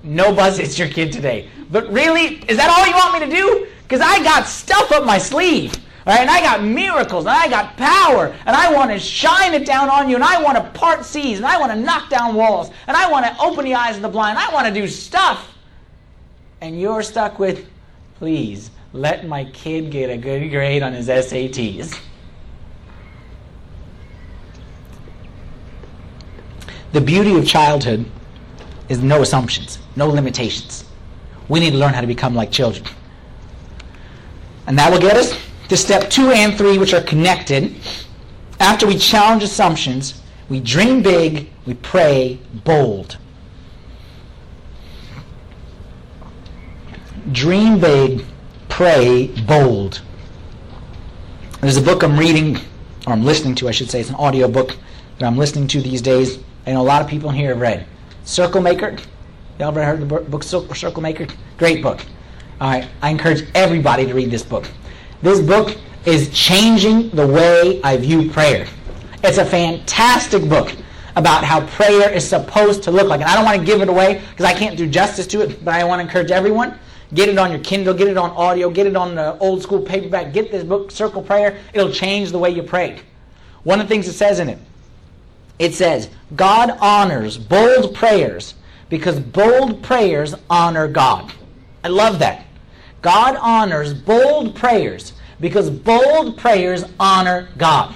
no 0.03 0.31
bus 0.31 0.57
hits 0.57 0.77
your 0.77 0.89
kid 0.89 1.11
today. 1.11 1.49
But 1.71 1.91
really, 1.91 2.43
is 2.47 2.57
that 2.57 2.69
all 2.69 2.85
you 2.85 2.93
want 2.93 3.19
me 3.19 3.27
to 3.27 3.35
do? 3.35 3.67
Because 3.81 4.01
I 4.01 4.23
got 4.23 4.45
stuff 4.45 4.91
up 4.91 5.05
my 5.05 5.17
sleeve. 5.17 5.73
Right, 6.05 6.21
and 6.21 6.29
I 6.31 6.41
got 6.41 6.63
miracles, 6.63 7.25
and 7.25 7.35
I 7.35 7.47
got 7.47 7.77
power, 7.77 8.35
and 8.45 8.55
I 8.55 8.73
want 8.73 8.89
to 8.89 8.97
shine 8.97 9.53
it 9.53 9.67
down 9.67 9.87
on 9.87 10.09
you, 10.09 10.15
and 10.15 10.23
I 10.23 10.41
want 10.41 10.57
to 10.57 10.63
part 10.79 11.05
seas, 11.05 11.37
and 11.37 11.45
I 11.45 11.59
want 11.59 11.71
to 11.71 11.77
knock 11.77 12.09
down 12.09 12.33
walls, 12.33 12.71
and 12.87 12.97
I 12.97 13.09
want 13.09 13.25
to 13.25 13.39
open 13.39 13.65
the 13.65 13.75
eyes 13.75 13.97
of 13.97 14.01
the 14.01 14.09
blind, 14.09 14.39
I 14.39 14.51
want 14.51 14.67
to 14.67 14.73
do 14.73 14.87
stuff. 14.87 15.55
And 16.59 16.79
you're 16.79 17.03
stuck 17.03 17.37
with, 17.37 17.67
please, 18.15 18.71
let 18.93 19.27
my 19.27 19.45
kid 19.45 19.91
get 19.91 20.09
a 20.09 20.17
good 20.17 20.49
grade 20.49 20.81
on 20.81 20.93
his 20.93 21.07
SATs. 21.07 21.99
The 26.93 27.01
beauty 27.01 27.37
of 27.37 27.47
childhood 27.47 28.09
is 28.89 29.03
no 29.03 29.21
assumptions, 29.21 29.77
no 29.95 30.07
limitations. 30.07 30.83
We 31.47 31.59
need 31.59 31.71
to 31.71 31.77
learn 31.77 31.93
how 31.93 32.01
to 32.01 32.07
become 32.07 32.33
like 32.33 32.51
children. 32.51 32.85
And 34.67 34.77
that 34.79 34.91
will 34.91 34.99
get 34.99 35.15
us 35.15 35.50
to 35.71 35.77
step 35.77 36.09
two 36.09 36.31
and 36.31 36.57
three, 36.57 36.77
which 36.77 36.93
are 36.93 36.99
connected. 36.99 37.73
After 38.59 38.85
we 38.85 38.97
challenge 38.97 39.41
assumptions, 39.41 40.21
we 40.49 40.59
dream 40.59 41.01
big, 41.01 41.49
we 41.65 41.75
pray 41.75 42.39
bold. 42.65 43.17
Dream 47.31 47.79
big, 47.79 48.25
pray 48.67 49.27
bold. 49.47 50.01
There's 51.61 51.77
a 51.77 51.81
book 51.81 52.03
I'm 52.03 52.19
reading, 52.19 52.57
or 53.07 53.13
I'm 53.13 53.23
listening 53.23 53.55
to, 53.55 53.69
I 53.69 53.71
should 53.71 53.89
say. 53.89 54.01
It's 54.01 54.09
an 54.09 54.15
audio 54.15 54.49
book 54.49 54.75
that 55.19 55.25
I'm 55.25 55.37
listening 55.37 55.67
to 55.69 55.81
these 55.81 56.01
days. 56.01 56.37
I 56.67 56.73
know 56.73 56.81
a 56.81 56.83
lot 56.83 57.01
of 57.01 57.07
people 57.07 57.29
in 57.29 57.37
here 57.37 57.51
have 57.51 57.61
read. 57.61 57.85
Circle 58.25 58.59
Maker. 58.59 58.97
Y'all 59.57 59.69
ever 59.69 59.85
heard 59.85 60.01
the 60.01 60.05
book 60.05 60.43
Circle 60.43 61.01
Maker? 61.01 61.27
Great 61.57 61.81
book. 61.81 62.01
All 62.59 62.69
right, 62.69 62.89
I 63.01 63.09
encourage 63.09 63.47
everybody 63.55 64.05
to 64.05 64.13
read 64.13 64.31
this 64.31 64.43
book. 64.43 64.67
This 65.21 65.39
book 65.39 65.77
is 66.05 66.29
changing 66.29 67.11
the 67.11 67.27
way 67.27 67.79
I 67.83 67.97
view 67.97 68.31
prayer. 68.31 68.67
It's 69.23 69.37
a 69.37 69.45
fantastic 69.45 70.49
book 70.49 70.75
about 71.15 71.43
how 71.43 71.65
prayer 71.67 72.09
is 72.09 72.27
supposed 72.27 72.81
to 72.83 72.91
look 72.91 73.07
like. 73.07 73.21
And 73.21 73.29
I 73.29 73.35
don't 73.35 73.45
want 73.45 73.59
to 73.59 73.65
give 73.65 73.81
it 73.81 73.89
away 73.89 74.21
because 74.31 74.45
I 74.45 74.53
can't 74.53 74.75
do 74.75 74.87
justice 74.87 75.27
to 75.27 75.41
it, 75.41 75.63
but 75.63 75.75
I 75.75 75.83
want 75.83 75.99
to 75.99 76.05
encourage 76.05 76.31
everyone. 76.31 76.79
Get 77.13 77.29
it 77.29 77.37
on 77.37 77.51
your 77.51 77.59
Kindle, 77.59 77.93
get 77.93 78.07
it 78.07 78.17
on 78.17 78.31
audio, 78.31 78.69
get 78.69 78.87
it 78.87 78.95
on 78.95 79.13
the 79.13 79.37
old 79.37 79.61
school 79.61 79.81
paperback. 79.81 80.33
Get 80.33 80.49
this 80.49 80.63
book, 80.63 80.89
Circle 80.89 81.21
Prayer. 81.21 81.59
It'll 81.73 81.91
change 81.91 82.31
the 82.31 82.39
way 82.39 82.49
you 82.49 82.63
pray. 82.63 82.99
One 83.63 83.79
of 83.79 83.87
the 83.87 83.93
things 83.93 84.07
it 84.07 84.13
says 84.13 84.39
in 84.39 84.49
it, 84.49 84.57
it 85.59 85.75
says, 85.75 86.09
God 86.35 86.75
honors 86.79 87.37
bold 87.37 87.93
prayers 87.93 88.55
because 88.89 89.19
bold 89.19 89.83
prayers 89.83 90.33
honor 90.49 90.87
God. 90.87 91.31
I 91.83 91.89
love 91.89 92.17
that. 92.19 92.45
God 93.01 93.35
honors 93.37 93.93
bold 93.93 94.55
prayers 94.55 95.13
because 95.39 95.69
bold 95.69 96.37
prayers 96.37 96.83
honor 96.99 97.49
God. 97.57 97.95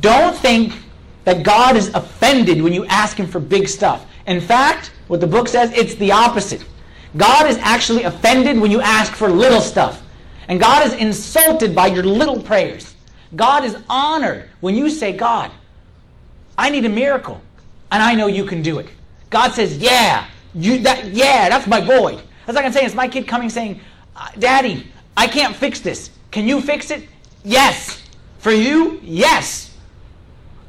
Don't 0.00 0.34
think 0.34 0.74
that 1.24 1.42
God 1.42 1.76
is 1.76 1.88
offended 1.88 2.62
when 2.62 2.72
you 2.72 2.84
ask 2.86 3.16
Him 3.16 3.26
for 3.26 3.38
big 3.38 3.68
stuff. 3.68 4.06
In 4.26 4.40
fact, 4.40 4.92
what 5.08 5.20
the 5.20 5.26
book 5.26 5.48
says, 5.48 5.72
it's 5.72 5.94
the 5.96 6.12
opposite. 6.12 6.64
God 7.16 7.46
is 7.46 7.58
actually 7.58 8.04
offended 8.04 8.58
when 8.58 8.70
you 8.70 8.80
ask 8.80 9.12
for 9.12 9.28
little 9.28 9.60
stuff. 9.60 10.02
And 10.48 10.58
God 10.58 10.86
is 10.86 10.94
insulted 10.94 11.74
by 11.74 11.88
your 11.88 12.02
little 12.02 12.40
prayers. 12.40 12.94
God 13.36 13.64
is 13.64 13.76
honored 13.88 14.48
when 14.60 14.74
you 14.74 14.90
say, 14.90 15.12
God, 15.12 15.50
I 16.58 16.70
need 16.70 16.84
a 16.84 16.88
miracle, 16.88 17.40
and 17.90 18.02
I 18.02 18.14
know 18.14 18.26
you 18.26 18.44
can 18.44 18.62
do 18.62 18.78
it. 18.78 18.88
God 19.30 19.52
says, 19.52 19.78
Yeah, 19.78 20.26
you 20.54 20.78
that 20.80 21.06
yeah, 21.06 21.48
that's 21.48 21.66
my 21.66 21.80
boy. 21.80 22.20
That's 22.46 22.56
like 22.56 22.64
I'm 22.64 22.72
saying, 22.72 22.86
it's 22.86 22.94
my 22.94 23.08
kid 23.08 23.26
coming 23.26 23.48
saying, 23.48 23.80
uh, 24.16 24.28
Daddy, 24.38 24.86
I 25.16 25.26
can't 25.26 25.54
fix 25.54 25.80
this. 25.80 26.10
Can 26.30 26.46
you 26.46 26.60
fix 26.60 26.90
it? 26.90 27.08
Yes. 27.44 28.02
For 28.38 28.50
you, 28.50 29.00
yes. 29.02 29.76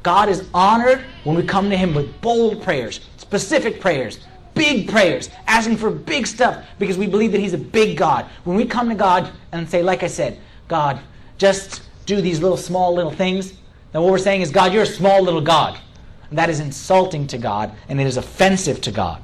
God 0.02 0.28
is 0.28 0.48
honored 0.52 1.04
when 1.24 1.36
we 1.36 1.42
come 1.42 1.70
to 1.70 1.76
Him 1.76 1.94
with 1.94 2.20
bold 2.20 2.62
prayers, 2.62 3.00
specific 3.16 3.80
prayers, 3.80 4.20
big 4.54 4.88
prayers, 4.88 5.30
asking 5.46 5.78
for 5.78 5.90
big 5.90 6.26
stuff 6.26 6.64
because 6.78 6.98
we 6.98 7.06
believe 7.06 7.32
that 7.32 7.40
He's 7.40 7.54
a 7.54 7.58
big 7.58 7.96
God. 7.96 8.26
When 8.44 8.56
we 8.56 8.66
come 8.66 8.88
to 8.90 8.94
God 8.94 9.30
and 9.52 9.68
say, 9.68 9.82
like 9.82 10.02
I 10.02 10.08
said, 10.08 10.38
God, 10.68 11.00
just 11.38 11.82
do 12.06 12.20
these 12.20 12.40
little 12.40 12.56
small 12.56 12.94
little 12.94 13.10
things, 13.10 13.54
then 13.92 14.02
what 14.02 14.10
we're 14.10 14.18
saying 14.18 14.42
is, 14.42 14.50
God, 14.50 14.72
you're 14.72 14.82
a 14.82 14.86
small 14.86 15.22
little 15.22 15.40
God. 15.40 15.78
And 16.28 16.38
that 16.38 16.50
is 16.50 16.60
insulting 16.60 17.26
to 17.28 17.38
God 17.38 17.72
and 17.88 18.00
it 18.00 18.06
is 18.06 18.16
offensive 18.16 18.80
to 18.82 18.90
God. 18.90 19.22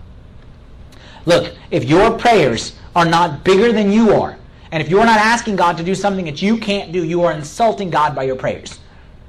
Look, 1.27 1.55
if 1.71 1.85
your 1.85 2.17
prayers 2.19 2.77
are 2.95 3.05
not 3.05 3.45
bigger 3.45 3.73
than 3.73 3.93
you 3.93 4.13
are, 4.13 4.37
and 4.73 4.83
if 4.83 4.89
you're 4.89 5.05
not 5.05 5.19
asking 5.19 5.57
God 5.57 5.77
to 5.79 5.85
do 5.85 5.95
something 5.95 6.25
that 6.27 6.41
you 6.41 6.57
can't 6.57 6.93
do, 6.93 7.05
you 7.05 7.23
are 7.23 7.33
insulting 7.33 7.91
God 7.91 8.15
by 8.15 8.23
your 8.23 8.37
prayers. 8.37 8.79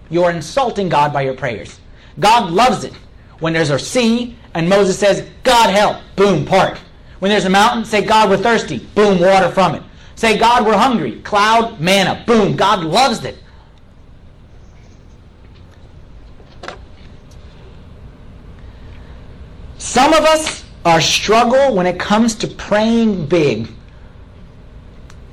You 0.10 0.24
are 0.24 0.32
insulting 0.32 0.90
God 0.90 1.12
by 1.14 1.22
your 1.24 1.34
prayers. 1.34 1.80
God 2.20 2.52
loves 2.52 2.84
it 2.84 2.94
when 3.40 3.54
there's 3.54 3.70
a 3.70 3.80
sea 3.80 4.38
and 4.54 4.68
Moses 4.68 5.00
says, 5.00 5.28
God 5.44 5.70
help, 5.70 5.98
boom, 6.16 6.46
part. 6.46 6.78
When 7.20 7.30
there's 7.30 7.46
a 7.46 7.50
mountain, 7.50 7.86
say, 7.86 8.04
God, 8.04 8.30
we're 8.30 8.38
thirsty, 8.38 8.80
boom, 8.96 9.20
water 9.20 9.50
from 9.50 9.76
it. 9.76 9.84
Say, 10.16 10.38
God, 10.38 10.66
we're 10.66 10.78
hungry, 10.78 11.22
cloud, 11.22 11.80
manna, 11.80 12.24
boom. 12.28 12.56
God 12.56 12.84
loves 12.84 13.24
it. 13.24 13.38
Some 19.78 20.14
of 20.14 20.24
us 20.24 20.64
are 20.86 21.02
struggle 21.02 21.76
when 21.76 21.86
it 21.86 22.00
comes 22.00 22.36
to 22.36 22.48
praying 22.48 23.28
big. 23.28 23.68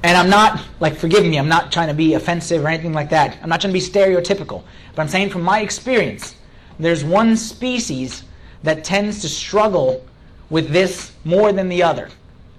And 0.03 0.17
I'm 0.17 0.31
not, 0.31 0.63
like, 0.81 0.95
forgive 0.95 1.25
me, 1.25 1.39
I'm 1.39 1.49
not 1.49 1.73
trying 1.73 1.89
to 1.89 1.95
be 1.95 2.15
offensive 2.15 2.65
or 2.65 2.69
anything 2.69 2.93
like 2.93 3.11
that. 3.11 3.37
I'm 3.43 3.49
not 3.49 3.61
trying 3.61 3.73
to 3.73 3.79
be 3.79 3.85
stereotypical. 3.85 4.63
But 4.95 5.03
I'm 5.03 5.09
saying 5.09 5.31
from 5.31 5.43
my 5.43 5.61
experience, 5.61 6.37
there's 6.79 7.05
one 7.05 7.37
species 7.37 8.23
that 8.63 8.85
tends 8.85 9.21
to 9.23 9.29
struggle 9.29 10.05
with 10.51 10.71
this 10.71 11.13
more 11.25 11.53
than 11.53 11.69
the 11.69 11.83
other. 11.83 12.09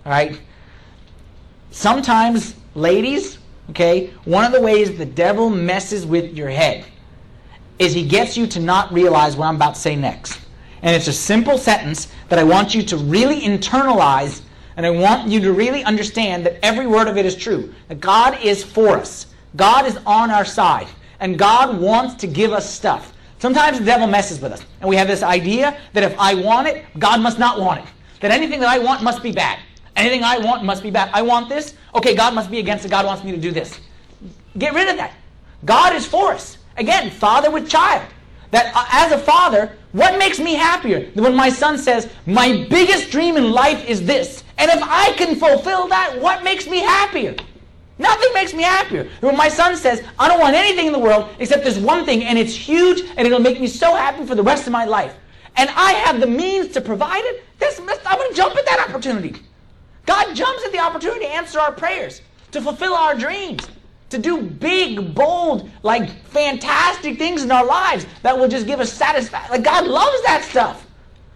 All 0.05 0.11
right? 0.11 0.39
Sometimes, 1.71 2.55
ladies, 2.75 3.37
okay, 3.69 4.07
one 4.25 4.43
of 4.43 4.51
the 4.51 4.61
ways 4.61 4.97
the 4.97 5.05
devil 5.05 5.49
messes 5.49 6.05
with 6.05 6.35
your 6.35 6.49
head 6.49 6.85
is 7.77 7.93
he 7.93 8.05
gets 8.05 8.35
you 8.35 8.47
to 8.47 8.59
not 8.59 8.91
realize 8.91 9.37
what 9.37 9.47
I'm 9.47 9.55
about 9.55 9.75
to 9.75 9.81
say 9.81 9.95
next. 9.95 10.39
And 10.81 10.95
it's 10.95 11.07
a 11.07 11.13
simple 11.13 11.57
sentence 11.57 12.07
that 12.29 12.39
I 12.39 12.43
want 12.43 12.73
you 12.73 12.83
to 12.83 12.97
really 12.97 13.41
internalize 13.41 14.41
and 14.79 14.85
I 14.85 14.91
want 14.91 15.27
you 15.27 15.41
to 15.41 15.51
really 15.51 15.83
understand 15.83 16.45
that 16.45 16.57
every 16.63 16.87
word 16.87 17.09
of 17.09 17.17
it 17.17 17.25
is 17.25 17.35
true. 17.35 17.73
That 17.89 17.99
God 17.99 18.39
is 18.41 18.63
for 18.63 18.95
us. 18.95 19.25
God 19.57 19.85
is 19.85 19.97
on 20.05 20.31
our 20.31 20.45
side. 20.45 20.87
And 21.19 21.37
God 21.37 21.77
wants 21.77 22.15
to 22.15 22.27
give 22.27 22.53
us 22.53 22.73
stuff. 22.73 23.13
Sometimes 23.39 23.79
the 23.79 23.83
devil 23.83 24.07
messes 24.07 24.39
with 24.39 24.53
us. 24.53 24.63
And 24.79 24.89
we 24.89 24.95
have 24.95 25.09
this 25.09 25.21
idea 25.21 25.77
that 25.91 26.03
if 26.03 26.17
I 26.17 26.33
want 26.33 26.69
it, 26.69 26.85
God 26.97 27.19
must 27.19 27.37
not 27.37 27.59
want 27.59 27.81
it. 27.81 27.87
That 28.21 28.31
anything 28.31 28.61
that 28.61 28.69
I 28.69 28.79
want 28.79 29.03
must 29.03 29.21
be 29.21 29.33
bad. 29.33 29.59
Anything 29.97 30.23
I 30.23 30.37
want 30.37 30.63
must 30.63 30.81
be 30.81 30.91
bad. 30.91 31.09
I 31.13 31.23
want 31.23 31.49
this. 31.49 31.75
Okay, 31.93 32.15
God 32.15 32.33
must 32.33 32.49
be 32.49 32.59
against 32.59 32.85
it. 32.85 32.91
God 32.91 33.05
wants 33.05 33.21
me 33.21 33.31
to 33.31 33.37
do 33.37 33.51
this. 33.51 33.81
Get 34.57 34.73
rid 34.73 34.87
of 34.87 34.95
that. 34.95 35.13
God 35.65 35.93
is 35.93 36.05
for 36.05 36.31
us. 36.31 36.57
Again, 36.77 37.11
father 37.11 37.51
with 37.51 37.69
child. 37.69 38.07
That 38.51 38.71
uh, 38.73 38.85
as 38.91 39.11
a 39.11 39.17
father, 39.17 39.73
what 39.91 40.19
makes 40.19 40.39
me 40.39 40.53
happier 40.53 41.09
than 41.11 41.23
when 41.23 41.35
my 41.35 41.49
son 41.49 41.77
says, 41.77 42.09
My 42.25 42.65
biggest 42.69 43.11
dream 43.11 43.37
in 43.37 43.51
life 43.51 43.87
is 43.87 44.05
this. 44.05 44.43
And 44.57 44.69
if 44.69 44.81
I 44.83 45.13
can 45.13 45.35
fulfill 45.35 45.87
that, 45.87 46.19
what 46.21 46.43
makes 46.43 46.67
me 46.67 46.79
happier? 46.79 47.35
Nothing 47.97 48.29
makes 48.33 48.53
me 48.53 48.63
happier. 48.63 49.09
When 49.21 49.35
my 49.35 49.49
son 49.49 49.75
says, 49.75 50.03
I 50.17 50.27
don't 50.27 50.39
want 50.39 50.55
anything 50.55 50.85
in 50.85 50.93
the 50.93 50.99
world 50.99 51.29
except 51.39 51.63
this 51.63 51.77
one 51.77 52.05
thing, 52.05 52.23
and 52.23 52.37
it's 52.37 52.55
huge, 52.55 53.01
and 53.17 53.27
it'll 53.27 53.39
make 53.39 53.59
me 53.59 53.67
so 53.67 53.95
happy 53.95 54.25
for 54.25 54.35
the 54.35 54.43
rest 54.43 54.67
of 54.67 54.71
my 54.71 54.85
life. 54.85 55.15
And 55.55 55.69
I 55.71 55.93
have 55.93 56.19
the 56.19 56.27
means 56.27 56.69
to 56.69 56.81
provide 56.81 57.23
it, 57.23 57.43
this, 57.59 57.79
I'm 57.79 58.17
going 58.17 58.29
to 58.29 58.35
jump 58.35 58.55
at 58.55 58.65
that 58.67 58.85
opportunity. 58.87 59.35
God 60.05 60.33
jumps 60.33 60.63
at 60.65 60.71
the 60.71 60.79
opportunity 60.79 61.21
to 61.21 61.31
answer 61.31 61.59
our 61.59 61.71
prayers, 61.71 62.21
to 62.51 62.61
fulfill 62.61 62.93
our 62.93 63.15
dreams 63.15 63.67
to 64.09 64.17
do 64.17 64.41
big, 64.41 65.13
bold, 65.13 65.69
like 65.83 66.09
fantastic 66.25 67.17
things 67.17 67.43
in 67.43 67.51
our 67.51 67.65
lives 67.65 68.05
that 68.23 68.37
will 68.37 68.47
just 68.47 68.65
give 68.65 68.79
us 68.79 68.91
satisfaction. 68.91 69.51
Like 69.51 69.63
God 69.63 69.85
loves 69.85 70.21
that 70.23 70.43
stuff. 70.43 70.85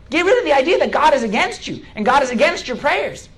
Get 0.10 0.26
rid 0.26 0.38
of 0.38 0.44
the 0.44 0.54
idea 0.54 0.78
that 0.80 0.92
God 0.92 1.14
is 1.14 1.24
against 1.24 1.68
you 1.68 1.86
and 1.96 2.06
God 2.06 2.24
is 2.24 2.30
against 2.30 2.68
your 2.68 2.78
prayers. 2.78 3.30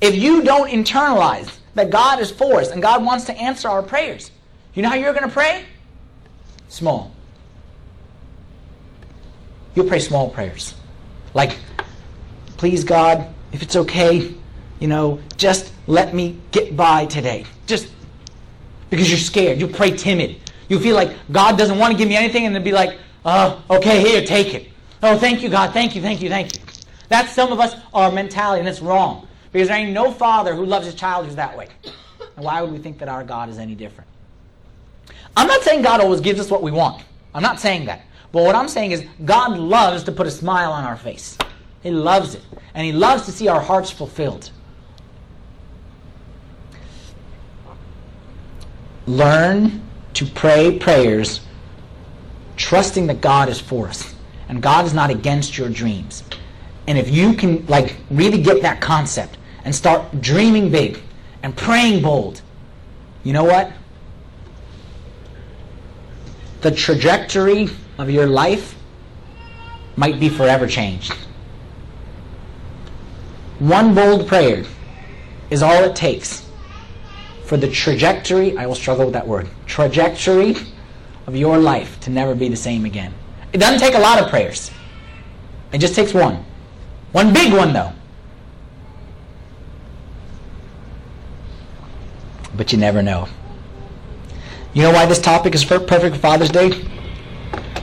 If 0.00 0.14
you 0.14 0.42
don't 0.42 0.70
internalize 0.70 1.58
that 1.74 1.90
God 1.90 2.20
is 2.20 2.30
for 2.30 2.60
us 2.60 2.70
and 2.70 2.82
God 2.82 3.04
wants 3.04 3.24
to 3.26 3.36
answer 3.36 3.68
our 3.68 3.82
prayers, 3.82 4.30
you 4.74 4.82
know 4.82 4.90
how 4.90 4.94
you're 4.94 5.12
going 5.14 5.28
to 5.28 5.32
pray? 5.32 5.64
Small. 6.68 7.12
You'll 9.74 9.88
pray 9.88 10.00
small 10.00 10.28
prayers. 10.30 10.74
Like, 11.34 11.56
please 12.56 12.84
God, 12.84 13.32
if 13.52 13.62
it's 13.62 13.76
okay, 13.76 14.34
you 14.80 14.88
know, 14.88 15.20
just 15.36 15.72
let 15.86 16.14
me 16.14 16.38
get 16.50 16.76
by 16.76 17.06
today. 17.06 17.44
Just 17.66 17.88
because 18.90 19.10
you're 19.10 19.18
scared. 19.18 19.60
You 19.60 19.68
pray 19.68 19.90
timid. 19.90 20.36
You 20.68 20.78
feel 20.78 20.94
like 20.94 21.14
God 21.30 21.56
doesn't 21.58 21.78
want 21.78 21.92
to 21.92 21.98
give 21.98 22.08
me 22.08 22.16
anything 22.16 22.46
and 22.46 22.54
then 22.54 22.62
be 22.62 22.72
like, 22.72 22.98
oh, 23.24 23.62
okay, 23.70 24.00
here, 24.00 24.24
take 24.24 24.54
it. 24.54 24.68
Oh, 25.02 25.16
thank 25.18 25.42
you, 25.42 25.48
God. 25.48 25.72
Thank 25.72 25.94
you, 25.94 26.02
thank 26.02 26.22
you, 26.22 26.28
thank 26.28 26.56
you. 26.56 26.62
That's 27.08 27.32
some 27.32 27.52
of 27.52 27.60
us, 27.60 27.76
our 27.94 28.10
mentality, 28.10 28.60
and 28.60 28.68
it's 28.68 28.80
wrong. 28.80 29.28
Because 29.52 29.68
there 29.68 29.76
ain't 29.76 29.92
no 29.92 30.10
father 30.10 30.54
who 30.54 30.66
loves 30.66 30.86
his 30.86 30.94
child 30.94 31.26
who's 31.26 31.36
that 31.36 31.56
way. 31.56 31.68
And 32.36 32.44
why 32.44 32.60
would 32.60 32.72
we 32.72 32.78
think 32.78 32.98
that 32.98 33.08
our 33.08 33.24
God 33.24 33.48
is 33.48 33.58
any 33.58 33.74
different? 33.74 34.10
I'm 35.36 35.46
not 35.46 35.62
saying 35.62 35.82
God 35.82 36.00
always 36.00 36.20
gives 36.20 36.40
us 36.40 36.50
what 36.50 36.62
we 36.62 36.70
want. 36.70 37.04
I'm 37.34 37.42
not 37.42 37.60
saying 37.60 37.84
that. 37.86 38.02
But 38.32 38.42
what 38.42 38.54
I'm 38.54 38.68
saying 38.68 38.92
is 38.92 39.04
God 39.24 39.56
loves 39.56 40.02
to 40.04 40.12
put 40.12 40.26
a 40.26 40.30
smile 40.30 40.72
on 40.72 40.84
our 40.84 40.96
face. 40.96 41.38
He 41.82 41.90
loves 41.90 42.34
it. 42.34 42.42
And 42.74 42.84
He 42.84 42.92
loves 42.92 43.24
to 43.26 43.32
see 43.32 43.48
our 43.48 43.60
hearts 43.60 43.90
fulfilled. 43.90 44.50
Learn 49.06 49.82
to 50.14 50.26
pray 50.26 50.78
prayers 50.78 51.40
trusting 52.56 53.06
that 53.06 53.20
God 53.20 53.48
is 53.48 53.60
for 53.60 53.88
us 53.88 54.14
and 54.48 54.62
God 54.62 54.84
is 54.84 54.94
not 54.94 55.10
against 55.10 55.58
your 55.58 55.68
dreams. 55.68 56.24
And 56.86 56.96
if 56.98 57.10
you 57.10 57.34
can 57.34 57.66
like 57.66 57.96
really 58.10 58.40
get 58.40 58.62
that 58.62 58.80
concept 58.80 59.38
and 59.64 59.74
start 59.74 60.20
dreaming 60.20 60.70
big 60.70 61.00
and 61.42 61.56
praying 61.56 62.02
bold, 62.02 62.40
you 63.24 63.32
know 63.32 63.44
what? 63.44 63.72
The 66.62 66.70
trajectory 66.70 67.68
of 67.98 68.10
your 68.10 68.26
life 68.26 68.74
might 69.96 70.20
be 70.20 70.28
forever 70.28 70.66
changed. 70.66 71.12
One 73.58 73.94
bold 73.94 74.28
prayer 74.28 74.64
is 75.50 75.62
all 75.62 75.84
it 75.84 75.96
takes 75.96 76.45
for 77.46 77.56
the 77.56 77.68
trajectory, 77.68 78.58
I 78.58 78.66
will 78.66 78.74
struggle 78.74 79.04
with 79.04 79.14
that 79.14 79.26
word, 79.26 79.48
trajectory 79.66 80.56
of 81.28 81.36
your 81.36 81.58
life 81.58 82.00
to 82.00 82.10
never 82.10 82.34
be 82.34 82.48
the 82.48 82.56
same 82.56 82.84
again. 82.84 83.14
It 83.52 83.58
doesn't 83.58 83.78
take 83.78 83.94
a 83.94 84.00
lot 84.00 84.20
of 84.20 84.28
prayers. 84.28 84.72
It 85.72 85.78
just 85.78 85.94
takes 85.94 86.12
one. 86.12 86.44
One 87.12 87.32
big 87.32 87.52
one, 87.52 87.72
though. 87.72 87.92
But 92.56 92.72
you 92.72 92.78
never 92.78 93.00
know. 93.00 93.28
You 94.74 94.82
know 94.82 94.92
why 94.92 95.06
this 95.06 95.20
topic 95.20 95.54
is 95.54 95.64
perfect 95.64 96.16
for 96.16 96.20
Father's 96.20 96.50
Day? 96.50 96.70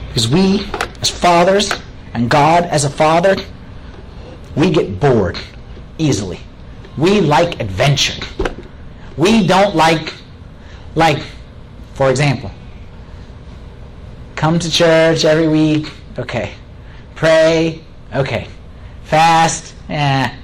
Because 0.08 0.28
we, 0.28 0.66
as 1.00 1.08
fathers, 1.08 1.72
and 2.12 2.28
God 2.28 2.64
as 2.64 2.84
a 2.84 2.90
father, 2.90 3.36
we 4.56 4.70
get 4.70 5.00
bored 5.00 5.38
easily. 5.96 6.40
We 6.98 7.22
like 7.22 7.60
adventure. 7.60 8.22
We 9.16 9.46
don't 9.46 9.76
like, 9.76 10.12
like, 10.94 11.22
for 11.94 12.10
example, 12.10 12.50
come 14.34 14.58
to 14.58 14.70
church 14.70 15.24
every 15.24 15.48
week, 15.48 15.92
okay. 16.18 16.54
Pray, 17.14 17.84
okay. 18.14 18.48
Fast, 19.04 19.74
eh. 19.88 20.34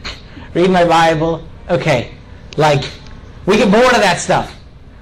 Read 0.54 0.70
my 0.70 0.84
Bible, 0.84 1.46
okay. 1.68 2.12
Like, 2.56 2.84
we 3.46 3.56
get 3.56 3.70
bored 3.70 3.94
of 3.94 4.00
that 4.00 4.18
stuff. 4.20 4.54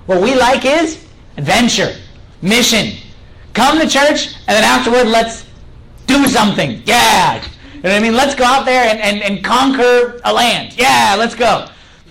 What 0.06 0.22
we 0.22 0.34
like 0.34 0.64
is 0.64 1.04
adventure, 1.36 1.94
mission. 2.40 2.96
Come 3.52 3.78
to 3.80 3.86
church, 3.86 4.34
and 4.46 4.56
then 4.56 4.64
afterward, 4.64 5.08
let's 5.08 5.44
do 6.06 6.26
something. 6.26 6.82
Yeah. 6.86 7.44
You 7.74 7.82
know 7.82 7.90
what 7.90 7.92
I 7.92 8.00
mean? 8.00 8.14
Let's 8.14 8.34
go 8.34 8.44
out 8.44 8.64
there 8.64 8.88
and, 8.88 8.98
and, 9.00 9.22
and 9.22 9.44
conquer 9.44 10.20
a 10.24 10.32
land. 10.32 10.76
Yeah, 10.76 11.14
let's 11.18 11.34
go. 11.34 11.68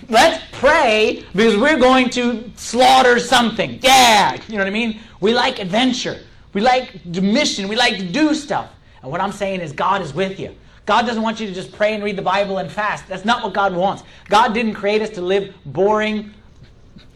Let's 0.08 0.42
pray 0.58 1.24
because 1.34 1.56
we're 1.56 1.78
going 1.78 2.10
to 2.10 2.50
slaughter 2.56 3.18
something. 3.18 3.78
Yeah. 3.82 4.34
You 4.48 4.54
know 4.54 4.58
what 4.58 4.66
I 4.66 4.70
mean? 4.70 5.00
We 5.20 5.32
like 5.32 5.58
adventure. 5.58 6.20
We 6.52 6.60
like 6.60 7.04
mission. 7.06 7.68
We 7.68 7.76
like 7.76 7.96
to 7.98 8.04
do 8.04 8.34
stuff. 8.34 8.70
And 9.02 9.10
what 9.10 9.20
I'm 9.20 9.32
saying 9.32 9.60
is 9.60 9.72
God 9.72 10.02
is 10.02 10.12
with 10.12 10.40
you. 10.40 10.54
God 10.86 11.06
doesn't 11.06 11.22
want 11.22 11.38
you 11.38 11.46
to 11.46 11.52
just 11.52 11.72
pray 11.72 11.94
and 11.94 12.02
read 12.02 12.16
the 12.16 12.22
Bible 12.22 12.58
and 12.58 12.70
fast. 12.70 13.06
That's 13.08 13.24
not 13.24 13.44
what 13.44 13.52
God 13.52 13.74
wants. 13.74 14.02
God 14.28 14.54
didn't 14.54 14.74
create 14.74 15.02
us 15.02 15.10
to 15.10 15.20
live 15.20 15.54
boring 15.66 16.32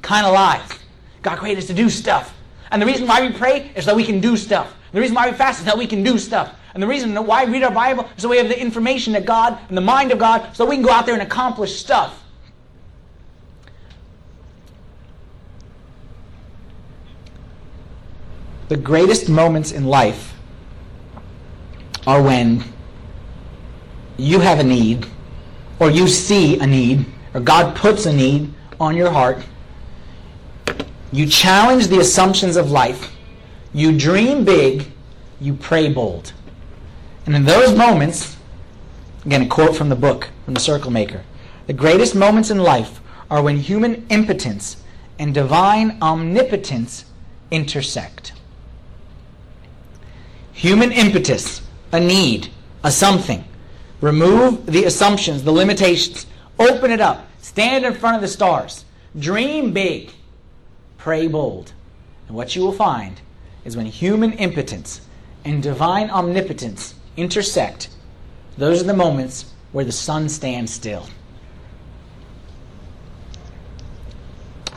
kind 0.02 0.26
of 0.26 0.34
lives. 0.34 0.78
God 1.22 1.38
created 1.38 1.62
us 1.62 1.66
to 1.68 1.74
do 1.74 1.88
stuff. 1.88 2.34
And 2.70 2.80
the 2.80 2.86
reason 2.86 3.06
why 3.06 3.26
we 3.26 3.32
pray 3.32 3.70
is 3.74 3.86
that 3.86 3.96
we 3.96 4.04
can 4.04 4.20
do 4.20 4.36
stuff. 4.36 4.74
The 4.92 5.00
reason 5.00 5.14
why 5.14 5.30
we 5.30 5.36
fast 5.36 5.60
is 5.60 5.64
that 5.66 5.76
we 5.76 5.86
can 5.86 6.02
do 6.02 6.18
stuff. 6.18 6.54
And 6.74 6.82
the 6.82 6.86
reason 6.86 7.14
why 7.26 7.44
we 7.44 7.52
read 7.52 7.62
our 7.62 7.70
Bible 7.70 8.08
is 8.16 8.22
so 8.22 8.28
we 8.28 8.36
have 8.36 8.48
the 8.48 8.60
information 8.60 9.12
that 9.14 9.24
God 9.24 9.58
and 9.68 9.76
the 9.76 9.82
mind 9.82 10.12
of 10.12 10.18
God 10.18 10.54
so 10.54 10.64
we 10.66 10.76
can 10.76 10.84
go 10.84 10.90
out 10.90 11.06
there 11.06 11.14
and 11.14 11.22
accomplish 11.22 11.76
stuff. 11.76 12.21
The 18.68 18.76
greatest 18.76 19.28
moments 19.28 19.72
in 19.72 19.84
life 19.84 20.34
are 22.06 22.22
when 22.22 22.64
you 24.16 24.40
have 24.40 24.58
a 24.58 24.64
need, 24.64 25.06
or 25.78 25.90
you 25.90 26.08
see 26.08 26.58
a 26.58 26.66
need, 26.66 27.06
or 27.34 27.40
God 27.40 27.76
puts 27.76 28.06
a 28.06 28.12
need 28.12 28.52
on 28.80 28.96
your 28.96 29.10
heart. 29.10 29.44
You 31.12 31.26
challenge 31.26 31.88
the 31.88 31.98
assumptions 31.98 32.56
of 32.56 32.70
life. 32.70 33.14
You 33.74 33.96
dream 33.96 34.44
big. 34.44 34.86
You 35.40 35.54
pray 35.54 35.92
bold. 35.92 36.32
And 37.26 37.34
in 37.34 37.44
those 37.44 37.76
moments, 37.76 38.36
again, 39.26 39.42
a 39.42 39.48
quote 39.48 39.76
from 39.76 39.88
the 39.88 39.96
book, 39.96 40.28
from 40.44 40.54
the 40.54 40.60
Circle 40.60 40.90
Maker 40.90 41.22
the 41.66 41.72
greatest 41.72 42.14
moments 42.14 42.50
in 42.50 42.58
life 42.58 43.00
are 43.30 43.42
when 43.42 43.56
human 43.56 44.04
impotence 44.10 44.76
and 45.18 45.32
divine 45.32 45.96
omnipotence 46.02 47.04
intersect. 47.50 48.32
Human 50.62 50.92
impetus, 50.92 51.60
a 51.90 51.98
need, 51.98 52.46
a 52.84 52.92
something. 52.92 53.44
Remove 54.00 54.64
the 54.64 54.84
assumptions, 54.84 55.42
the 55.42 55.50
limitations. 55.50 56.24
Open 56.56 56.92
it 56.92 57.00
up. 57.00 57.28
Stand 57.40 57.84
in 57.84 57.94
front 57.94 58.14
of 58.14 58.22
the 58.22 58.28
stars. 58.28 58.84
Dream 59.18 59.72
big. 59.72 60.12
Pray 60.98 61.26
bold. 61.26 61.72
And 62.28 62.36
what 62.36 62.54
you 62.54 62.62
will 62.62 62.72
find 62.72 63.20
is 63.64 63.76
when 63.76 63.86
human 63.86 64.34
impotence 64.34 65.00
and 65.44 65.64
divine 65.64 66.10
omnipotence 66.10 66.94
intersect, 67.16 67.88
those 68.56 68.80
are 68.80 68.86
the 68.86 68.94
moments 68.94 69.52
where 69.72 69.84
the 69.84 69.90
sun 69.90 70.28
stands 70.28 70.72
still. 70.72 71.08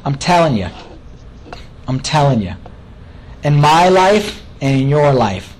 I'm 0.04 0.16
telling 0.16 0.58
you. 0.58 0.70
I'm 1.88 2.00
telling 2.00 2.42
you. 2.42 2.56
In 3.44 3.62
my 3.62 3.90
life 3.90 4.44
and 4.62 4.82
in 4.82 4.90
your 4.90 5.14
life, 5.14 5.55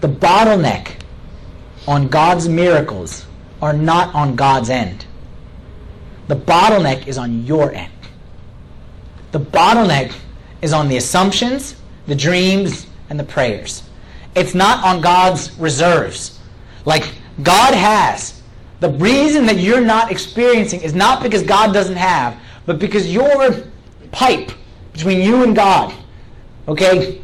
the 0.00 0.08
bottleneck 0.08 0.92
on 1.86 2.08
God's 2.08 2.48
miracles 2.48 3.26
are 3.60 3.72
not 3.72 4.14
on 4.14 4.36
God's 4.36 4.70
end. 4.70 5.04
The 6.28 6.36
bottleneck 6.36 7.06
is 7.06 7.18
on 7.18 7.44
your 7.44 7.72
end. 7.72 7.92
The 9.32 9.40
bottleneck 9.40 10.14
is 10.62 10.72
on 10.72 10.88
the 10.88 10.96
assumptions, 10.96 11.76
the 12.06 12.14
dreams, 12.14 12.86
and 13.08 13.18
the 13.18 13.24
prayers. 13.24 13.82
It's 14.34 14.54
not 14.54 14.84
on 14.84 15.00
God's 15.00 15.56
reserves. 15.58 16.38
Like, 16.84 17.12
God 17.42 17.74
has. 17.74 18.42
The 18.80 18.90
reason 18.90 19.44
that 19.46 19.58
you're 19.58 19.80
not 19.80 20.10
experiencing 20.10 20.80
is 20.80 20.94
not 20.94 21.22
because 21.22 21.42
God 21.42 21.72
doesn't 21.72 21.96
have, 21.96 22.40
but 22.64 22.78
because 22.78 23.12
your 23.12 23.54
pipe 24.12 24.52
between 24.92 25.20
you 25.20 25.42
and 25.42 25.54
God, 25.54 25.94
okay, 26.68 27.20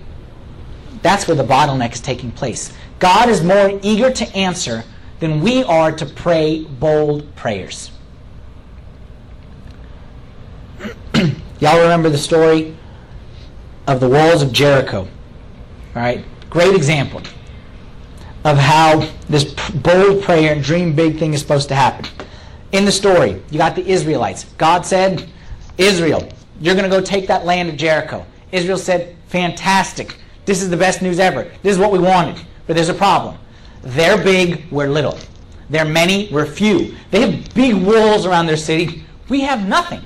that's 1.03 1.29
where 1.29 1.37
the 1.37 1.45
bottleneck 1.45 1.93
is 1.93 2.01
taking 2.01 2.31
place. 2.31 2.73
God 2.99 3.29
is 3.29 3.43
more 3.43 3.79
eager 3.83 4.11
to 4.11 4.37
answer 4.37 4.85
than 5.21 5.41
we 5.41 5.63
are 5.65 5.93
to 5.93 6.07
pray 6.07 6.65
bold 6.65 7.35
prayers. 7.37 7.91
Y'all 11.61 11.81
remember 11.81 12.11
the 12.11 12.19
story 12.19 12.77
of 13.87 14.01
the 14.01 14.09
walls 14.09 14.43
of 14.43 14.53
Jericho? 14.53 15.09
Right? 15.95 16.25
Great 16.51 16.75
example 16.75 17.23
of 18.45 18.59
how 18.59 19.09
this 19.29 19.45
bold 19.71 20.23
prayer 20.23 20.53
and 20.53 20.63
dream 20.63 20.95
big 20.95 21.19
thing 21.19 21.35
is 21.35 21.41
supposed 21.41 21.69
to 21.69 21.75
happen. 21.75 22.09
In 22.73 22.85
the 22.85 22.93
story, 22.93 23.43
you 23.51 23.59
got 23.59 23.75
the 23.75 23.87
Israelites. 23.87 24.45
God 24.59 24.85
said, 24.85 25.29
Israel, 25.79 26.29
you're 26.61 26.75
going 26.75 26.89
to 26.89 26.97
go 26.97 27.03
take 27.03 27.27
that 27.27 27.45
land 27.45 27.69
of 27.69 27.77
Jericho. 27.77 28.25
Israel 28.53 28.79
said, 28.79 29.17
fantastic. 29.29 30.17
This 30.47 30.63
is 30.63 30.71
the 30.71 30.77
best 30.77 31.03
news 31.03 31.19
ever. 31.19 31.51
This 31.63 31.75
is 31.75 31.79
what 31.79 31.93
we 31.93 31.99
wanted. 31.99 32.41
But 32.67 32.77
there's 32.77 32.89
a 32.89 32.95
problem. 32.95 33.37
They're 33.83 34.23
big, 34.23 34.71
we're 34.71 34.89
little. 34.89 35.19
They're 35.69 35.85
many, 35.85 36.29
we're 36.33 36.47
few. 36.47 36.97
They 37.11 37.29
have 37.29 37.55
big 37.55 37.75
walls 37.75 38.25
around 38.25 38.47
their 38.47 38.57
city. 38.57 39.05
We 39.29 39.41
have 39.43 39.69
nothing. 39.69 40.01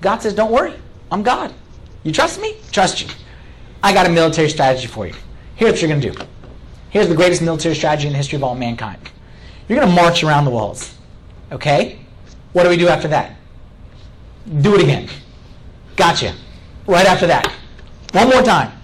God 0.00 0.20
says, 0.22 0.34
don't 0.34 0.50
worry. 0.50 0.74
I'm 1.10 1.22
God. 1.22 1.54
You 2.02 2.12
trust 2.12 2.40
me? 2.40 2.56
Trust 2.72 3.00
you. 3.00 3.08
I 3.82 3.92
got 3.92 4.06
a 4.06 4.10
military 4.10 4.48
strategy 4.48 4.86
for 4.86 5.06
you. 5.06 5.14
Here's 5.54 5.72
what 5.72 5.80
you're 5.82 5.88
going 5.88 6.00
to 6.00 6.10
do. 6.10 6.24
Here's 6.90 7.08
the 7.08 7.14
greatest 7.14 7.42
military 7.42 7.74
strategy 7.74 8.06
in 8.06 8.12
the 8.12 8.16
history 8.16 8.36
of 8.36 8.44
all 8.44 8.54
mankind. 8.54 8.98
You're 9.68 9.78
going 9.78 9.88
to 9.88 9.94
march 9.94 10.24
around 10.24 10.44
the 10.44 10.50
walls. 10.50 10.96
Okay? 11.52 12.00
What 12.52 12.64
do 12.64 12.68
we 12.68 12.76
do 12.76 12.88
after 12.88 13.08
that? 13.08 13.36
Do 14.60 14.74
it 14.74 14.82
again. 14.82 15.08
Gotcha. 15.94 16.34
Right 16.86 17.06
after 17.06 17.26
that. 17.28 17.52
One 18.12 18.28
more 18.28 18.42
time. 18.42 18.79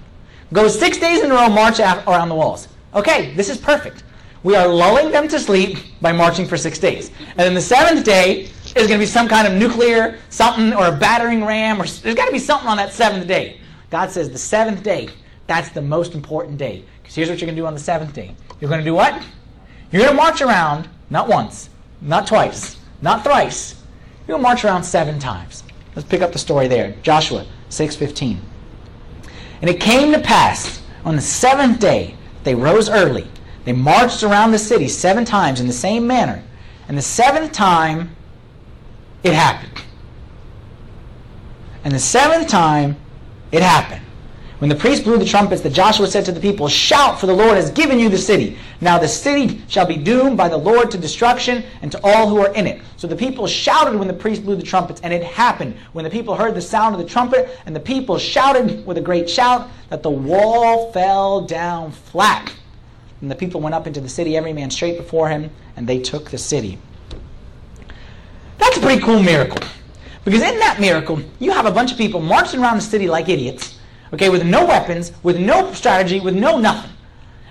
Go 0.53 0.69
six 0.69 0.99
days 0.99 1.23
in 1.23 1.31
a 1.31 1.35
row, 1.35 1.49
march 1.49 1.81
around 1.81 2.29
the 2.29 2.35
walls. 2.35 2.69
Okay, 2.95 3.35
this 3.35 3.49
is 3.49 3.59
perfect. 3.59 4.05
We 4.43 4.55
are 4.55 4.69
lulling 4.69 5.11
them 5.11 5.27
to 5.29 5.41
sleep 5.41 5.79
by 6.01 6.13
marching 6.13 6.47
for 6.47 6.57
six 6.57 6.79
days. 6.79 7.11
And 7.31 7.41
then 7.41 7.55
the 7.55 7.61
seventh 7.61 8.05
day, 8.05 8.49
is 8.77 8.89
going 8.89 9.01
to 9.01 9.03
be 9.03 9.07
some 9.07 9.27
kind 9.27 9.47
of 9.47 9.55
nuclear 9.55 10.19
something 10.29 10.73
or 10.75 10.87
a 10.89 10.93
battering 10.93 11.45
ram, 11.45 11.81
or 11.81 11.87
there's 11.87 12.15
got 12.15 12.27
to 12.27 12.33
be 12.33 12.39
something 12.39 12.69
on 12.69 12.77
that 12.77 12.93
seventh 12.93 13.27
day. 13.27 13.59
God 13.91 14.11
says 14.11 14.31
the 14.31 14.39
seventh 14.39 14.83
day, 14.83 15.09
that's 15.47 15.71
the 15.71 15.81
most 15.81 16.15
important 16.15 16.59
day. 16.59 16.85
Because 17.03 17.15
here's 17.15 17.29
what 17.31 17.41
you're 17.41 17.47
going 17.47 17.57
to 17.57 17.63
do 17.63 17.67
on 17.67 17.75
the 17.75 17.81
seventh 17.81 18.13
day. 18.13 18.35
You're 18.61 18.69
going 18.69 18.81
to 18.81 18.85
do 18.85 18.95
what? 18.95 19.23
You're 19.91 20.03
going 20.03 20.15
to 20.15 20.23
march 20.23 20.43
around, 20.43 20.89
not 21.09 21.29
once, 21.29 21.71
not 22.01 22.27
twice, 22.27 22.77
not 23.01 23.25
thrice. 23.25 23.83
You're 24.27 24.35
going 24.35 24.41
to 24.41 24.49
march 24.49 24.65
around 24.65 24.83
seven 24.83 25.19
times. 25.19 25.63
Let's 25.95 26.09
pick 26.09 26.21
up 26.21 26.33
the 26.33 26.39
story 26.39 26.69
there. 26.69 26.95
Joshua 27.03 27.47
6:15. 27.71 28.39
And 29.61 29.71
it 29.71 29.81
came 29.81 30.13
to 30.13 30.21
pass 30.21 30.83
on 31.05 31.17
the 31.17 31.23
seventh 31.23 31.81
day 31.81 32.17
they 32.47 32.55
rose 32.55 32.89
early. 32.89 33.27
They 33.65 33.73
marched 33.73 34.23
around 34.23 34.53
the 34.53 34.59
city 34.59 34.87
seven 34.87 35.25
times 35.25 35.61
in 35.61 35.67
the 35.67 35.73
same 35.73 36.07
manner. 36.07 36.43
And 36.87 36.97
the 36.97 37.03
seventh 37.03 37.51
time 37.51 38.15
it 39.25 39.33
happened. 39.33 39.83
And 41.83 41.93
the 41.93 41.99
seventh 41.99 42.47
time 42.47 42.97
it 43.51 43.63
happened. 43.63 44.06
When 44.59 44.71
the 44.71 44.77
priest 44.77 45.05
blew 45.05 45.19
the 45.19 45.25
trumpets, 45.27 45.61
that 45.63 45.75
Joshua 45.75 46.07
said 46.07 46.25
to 46.25 46.33
the 46.33 46.41
people, 46.41 46.67
Shout, 46.67 47.21
for 47.21 47.27
the 47.27 47.35
Lord 47.35 47.57
has 47.57 47.71
given 47.71 47.99
you 47.99 48.09
the 48.09 48.17
city. 48.17 48.57
Now 48.81 48.99
the 48.99 49.09
city 49.09 49.63
shall 49.69 49.85
be 49.85 49.97
doomed 49.97 50.39
by 50.39 50.49
the 50.49 50.57
Lord 50.57 50.91
to 50.93 50.99
destruction 50.99 51.63
and 51.83 51.93
to 51.93 52.01
all 52.03 52.27
who 52.27 52.39
are 52.39 52.55
in 52.55 52.67
it. 52.67 52.81
So 52.97 53.07
the 53.07 53.17
people 53.17 53.47
shouted 53.47 53.99
when 53.99 54.09
the 54.09 54.15
priest 54.15 54.45
blew 54.45 54.57
the 54.57 54.63
trumpets, 54.63 55.03
and 55.03 55.13
it 55.13 55.23
happened 55.23 55.77
when 55.93 56.05
the 56.05 56.11
people 56.11 56.35
heard 56.35 56.55
the 56.55 56.63
sound 56.63 56.95
of 56.95 57.01
the 57.03 57.07
trumpet, 57.07 57.51
and 57.67 57.77
the 57.77 57.81
people 57.81 58.17
shouted 58.17 58.87
with 58.87 58.97
a 58.97 59.03
great 59.03 59.29
shout, 59.29 59.69
that 59.91 60.03
the 60.03 60.11
wall 60.11 60.91
fell 60.91 61.43
down 61.43 61.93
flat. 61.93 62.55
And 63.21 63.31
the 63.31 63.35
people 63.35 63.61
went 63.61 63.75
up 63.75 63.87
into 63.87 64.01
the 64.01 64.09
city, 64.09 64.39
every 64.39 64.55
man 64.55 64.71
straight 64.71 64.97
before 64.97 65.29
him, 65.29 65.51
and 65.77 65.87
they 65.87 65.99
took 65.99 66.31
the 66.31 66.39
city. 66.39 66.79
That's 68.57 68.79
a 68.79 68.81
pretty 68.81 69.03
cool 69.03 69.23
miracle. 69.23 69.61
Because 70.25 70.43
in 70.43 70.59
that 70.59 70.81
miracle, 70.81 71.21
you 71.39 71.53
have 71.53 71.67
a 71.67 71.71
bunch 71.71 71.93
of 71.93 71.99
people 71.99 72.21
marching 72.21 72.61
around 72.61 72.77
the 72.77 72.83
city 72.83 73.07
like 73.07 73.29
idiots, 73.29 73.76
okay, 74.17 74.31
with 74.31 74.45
no 74.45 74.65
weapons, 74.65 75.13
with 75.23 75.39
no 75.39 75.73
strategy, 75.75 76.21
with 76.21 76.35
no 76.35 76.59
nothing. 76.59 76.91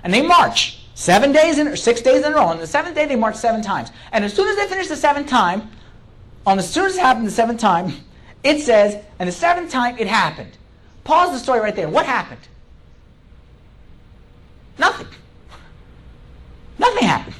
And 0.02 0.12
they 0.12 0.22
march 0.22 0.80
seven 0.94 1.30
days 1.30 1.58
in 1.58 1.68
or 1.68 1.76
six 1.76 2.00
days 2.00 2.24
in 2.24 2.32
a 2.32 2.34
row. 2.34 2.46
On 2.46 2.58
the 2.58 2.66
seventh 2.66 2.96
day, 2.96 3.06
they 3.06 3.14
march 3.14 3.36
seven 3.36 3.62
times. 3.62 3.90
And 4.10 4.24
as 4.24 4.34
soon 4.34 4.48
as 4.48 4.56
they 4.56 4.66
finish 4.66 4.88
the 4.88 4.96
seventh 4.96 5.28
time, 5.28 5.70
on 6.44 6.58
as 6.58 6.68
soon 6.68 6.86
as 6.86 6.96
it 6.96 7.00
happened 7.00 7.26
the 7.26 7.30
seventh 7.30 7.60
time, 7.60 7.92
it 8.42 8.60
says, 8.60 9.02
and 9.18 9.28
the 9.28 9.32
seventh 9.32 9.70
time 9.70 9.96
it 9.98 10.08
happened. 10.08 10.58
Pause 11.04 11.32
the 11.32 11.38
story 11.38 11.60
right 11.60 11.74
there. 11.74 11.88
What 11.88 12.04
happened? 12.04 12.40
Nothing. 14.78 15.06
Nothing 16.78 17.06
happened. 17.06 17.36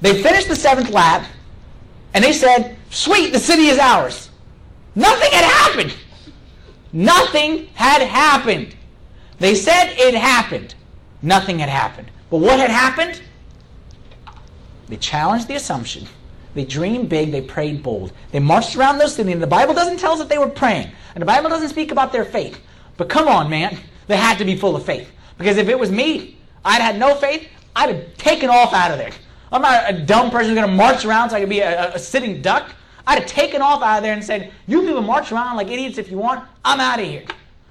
They 0.00 0.20
finished 0.20 0.48
the 0.48 0.56
seventh 0.56 0.90
lap, 0.90 1.26
and 2.12 2.24
they 2.24 2.32
said, 2.32 2.76
Sweet, 2.90 3.32
the 3.32 3.38
city 3.38 3.66
is 3.66 3.78
ours. 3.78 4.30
Nothing 4.94 5.30
had 5.30 5.44
happened. 5.44 5.94
Nothing 6.92 7.66
had 7.74 8.02
happened. 8.02 8.74
They 9.38 9.54
said 9.54 9.94
it 9.98 10.14
happened. 10.14 10.74
Nothing 11.22 11.58
had 11.58 11.68
happened. 11.68 12.10
But 12.30 12.38
what 12.38 12.58
had 12.58 12.70
happened? 12.70 13.20
They 14.88 14.96
challenged 14.96 15.48
the 15.48 15.54
assumption. 15.54 16.06
They 16.54 16.64
dreamed 16.64 17.08
big. 17.08 17.30
They 17.30 17.42
prayed 17.42 17.82
bold. 17.82 18.12
They 18.32 18.40
marched 18.40 18.74
around 18.76 18.98
those 18.98 19.14
city. 19.14 19.32
And 19.32 19.42
the 19.42 19.46
Bible 19.46 19.74
doesn't 19.74 19.98
tell 19.98 20.12
us 20.12 20.18
that 20.18 20.28
they 20.28 20.38
were 20.38 20.48
praying. 20.48 20.90
And 21.14 21.22
the 21.22 21.26
Bible 21.26 21.50
doesn't 21.50 21.68
speak 21.68 21.92
about 21.92 22.12
their 22.12 22.24
faith. 22.24 22.60
But 22.96 23.08
come 23.08 23.28
on, 23.28 23.50
man. 23.50 23.78
They 24.06 24.16
had 24.16 24.38
to 24.38 24.44
be 24.44 24.56
full 24.56 24.74
of 24.74 24.84
faith. 24.84 25.10
Because 25.36 25.56
if 25.56 25.68
it 25.68 25.78
was 25.78 25.90
me, 25.90 26.38
I'd 26.64 26.80
had 26.80 26.98
no 26.98 27.14
faith. 27.14 27.48
I'd 27.76 27.94
have 27.94 28.16
taken 28.16 28.50
off 28.50 28.72
out 28.72 28.90
of 28.90 28.98
there. 28.98 29.12
I'm 29.52 29.62
not 29.62 29.84
a 29.88 29.92
dumb 29.92 30.30
person 30.30 30.50
who's 30.50 30.58
going 30.58 30.68
to 30.68 30.74
march 30.76 31.04
around 31.04 31.30
so 31.30 31.36
I 31.36 31.40
could 31.40 31.48
be 31.48 31.60
a, 31.60 31.94
a, 31.94 31.98
sitting 31.98 32.42
duck. 32.42 32.74
I'd 33.08 33.20
have 33.20 33.26
taken 33.26 33.62
off 33.62 33.82
out 33.82 33.96
of 33.96 34.02
there 34.02 34.12
and 34.12 34.22
said, 34.22 34.52
You 34.66 34.82
people 34.82 35.00
march 35.00 35.32
around 35.32 35.56
like 35.56 35.68
idiots 35.68 35.96
if 35.96 36.10
you 36.10 36.18
want. 36.18 36.46
I'm 36.62 36.78
out 36.78 37.00
of 37.00 37.06
here. 37.06 37.24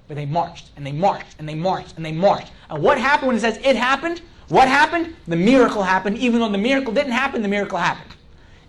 But 0.08 0.16
they 0.16 0.26
marched 0.26 0.72
and 0.76 0.84
they 0.84 0.92
marched 0.92 1.36
and 1.38 1.48
they 1.48 1.54
marched 1.54 1.96
and 1.96 2.04
they 2.04 2.12
marched. 2.12 2.52
And 2.72 2.82
what 2.82 2.98
happened 2.98 3.28
when 3.28 3.36
it 3.36 3.42
says 3.42 3.60
it 3.64 3.76
happened? 3.76 4.24
What 4.48 4.68
happened? 4.68 5.14
The 5.28 5.36
miracle 5.36 5.84
happened. 5.84 6.18
Even 6.18 6.40
though 6.40 6.50
the 6.50 6.58
miracle 6.58 6.92
didn't 6.92 7.12
happen, 7.12 7.44
the 7.44 7.48
miracle 7.48 7.78
happened. 7.78 8.16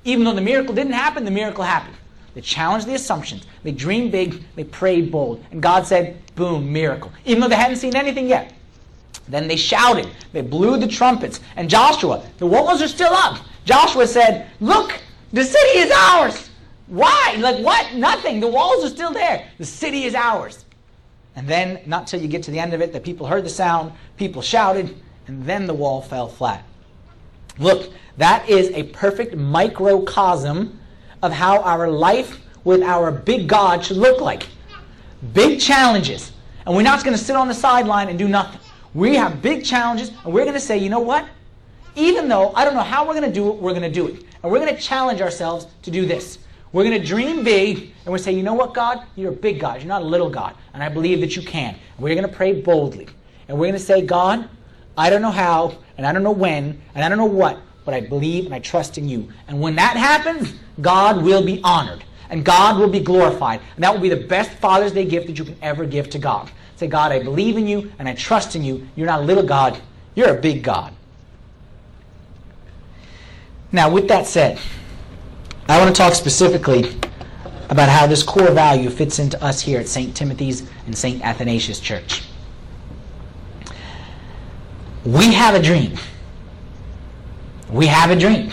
Even 0.04 0.24
though 0.26 0.34
the 0.34 0.42
miracle 0.42 0.74
didn't 0.74 0.92
happen, 0.92 1.24
the 1.24 1.30
miracle 1.30 1.64
happened. 1.64 1.96
They 2.34 2.42
challenged 2.42 2.86
the 2.86 2.94
assumptions. 2.94 3.46
They 3.62 3.72
dreamed 3.72 4.12
big. 4.12 4.44
They 4.54 4.64
prayed 4.64 5.10
bold. 5.10 5.42
And 5.50 5.62
God 5.62 5.86
said, 5.86 6.20
boom, 6.34 6.70
miracle. 6.70 7.10
Even 7.24 7.40
though 7.40 7.48
they 7.48 7.56
hadn't 7.56 7.78
seen 7.78 7.96
anything 7.96 8.28
yet. 8.28 8.52
Then 9.26 9.48
they 9.48 9.56
shouted. 9.56 10.10
They 10.34 10.42
blew 10.42 10.76
the 10.76 10.86
trumpets. 10.86 11.40
And 11.56 11.70
Joshua, 11.70 12.22
the 12.36 12.46
walls 12.46 12.82
are 12.82 12.88
still 12.88 13.12
up. 13.14 13.38
Joshua 13.64 14.06
said, 14.06 14.50
Look, 14.60 15.00
the 15.32 15.44
city 15.44 15.78
is 15.78 15.90
ours. 15.90 16.47
Why? 16.88 17.36
Like 17.38 17.64
what? 17.64 17.94
Nothing. 17.94 18.40
The 18.40 18.48
walls 18.48 18.84
are 18.84 18.88
still 18.88 19.12
there. 19.12 19.48
The 19.58 19.66
city 19.66 20.04
is 20.04 20.14
ours. 20.14 20.64
And 21.36 21.46
then, 21.46 21.80
not 21.86 22.06
till 22.06 22.20
you 22.20 22.26
get 22.26 22.42
to 22.44 22.50
the 22.50 22.58
end 22.58 22.74
of 22.74 22.80
it, 22.80 22.92
the 22.92 22.98
people 22.98 23.26
heard 23.26 23.44
the 23.44 23.50
sound, 23.50 23.92
people 24.16 24.42
shouted, 24.42 24.96
and 25.28 25.44
then 25.44 25.66
the 25.66 25.74
wall 25.74 26.02
fell 26.02 26.26
flat. 26.26 26.64
Look, 27.58 27.92
that 28.16 28.48
is 28.48 28.70
a 28.70 28.84
perfect 28.84 29.36
microcosm 29.36 30.80
of 31.22 31.32
how 31.32 31.60
our 31.62 31.88
life 31.88 32.40
with 32.64 32.82
our 32.82 33.12
big 33.12 33.48
God 33.48 33.84
should 33.84 33.98
look 33.98 34.20
like. 34.20 34.46
Big 35.32 35.60
challenges. 35.60 36.32
And 36.66 36.74
we're 36.74 36.82
not 36.82 37.04
going 37.04 37.16
to 37.16 37.22
sit 37.22 37.36
on 37.36 37.48
the 37.48 37.54
sideline 37.54 38.08
and 38.08 38.18
do 38.18 38.28
nothing. 38.28 38.60
We 38.94 39.14
have 39.16 39.40
big 39.42 39.64
challenges, 39.64 40.10
and 40.24 40.32
we're 40.32 40.44
going 40.44 40.54
to 40.54 40.60
say, 40.60 40.78
you 40.78 40.88
know 40.88 41.00
what? 41.00 41.26
Even 41.94 42.28
though 42.28 42.52
I 42.54 42.64
don't 42.64 42.74
know 42.74 42.80
how 42.80 43.06
we're 43.06 43.14
going 43.14 43.30
to 43.30 43.32
do 43.32 43.48
it, 43.50 43.56
we're 43.56 43.72
going 43.72 43.82
to 43.82 43.90
do 43.90 44.06
it. 44.08 44.24
And 44.42 44.50
we're 44.50 44.60
going 44.60 44.74
to 44.74 44.80
challenge 44.80 45.20
ourselves 45.20 45.66
to 45.82 45.90
do 45.90 46.06
this. 46.06 46.38
We're 46.72 46.84
going 46.84 47.00
to 47.00 47.06
dream 47.06 47.44
big, 47.44 47.92
and 48.04 48.12
we 48.12 48.18
say, 48.18 48.32
you 48.32 48.42
know 48.42 48.54
what, 48.54 48.74
God? 48.74 49.06
You're 49.16 49.32
a 49.32 49.36
big 49.36 49.58
God. 49.58 49.80
You're 49.80 49.88
not 49.88 50.02
a 50.02 50.06
little 50.06 50.28
God. 50.28 50.54
And 50.74 50.82
I 50.82 50.88
believe 50.88 51.20
that 51.20 51.34
you 51.34 51.42
can. 51.42 51.74
And 51.74 51.98
we're 51.98 52.14
going 52.14 52.28
to 52.28 52.34
pray 52.34 52.60
boldly. 52.60 53.08
And 53.48 53.58
we're 53.58 53.66
going 53.66 53.78
to 53.78 53.78
say, 53.78 54.02
God, 54.02 54.48
I 54.96 55.10
don't 55.10 55.22
know 55.22 55.30
how, 55.30 55.78
and 55.96 56.06
I 56.06 56.12
don't 56.12 56.22
know 56.22 56.32
when, 56.32 56.80
and 56.94 57.04
I 57.04 57.08
don't 57.08 57.18
know 57.18 57.24
what, 57.24 57.58
but 57.84 57.94
I 57.94 58.00
believe 58.00 58.44
and 58.44 58.54
I 58.54 58.58
trust 58.58 58.98
in 58.98 59.08
you. 59.08 59.32
And 59.46 59.60
when 59.60 59.76
that 59.76 59.96
happens, 59.96 60.54
God 60.80 61.22
will 61.22 61.42
be 61.44 61.60
honored, 61.64 62.04
and 62.28 62.44
God 62.44 62.78
will 62.78 62.90
be 62.90 63.00
glorified. 63.00 63.60
And 63.76 63.84
that 63.84 63.94
will 63.94 64.00
be 64.00 64.10
the 64.10 64.26
best 64.26 64.50
Father's 64.50 64.92
Day 64.92 65.06
gift 65.06 65.28
that 65.28 65.38
you 65.38 65.44
can 65.44 65.56
ever 65.62 65.86
give 65.86 66.10
to 66.10 66.18
God. 66.18 66.50
Say, 66.76 66.86
God, 66.86 67.12
I 67.12 67.22
believe 67.22 67.56
in 67.56 67.66
you 67.66 67.90
and 67.98 68.08
I 68.08 68.14
trust 68.14 68.54
in 68.54 68.62
you. 68.62 68.86
You're 68.94 69.06
not 69.06 69.20
a 69.20 69.24
little 69.24 69.42
God, 69.42 69.80
you're 70.14 70.36
a 70.36 70.40
big 70.40 70.62
God. 70.62 70.92
Now, 73.72 73.90
with 73.90 74.08
that 74.08 74.26
said, 74.26 74.58
I 75.70 75.78
want 75.78 75.94
to 75.94 76.02
talk 76.02 76.14
specifically 76.14 76.98
about 77.68 77.90
how 77.90 78.06
this 78.06 78.22
core 78.22 78.50
value 78.52 78.88
fits 78.88 79.18
into 79.18 79.42
us 79.44 79.60
here 79.60 79.78
at 79.78 79.86
St. 79.86 80.16
Timothy's 80.16 80.66
and 80.86 80.96
St. 80.96 81.22
Athanasius 81.22 81.78
Church. 81.78 82.22
We 85.04 85.34
have 85.34 85.54
a 85.54 85.62
dream. 85.62 85.92
We 87.70 87.86
have 87.86 88.10
a 88.10 88.16
dream. 88.16 88.50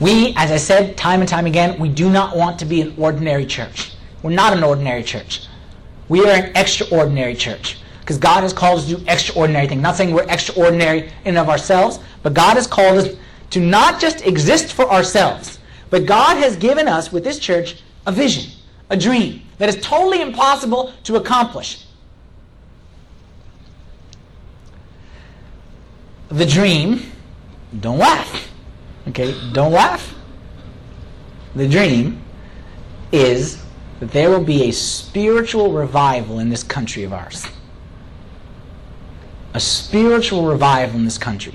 We, 0.00 0.34
as 0.36 0.50
I 0.50 0.56
said 0.56 0.96
time 0.96 1.20
and 1.20 1.28
time 1.28 1.46
again, 1.46 1.78
we 1.78 1.88
do 1.88 2.10
not 2.10 2.36
want 2.36 2.58
to 2.58 2.64
be 2.64 2.80
an 2.80 2.94
ordinary 2.98 3.46
church. 3.46 3.92
We're 4.24 4.32
not 4.32 4.52
an 4.52 4.64
ordinary 4.64 5.04
church. 5.04 5.46
We 6.08 6.26
are 6.26 6.30
an 6.30 6.56
extraordinary 6.56 7.36
church 7.36 7.78
because 8.00 8.18
God 8.18 8.42
has 8.42 8.52
called 8.52 8.80
us 8.80 8.88
to 8.88 8.96
do 8.96 9.04
extraordinary 9.06 9.68
things. 9.68 9.80
Not 9.80 9.94
saying 9.94 10.12
we're 10.12 10.28
extraordinary 10.28 11.04
in 11.04 11.36
and 11.36 11.38
of 11.38 11.48
ourselves, 11.48 12.00
but 12.24 12.34
God 12.34 12.56
has 12.56 12.66
called 12.66 12.98
us 12.98 13.16
to 13.50 13.60
not 13.60 14.00
just 14.00 14.26
exist 14.26 14.72
for 14.72 14.90
ourselves, 14.90 15.55
but 15.90 16.06
God 16.06 16.36
has 16.36 16.56
given 16.56 16.88
us 16.88 17.12
with 17.12 17.24
this 17.24 17.38
church 17.38 17.82
a 18.06 18.12
vision, 18.12 18.50
a 18.90 18.96
dream 18.96 19.42
that 19.58 19.68
is 19.68 19.76
totally 19.80 20.20
impossible 20.20 20.92
to 21.04 21.16
accomplish. 21.16 21.84
The 26.28 26.46
dream, 26.46 27.12
don't 27.80 27.98
laugh. 27.98 28.50
Okay, 29.08 29.34
don't 29.52 29.72
laugh. 29.72 30.14
The 31.54 31.68
dream 31.68 32.20
is 33.12 33.62
that 34.00 34.10
there 34.10 34.28
will 34.30 34.44
be 34.44 34.64
a 34.64 34.72
spiritual 34.72 35.72
revival 35.72 36.40
in 36.40 36.50
this 36.50 36.62
country 36.62 37.04
of 37.04 37.12
ours. 37.12 37.46
A 39.54 39.60
spiritual 39.60 40.46
revival 40.46 40.98
in 40.98 41.04
this 41.04 41.16
country. 41.16 41.54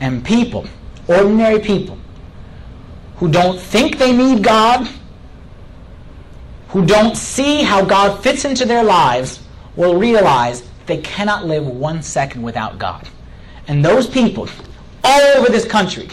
And 0.00 0.24
people, 0.24 0.66
ordinary 1.08 1.58
people, 1.58 1.98
who 3.18 3.28
don't 3.28 3.58
think 3.58 3.98
they 3.98 4.12
need 4.12 4.42
God, 4.42 4.88
who 6.68 6.84
don't 6.84 7.16
see 7.16 7.62
how 7.62 7.84
God 7.84 8.22
fits 8.22 8.44
into 8.44 8.64
their 8.64 8.84
lives, 8.84 9.40
will 9.76 9.98
realize 9.98 10.68
they 10.86 10.98
cannot 10.98 11.46
live 11.46 11.66
one 11.66 12.02
second 12.02 12.42
without 12.42 12.78
God. 12.78 13.08
And 13.66 13.84
those 13.84 14.08
people, 14.08 14.48
all 15.04 15.20
over 15.36 15.50
this 15.50 15.64
country, 15.64 16.08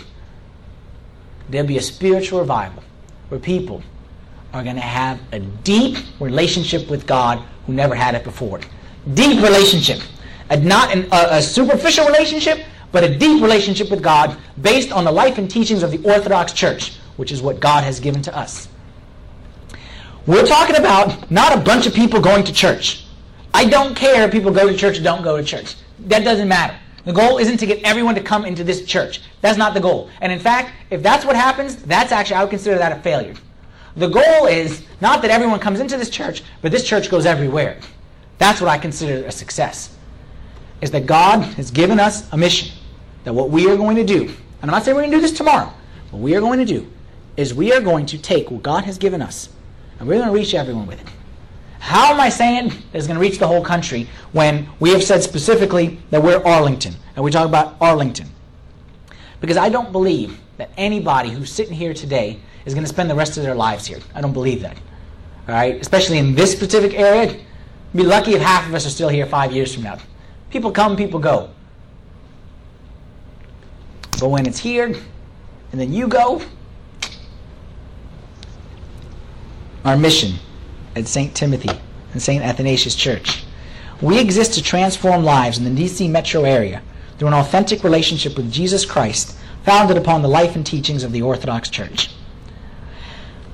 there'll 1.49 1.67
be 1.67 1.77
a 1.77 1.81
spiritual 1.81 2.39
revival 2.39 2.83
where 3.29 3.39
people 3.39 3.83
are 4.53 4.63
going 4.63 4.75
to 4.75 4.81
have 4.81 5.19
a 5.31 5.39
deep 5.39 5.97
relationship 6.19 6.89
with 6.89 7.05
God 7.05 7.39
who 7.65 7.73
never 7.73 7.93
had 7.95 8.15
it 8.15 8.23
before. 8.23 8.59
Deep 9.13 9.41
relationship. 9.43 9.99
And 10.49 10.65
not 10.65 10.93
an, 10.93 11.07
a, 11.11 11.37
a 11.37 11.41
superficial 11.41 12.05
relationship, 12.05 12.65
but 12.95 13.03
a 13.03 13.13
deep 13.13 13.41
relationship 13.41 13.91
with 13.91 14.01
God 14.01 14.37
based 14.61 14.93
on 14.93 15.03
the 15.03 15.11
life 15.11 15.37
and 15.37 15.51
teachings 15.51 15.83
of 15.83 15.91
the 15.91 16.01
Orthodox 16.09 16.53
Church, 16.53 16.95
which 17.17 17.29
is 17.29 17.41
what 17.41 17.59
God 17.59 17.83
has 17.83 17.99
given 17.99 18.21
to 18.21 18.33
us. 18.33 18.69
We're 20.25 20.45
talking 20.45 20.77
about 20.77 21.29
not 21.29 21.53
a 21.53 21.59
bunch 21.59 21.87
of 21.87 21.93
people 21.93 22.21
going 22.21 22.45
to 22.45 22.53
church. 22.53 23.05
I 23.53 23.65
don't 23.65 23.95
care 23.95 24.23
if 24.25 24.31
people 24.31 24.49
go 24.49 24.69
to 24.69 24.77
church 24.77 24.97
or 24.97 25.03
don't 25.03 25.23
go 25.23 25.35
to 25.35 25.43
church. 25.43 25.75
That 26.07 26.23
doesn't 26.23 26.47
matter. 26.47 26.79
The 27.03 27.11
goal 27.11 27.37
isn't 27.37 27.57
to 27.57 27.65
get 27.65 27.83
everyone 27.83 28.15
to 28.15 28.23
come 28.23 28.45
into 28.45 28.63
this 28.63 28.85
church. 28.85 29.19
That's 29.41 29.57
not 29.57 29.73
the 29.73 29.81
goal. 29.81 30.09
And 30.21 30.31
in 30.31 30.39
fact, 30.39 30.71
if 30.89 31.03
that's 31.03 31.25
what 31.25 31.35
happens, 31.35 31.75
that's 31.75 32.13
actually, 32.13 32.37
I 32.37 32.43
would 32.43 32.49
consider 32.49 32.77
that 32.77 32.97
a 32.97 33.01
failure. 33.01 33.33
The 33.97 34.07
goal 34.07 34.45
is 34.45 34.85
not 35.01 35.21
that 35.21 35.31
everyone 35.31 35.59
comes 35.59 35.81
into 35.81 35.97
this 35.97 36.09
church, 36.09 36.43
but 36.61 36.71
this 36.71 36.87
church 36.87 37.09
goes 37.09 37.25
everywhere. 37.25 37.77
That's 38.37 38.61
what 38.61 38.69
I 38.69 38.77
consider 38.77 39.27
a 39.27 39.33
success. 39.33 39.97
Is 40.79 40.91
that 40.91 41.05
God 41.05 41.41
has 41.55 41.71
given 41.71 41.99
us 41.99 42.31
a 42.31 42.37
mission. 42.37 42.74
That 43.25 43.33
what 43.33 43.49
we 43.49 43.69
are 43.69 43.75
going 43.75 43.97
to 43.97 44.03
do, 44.03 44.21
and 44.21 44.35
I'm 44.61 44.71
not 44.71 44.83
saying 44.83 44.95
we're 44.95 45.03
going 45.03 45.11
to 45.11 45.17
do 45.17 45.21
this 45.21 45.37
tomorrow, 45.37 45.73
what 46.11 46.21
we 46.21 46.35
are 46.35 46.39
going 46.39 46.59
to 46.59 46.65
do 46.65 46.89
is 47.35 47.53
we 47.53 47.73
are 47.73 47.81
going 47.81 48.05
to 48.05 48.17
take 48.17 48.49
what 48.49 48.63
God 48.63 48.85
has 48.85 48.97
given 48.97 49.21
us 49.21 49.49
and 49.99 50.07
we're 50.07 50.15
going 50.15 50.27
to 50.27 50.33
reach 50.33 50.53
everyone 50.53 50.87
with 50.87 51.01
it. 51.01 51.07
How 51.79 52.13
am 52.13 52.19
I 52.19 52.29
saying 52.29 52.71
it's 52.93 53.05
going 53.05 53.15
to 53.15 53.21
reach 53.21 53.37
the 53.37 53.47
whole 53.47 53.63
country 53.63 54.07
when 54.31 54.67
we 54.79 54.89
have 54.91 55.03
said 55.03 55.21
specifically 55.21 55.99
that 56.09 56.21
we're 56.23 56.41
Arlington 56.43 56.95
and 57.15 57.23
we 57.23 57.31
talk 57.31 57.47
about 57.47 57.75
Arlington? 57.79 58.27
Because 59.39 59.57
I 59.57 59.69
don't 59.69 59.91
believe 59.91 60.39
that 60.57 60.71
anybody 60.77 61.29
who's 61.29 61.51
sitting 61.51 61.73
here 61.73 61.93
today 61.93 62.39
is 62.65 62.73
going 62.73 62.83
to 62.83 62.89
spend 62.89 63.09
the 63.09 63.15
rest 63.15 63.37
of 63.37 63.43
their 63.43 63.55
lives 63.55 63.85
here. 63.85 63.99
I 64.15 64.21
don't 64.21 64.33
believe 64.33 64.61
that. 64.61 64.77
All 65.47 65.53
right? 65.53 65.75
Especially 65.75 66.17
in 66.17 66.33
this 66.33 66.51
specific 66.51 66.93
area. 66.97 67.39
Be 67.93 68.03
lucky 68.03 68.33
if 68.33 68.41
half 68.41 68.67
of 68.67 68.73
us 68.73 68.85
are 68.85 68.89
still 68.89 69.09
here 69.09 69.25
five 69.25 69.51
years 69.51 69.73
from 69.73 69.83
now. 69.83 69.97
People 70.49 70.71
come, 70.71 70.95
people 70.95 71.19
go. 71.19 71.49
But 74.19 74.29
when 74.29 74.45
it's 74.45 74.59
here, 74.59 74.87
and 75.71 75.81
then 75.81 75.91
you 75.91 76.07
go, 76.07 76.41
our 79.83 79.97
mission 79.97 80.35
at 80.95 81.07
St. 81.07 81.35
Timothy 81.35 81.69
and 82.13 82.21
St. 82.21 82.43
Athanasius 82.43 82.95
Church. 82.95 83.43
We 84.01 84.19
exist 84.19 84.53
to 84.55 84.63
transform 84.63 85.23
lives 85.23 85.57
in 85.57 85.63
the 85.63 85.83
DC 85.83 86.09
metro 86.09 86.43
area 86.43 86.81
through 87.17 87.29
an 87.29 87.33
authentic 87.33 87.83
relationship 87.83 88.35
with 88.35 88.51
Jesus 88.51 88.85
Christ 88.85 89.37
founded 89.63 89.97
upon 89.97 90.21
the 90.21 90.27
life 90.27 90.55
and 90.55 90.65
teachings 90.65 91.03
of 91.03 91.11
the 91.11 91.21
Orthodox 91.21 91.69
Church. 91.69 92.09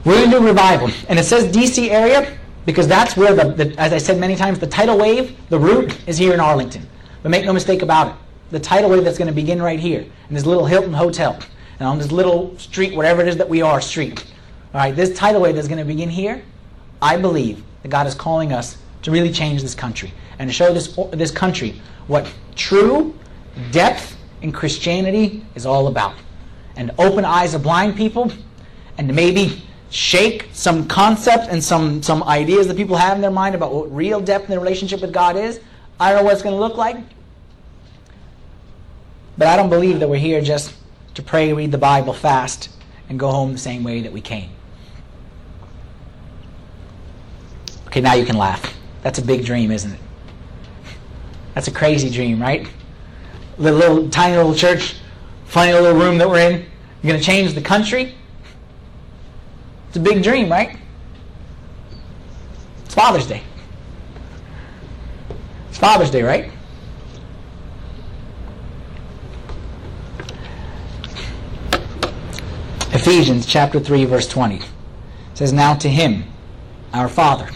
We're 0.04 0.26
to 0.26 0.32
do 0.32 0.46
revival. 0.46 0.90
And 1.10 1.20
it 1.20 1.26
says 1.26 1.56
DC 1.56 1.90
area 1.90 2.38
because 2.66 2.88
that's 2.88 3.16
where, 3.16 3.34
the, 3.34 3.52
the, 3.52 3.80
as 3.80 3.94
I 3.94 3.98
said 3.98 4.20
many 4.20 4.36
times, 4.36 4.60
the 4.60 4.68
tidal 4.68 4.98
wave, 4.98 5.38
the 5.50 5.60
root, 5.60 5.98
is 6.08 6.18
here 6.18 6.34
in 6.34 6.40
Arlington. 6.40 6.88
But 7.22 7.30
make 7.30 7.46
no 7.46 7.54
mistake 7.54 7.82
about 7.82 8.08
it. 8.08 8.14
The 8.52 8.60
tidal 8.60 8.90
wave 8.90 9.04
that's 9.04 9.18
going 9.18 9.30
to 9.30 9.34
begin 9.34 9.62
right 9.62 9.80
here 9.80 10.02
in 10.02 10.36
this 10.36 10.46
little 10.46 10.66
Hilton 10.66 10.94
Hotel 10.94 11.40
and 11.80 11.88
on 11.88 11.98
this 11.98 12.12
little 12.12 12.58
street, 12.60 12.94
whatever 12.96 13.22
it 13.22 13.28
is 13.28 13.38
that 13.38 13.48
we 13.48 13.62
are, 13.62 13.82
street. 13.82 14.24
All 14.74 14.80
right, 14.80 14.96
this 14.96 15.18
tidal 15.18 15.42
wave 15.42 15.56
that's 15.56 15.68
going 15.68 15.80
to 15.80 15.86
begin 15.86 16.10
here, 16.10 16.44
I 17.02 17.18
believe 17.18 17.64
that 17.82 17.88
God 17.88 18.08
is 18.08 18.14
calling 18.14 18.54
us 18.54 18.78
to 19.04 19.12
really 19.12 19.32
change 19.32 19.62
this 19.62 19.74
country 19.74 20.14
and 20.38 20.50
to 20.50 20.54
show 20.54 20.74
this, 20.74 20.98
this 21.12 21.32
country 21.32 21.82
what 22.08 22.32
true 22.56 23.18
depth 23.72 24.18
in 24.42 24.52
Christianity 24.52 25.46
is 25.56 25.66
all 25.66 25.88
about. 25.88 26.16
And 26.76 26.92
open 27.00 27.26
eyes 27.26 27.54
of 27.54 27.64
blind 27.64 27.96
people 27.96 28.32
and 28.98 29.14
maybe 29.16 29.64
shake 29.90 30.50
some 30.54 30.88
concepts 30.88 31.48
and 31.48 31.64
some, 31.64 32.04
some 32.04 32.24
ideas 32.24 32.68
that 32.68 32.78
people 32.78 32.96
have 32.96 33.16
in 33.16 33.22
their 33.22 33.32
mind 33.32 33.56
about 33.56 33.74
what 33.74 33.94
real 33.94 34.20
depth 34.20 34.46
in 34.46 34.52
their 34.52 34.60
relationship 34.60 35.02
with 35.02 35.12
God 35.14 35.36
is. 35.36 35.60
I 36.00 36.10
don't 36.10 36.20
know 36.20 36.24
what 36.26 36.34
it's 36.34 36.42
going 36.42 36.56
to 36.56 36.60
look 36.60 36.78
like. 36.78 36.98
But 39.42 39.48
I 39.48 39.56
don't 39.56 39.72
believe 39.72 40.02
that 40.02 40.08
we're 40.08 40.18
here 40.18 40.40
just 40.40 40.72
to 41.16 41.24
pray, 41.24 41.52
read 41.52 41.72
the 41.72 41.80
Bible 41.80 42.14
fast, 42.14 42.70
and 43.10 43.20
go 43.20 43.32
home 43.32 43.54
the 43.54 43.58
same 43.58 43.84
way 43.84 44.02
that 44.02 44.14
we 44.14 44.22
came. 44.22 44.52
Okay, 47.88 48.02
now 48.02 48.14
you 48.14 48.24
can 48.24 48.38
laugh. 48.38 48.78
That's 49.02 49.18
a 49.18 49.24
big 49.24 49.44
dream, 49.44 49.72
isn't 49.72 49.94
it? 49.94 50.00
That's 51.56 51.68
a 51.68 51.72
crazy 51.72 52.12
dream, 52.12 52.40
right? 52.40 52.70
The 53.58 53.72
little 53.72 54.08
tiny 54.12 54.38
little 54.38 54.54
church, 54.54 54.98
funny 55.46 55.74
little 55.74 56.00
room 56.00 56.20
that 56.20 56.30
we're 56.30 56.48
in. 56.48 56.60
You're 57.02 57.14
going 57.14 57.20
to 57.20 57.26
change 57.26 57.56
the 57.56 57.62
country. 57.62 58.14
It's 59.88 59.98
a 59.98 60.02
big 60.02 60.22
dream, 60.22 60.52
right? 60.52 60.78
It's 62.86 62.94
Father's 62.94 63.26
Day. 63.26 63.42
It's 65.70 65.80
Father's 65.80 66.12
Day, 66.12 66.22
right? 66.22 66.52
Ephesians 73.02 73.48
chapter 73.48 73.80
3 73.80 74.06
verse 74.06 74.28
20 74.28 74.62
says 75.34 75.52
now 75.52 75.74
to 75.74 75.90
him 75.90 76.24
our 76.94 77.10
father 77.10 77.50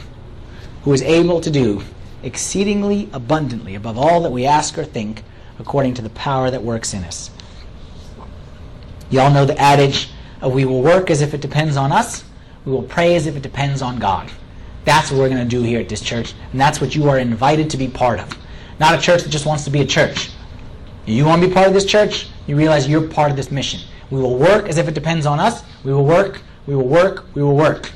who 0.82 0.92
is 0.92 1.04
able 1.04 1.40
to 1.40 1.52
do 1.52 1.84
exceedingly 2.24 3.08
abundantly 3.14 3.76
above 3.76 3.96
all 3.96 4.24
that 4.24 4.32
we 4.32 4.48
ask 4.48 4.76
or 4.76 4.84
think, 4.84 5.22
according 5.60 5.94
to 5.94 6.02
the 6.02 6.10
power 6.10 6.50
that 6.50 6.64
works 6.64 6.96
in 6.96 7.04
us. 7.04 7.30
You 9.12 9.20
all 9.20 9.30
know 9.30 9.46
the 9.46 9.56
adage 9.60 10.10
of 10.42 10.52
we 10.52 10.66
will 10.66 10.82
work 10.82 11.12
as 11.12 11.22
if 11.22 11.36
it 11.36 11.42
depends 11.42 11.78
on 11.78 11.92
us, 11.92 12.24
we 12.66 12.72
will 12.72 12.82
pray 12.82 13.16
as 13.16 13.28
if 13.28 13.36
it 13.36 13.44
depends 13.44 13.84
on 13.84 14.00
God. 14.00 14.32
That's 14.84 15.12
what 15.12 15.20
we're 15.20 15.30
going 15.30 15.48
to 15.48 15.58
do 15.58 15.62
here 15.62 15.80
at 15.80 15.90
this 15.90 16.02
church, 16.02 16.34
and 16.54 16.60
that's 16.60 16.82
what 16.82 16.96
you 16.96 17.08
are 17.08 17.20
invited 17.20 17.70
to 17.70 17.78
be 17.78 17.88
part 17.88 18.20
of. 18.20 18.36
Not 18.80 18.98
a 18.98 19.00
church 19.00 19.22
that 19.22 19.30
just 19.30 19.46
wants 19.46 19.64
to 19.66 19.70
be 19.70 19.82
a 19.82 19.86
church. 19.86 20.32
You 21.06 21.24
want 21.26 21.44
to 21.44 21.48
be 21.48 21.54
part 21.54 21.68
of 21.68 21.76
this 21.76 21.86
church, 21.86 22.30
you 22.48 22.56
realize 22.56 22.90
you're 22.90 23.08
part 23.08 23.30
of 23.30 23.38
this 23.38 23.52
mission. 23.52 23.82
We 24.12 24.22
will 24.22 24.38
work 24.38 24.68
as 24.68 24.78
if 24.78 24.88
it 24.88 24.94
depends 24.94 25.26
on 25.26 25.40
us. 25.40 25.64
We 25.84 25.94
will 25.94 26.06
work, 26.06 26.42
we 26.68 26.76
will 26.76 26.88
work, 26.88 27.26
we 27.34 27.44
will 27.44 27.56
work. 27.56 27.92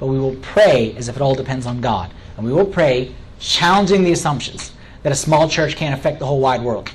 But 0.00 0.06
we 0.06 0.18
will 0.18 0.36
pray 0.36 0.94
as 0.96 1.08
if 1.08 1.16
it 1.16 1.22
all 1.22 1.34
depends 1.34 1.66
on 1.66 1.80
God. 1.80 2.12
And 2.36 2.44
we 2.44 2.52
will 2.52 2.66
pray 2.66 3.14
challenging 3.38 4.04
the 4.04 4.12
assumptions 4.12 4.72
that 5.02 5.12
a 5.12 5.16
small 5.16 5.48
church 5.48 5.76
can't 5.76 5.98
affect 5.98 6.18
the 6.18 6.26
whole 6.26 6.40
wide 6.40 6.62
world. 6.62 6.90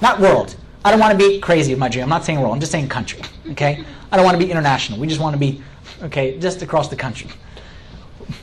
Not 0.00 0.20
world. 0.20 0.56
I 0.84 0.90
don't 0.90 1.00
want 1.00 1.18
to 1.18 1.18
be 1.18 1.40
crazy 1.40 1.72
with 1.72 1.78
my 1.78 1.88
dream. 1.88 2.02
I'm 2.02 2.10
not 2.10 2.24
saying 2.24 2.40
world. 2.40 2.52
I'm 2.52 2.60
just 2.60 2.72
saying 2.72 2.88
country. 2.88 3.22
Okay? 3.52 3.84
I 4.12 4.16
don't 4.16 4.24
want 4.24 4.38
to 4.38 4.44
be 4.44 4.50
international. 4.50 4.98
We 4.98 5.06
just 5.06 5.20
want 5.20 5.34
to 5.34 5.38
be, 5.38 5.62
okay, 6.02 6.38
just 6.38 6.62
across 6.62 6.88
the 6.88 6.96
country. 6.96 7.30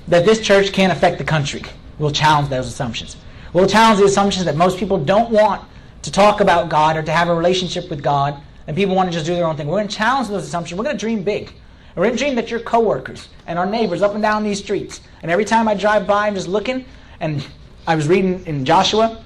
That 0.08 0.26
this 0.26 0.42
church 0.42 0.74
can't 0.74 0.92
affect 0.92 1.18
the 1.18 1.24
country. 1.24 1.62
We'll 2.00 2.12
challenge 2.12 2.50
those 2.50 2.68
assumptions. 2.68 3.16
We'll 3.54 3.68
challenge 3.68 4.00
the 4.00 4.06
assumptions 4.06 4.46
that 4.46 4.56
most 4.56 4.78
people 4.78 4.98
don't 4.98 5.30
want 5.30 5.64
to 6.02 6.12
talk 6.12 6.42
about 6.42 6.70
God 6.70 6.98
or 6.98 7.04
to 7.04 7.12
have 7.12 7.30
a 7.30 7.36
relationship 7.36 7.90
with 7.90 8.02
God, 8.02 8.42
and 8.72 8.78
people 8.78 8.96
want 8.96 9.10
to 9.10 9.14
just 9.14 9.26
do 9.26 9.36
their 9.36 9.46
own 9.46 9.58
thing. 9.58 9.68
We're 9.68 9.80
going 9.80 9.90
to 9.90 9.94
challenge 9.94 10.30
those 10.30 10.48
assumptions. 10.48 10.78
We're 10.78 10.86
going 10.86 10.96
to 10.96 11.00
dream 11.00 11.24
big. 11.24 11.52
We're 11.94 12.06
going 12.06 12.16
to 12.16 12.24
dream 12.24 12.36
that 12.36 12.50
your 12.50 12.62
coworkers 12.62 13.28
and 13.46 13.60
our 13.60 13.66
neighbors 13.66 14.02
up 14.02 14.14
and 14.14 14.22
down 14.22 14.46
these 14.46 14.60
streets 14.60 15.02
and 15.22 15.30
every 15.30 15.44
time 15.44 15.68
I 15.68 15.76
drive 15.76 16.08
by, 16.08 16.28
I'm 16.28 16.36
just 16.36 16.48
looking, 16.48 16.86
and 17.20 17.46
I 17.86 17.96
was 17.96 18.08
reading 18.08 18.46
in 18.46 18.64
Joshua, 18.64 19.22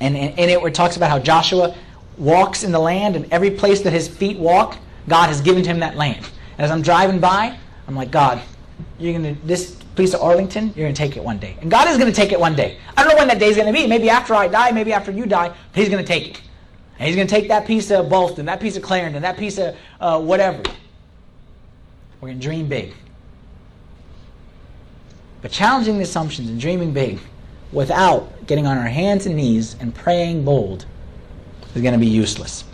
and 0.00 0.16
in 0.16 0.48
it 0.48 0.58
where 0.58 0.68
it 0.68 0.74
talks 0.74 0.96
about 0.96 1.10
how 1.10 1.18
Joshua 1.18 1.76
walks 2.16 2.64
in 2.64 2.72
the 2.72 2.78
land, 2.78 3.14
and 3.14 3.30
every 3.30 3.50
place 3.50 3.82
that 3.82 3.92
his 3.92 4.08
feet 4.08 4.38
walk, 4.38 4.78
God 5.06 5.28
has 5.28 5.42
given 5.42 5.62
to 5.64 5.68
him 5.68 5.80
that 5.80 5.96
land. 5.96 6.24
And 6.56 6.64
as 6.64 6.70
I'm 6.70 6.80
driving 6.80 7.20
by, 7.20 7.58
I'm 7.86 7.94
like, 7.94 8.10
God, 8.10 8.40
you're 8.98 9.12
gonna 9.12 9.36
this 9.44 9.76
piece 9.94 10.14
of 10.14 10.22
Arlington, 10.22 10.72
you're 10.74 10.86
gonna 10.86 10.94
take 10.94 11.16
it 11.16 11.22
one 11.22 11.38
day, 11.38 11.56
and 11.60 11.70
God 11.70 11.88
is 11.88 11.98
gonna 11.98 12.10
take 12.10 12.32
it 12.32 12.40
one 12.40 12.56
day. 12.56 12.78
I 12.96 13.04
don't 13.04 13.12
know 13.12 13.18
when 13.18 13.28
that 13.28 13.38
day 13.38 13.48
is 13.48 13.56
gonna 13.56 13.72
be. 13.72 13.86
Maybe 13.86 14.10
after 14.10 14.34
I 14.34 14.48
die, 14.48 14.72
maybe 14.72 14.92
after 14.92 15.12
you 15.12 15.26
die, 15.26 15.48
but 15.48 15.80
He's 15.80 15.88
gonna 15.88 16.02
take 16.02 16.30
it. 16.30 16.42
And 16.98 17.08
He's 17.08 17.16
gonna 17.16 17.28
take 17.28 17.48
that 17.48 17.66
piece 17.66 17.90
of 17.90 18.06
Ballston, 18.06 18.46
that 18.46 18.60
piece 18.60 18.76
of 18.76 18.82
Clarendon, 18.82 19.22
that 19.22 19.36
piece 19.36 19.58
of 19.58 19.76
uh, 20.00 20.20
whatever. 20.20 20.62
We're 22.20 22.28
gonna 22.28 22.40
dream 22.40 22.68
big. 22.68 22.94
But 25.42 25.50
challenging 25.50 25.96
the 25.96 26.04
assumptions 26.04 26.48
and 26.48 26.60
dreaming 26.60 26.92
big 26.92 27.18
without 27.72 28.46
getting 28.46 28.66
on 28.66 28.78
our 28.78 28.86
hands 28.86 29.26
and 29.26 29.36
knees 29.36 29.76
and 29.80 29.94
praying 29.94 30.44
bold 30.44 30.86
is 31.74 31.82
going 31.82 31.94
to 31.94 31.98
be 31.98 32.06
useless. 32.06 32.64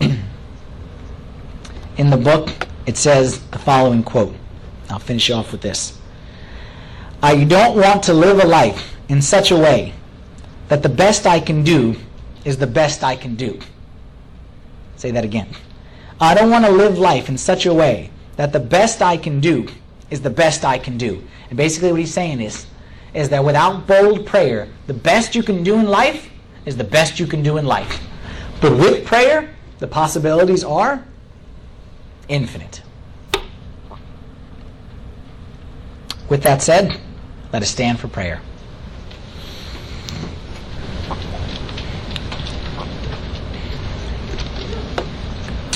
In 0.00 2.10
the 2.10 2.16
book, 2.16 2.66
it 2.86 2.96
says 2.96 3.40
the 3.48 3.58
following 3.58 4.02
quote. 4.02 4.34
I'll 4.88 4.98
finish 4.98 5.30
off 5.30 5.52
with 5.52 5.60
this. 5.60 5.96
I 7.22 7.44
don't 7.44 7.76
want 7.76 8.02
to 8.04 8.14
live 8.14 8.42
a 8.42 8.46
life 8.46 8.96
in 9.08 9.22
such 9.22 9.50
a 9.50 9.56
way 9.56 9.92
that 10.70 10.84
the 10.84 10.88
best 10.88 11.26
I 11.26 11.40
can 11.40 11.64
do 11.64 11.96
is 12.44 12.56
the 12.56 12.66
best 12.66 13.02
I 13.02 13.16
can 13.16 13.34
do. 13.34 13.58
Say 14.96 15.10
that 15.10 15.24
again. 15.24 15.48
I 16.20 16.32
don't 16.32 16.48
want 16.48 16.64
to 16.64 16.70
live 16.70 16.96
life 16.96 17.28
in 17.28 17.36
such 17.36 17.66
a 17.66 17.74
way 17.74 18.10
that 18.36 18.52
the 18.52 18.60
best 18.60 19.02
I 19.02 19.16
can 19.16 19.40
do 19.40 19.66
is 20.10 20.20
the 20.20 20.30
best 20.30 20.64
I 20.64 20.78
can 20.78 20.96
do. 20.96 21.24
And 21.48 21.56
basically 21.56 21.90
what 21.90 21.98
he's 21.98 22.14
saying 22.14 22.40
is, 22.40 22.66
is 23.14 23.30
that 23.30 23.44
without 23.44 23.88
bold 23.88 24.24
prayer, 24.26 24.68
the 24.86 24.94
best 24.94 25.34
you 25.34 25.42
can 25.42 25.64
do 25.64 25.74
in 25.74 25.86
life 25.86 26.30
is 26.64 26.76
the 26.76 26.84
best 26.84 27.18
you 27.18 27.26
can 27.26 27.42
do 27.42 27.56
in 27.56 27.66
life. 27.66 28.00
But 28.60 28.78
with 28.78 29.04
prayer, 29.04 29.52
the 29.80 29.88
possibilities 29.88 30.62
are 30.62 31.04
infinite. 32.28 32.80
With 36.28 36.44
that 36.44 36.62
said, 36.62 37.00
let 37.52 37.60
us 37.60 37.70
stand 37.70 37.98
for 37.98 38.06
prayer. 38.06 38.40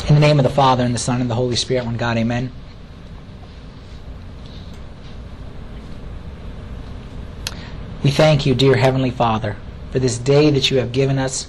In 0.06 0.14
the 0.14 0.20
name 0.20 0.38
of 0.38 0.42
the 0.42 0.50
Father, 0.50 0.84
and 0.84 0.94
the 0.94 0.98
Son, 0.98 1.22
and 1.22 1.30
the 1.30 1.34
Holy 1.34 1.56
Spirit, 1.56 1.86
one 1.86 1.96
God, 1.96 2.18
amen. 2.18 2.52
We 8.02 8.10
thank 8.10 8.44
you, 8.44 8.54
dear 8.54 8.76
Heavenly 8.76 9.10
Father, 9.10 9.56
for 9.92 9.98
this 9.98 10.18
day 10.18 10.50
that 10.50 10.70
you 10.70 10.76
have 10.76 10.92
given 10.92 11.18
us 11.18 11.48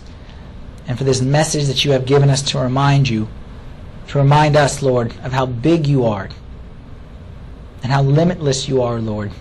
and 0.88 0.98
for 0.98 1.04
this 1.04 1.22
message 1.22 1.66
that 1.66 1.84
you 1.84 1.92
have 1.92 2.06
given 2.06 2.30
us 2.30 2.42
to 2.44 2.60
remind 2.60 3.10
you, 3.10 3.28
to 4.08 4.20
remind 4.20 4.56
us, 4.56 4.82
Lord, 4.82 5.14
of 5.24 5.34
how 5.34 5.46
big 5.48 5.86
you 5.86 6.06
are 6.06 6.30
and 7.84 7.92
how 7.92 8.04
limitless 8.04 8.70
you 8.70 8.82
are, 8.82 9.02
Lord. 9.02 9.32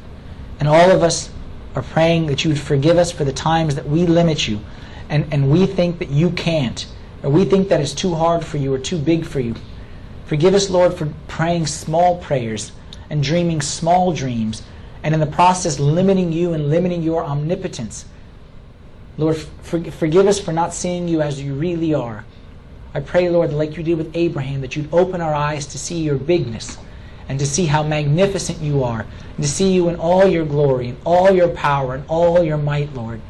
And 0.58 0.66
all 0.66 0.90
of 0.90 1.04
us 1.04 1.30
are 1.76 1.82
praying 1.82 2.26
that 2.26 2.42
you 2.42 2.50
would 2.50 2.60
forgive 2.60 2.98
us 2.98 3.12
for 3.12 3.22
the 3.22 3.32
times 3.32 3.76
that 3.76 3.88
we 3.88 4.06
limit 4.06 4.48
you 4.48 4.58
and, 5.08 5.32
and 5.32 5.52
we 5.52 5.66
think 5.66 6.00
that 6.00 6.08
you 6.08 6.30
can't 6.30 6.84
or 7.24 7.30
we 7.30 7.46
think 7.46 7.68
that 7.70 7.80
it's 7.80 7.94
too 7.94 8.14
hard 8.14 8.44
for 8.44 8.58
you 8.58 8.72
or 8.72 8.78
too 8.78 8.98
big 8.98 9.24
for 9.24 9.40
you. 9.40 9.54
Forgive 10.26 10.54
us, 10.54 10.68
Lord, 10.68 10.92
for 10.92 11.12
praying 11.26 11.66
small 11.66 12.18
prayers 12.18 12.72
and 13.08 13.22
dreaming 13.22 13.62
small 13.62 14.12
dreams, 14.12 14.62
and 15.02 15.14
in 15.14 15.20
the 15.20 15.26
process 15.26 15.78
limiting 15.78 16.32
you 16.32 16.52
and 16.52 16.68
limiting 16.70 17.02
your 17.02 17.24
omnipotence. 17.24 18.04
Lord, 19.16 19.36
for, 19.36 19.82
forgive 19.84 20.26
us 20.26 20.38
for 20.38 20.52
not 20.52 20.74
seeing 20.74 21.08
you 21.08 21.22
as 21.22 21.40
you 21.40 21.54
really 21.54 21.94
are. 21.94 22.24
I 22.94 23.00
pray, 23.00 23.28
Lord, 23.28 23.52
like 23.52 23.76
you 23.76 23.82
did 23.82 23.98
with 23.98 24.14
Abraham, 24.14 24.60
that 24.60 24.76
you'd 24.76 24.92
open 24.92 25.20
our 25.20 25.34
eyes 25.34 25.66
to 25.66 25.78
see 25.78 26.00
your 26.00 26.16
bigness 26.16 26.78
and 27.28 27.38
to 27.38 27.46
see 27.46 27.66
how 27.66 27.82
magnificent 27.82 28.60
you 28.60 28.84
are, 28.84 29.06
and 29.36 29.44
to 29.44 29.48
see 29.48 29.72
you 29.72 29.88
in 29.88 29.96
all 29.96 30.26
your 30.26 30.44
glory, 30.44 30.88
and 30.88 30.98
all 31.04 31.30
your 31.30 31.48
power, 31.48 31.94
and 31.94 32.04
all 32.06 32.42
your 32.42 32.58
might, 32.58 32.92
Lord. 32.94 33.20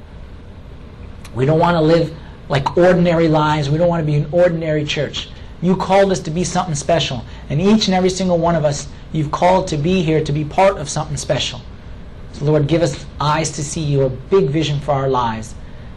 We 1.33 1.47
don't 1.47 1.61
want 1.61 1.77
to 1.77 1.81
live 1.81 2.17
like 2.49 2.77
ordinary 2.77 3.29
lives. 3.29 3.71
We 3.71 3.79
don't 3.79 3.89
want 3.89 4.03
to 4.03 4.07
be 4.07 4.17
an 4.17 4.29
ordinary 4.33 4.85
church. 4.85 5.29
You 5.63 5.77
called 5.77 6.13
us 6.13 6.21
to 6.21 6.31
be 6.31 6.45
something 6.45 6.75
special. 6.75 7.25
And 7.49 7.61
each 7.61 7.87
and 7.87 7.95
every 7.95 8.11
single 8.11 8.39
one 8.39 8.55
of 8.55 8.65
us, 8.65 8.89
you've 9.13 9.31
called 9.31 9.69
to 9.69 9.77
be 9.77 10.03
here 10.03 10.23
to 10.23 10.33
be 10.33 10.45
part 10.45 10.77
of 10.77 10.89
something 10.89 11.17
special. 11.17 11.61
So, 12.33 12.45
Lord, 12.45 12.67
give 12.67 12.83
us 12.83 13.07
eyes 13.21 13.53
to 13.53 13.65
see 13.65 13.81
your 13.81 14.11
big 14.11 14.51
vision 14.51 14.81
for 14.81 14.93
our 14.93 15.09
lives. 15.09 15.55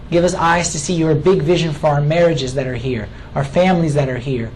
Give 0.10 0.24
us 0.24 0.36
eyes 0.36 0.72
to 0.72 0.80
see 0.80 0.93
your 0.93 1.16
big 1.16 1.41
vision 1.41 1.74
for 1.74 1.88
our 1.88 2.02
marriages 2.02 2.54
that 2.54 2.68
are 2.68 2.76
here, 2.76 3.10
our 3.36 3.43
families 3.43 3.93
that 3.95 4.08
are 4.08 4.18
here, 4.18 4.52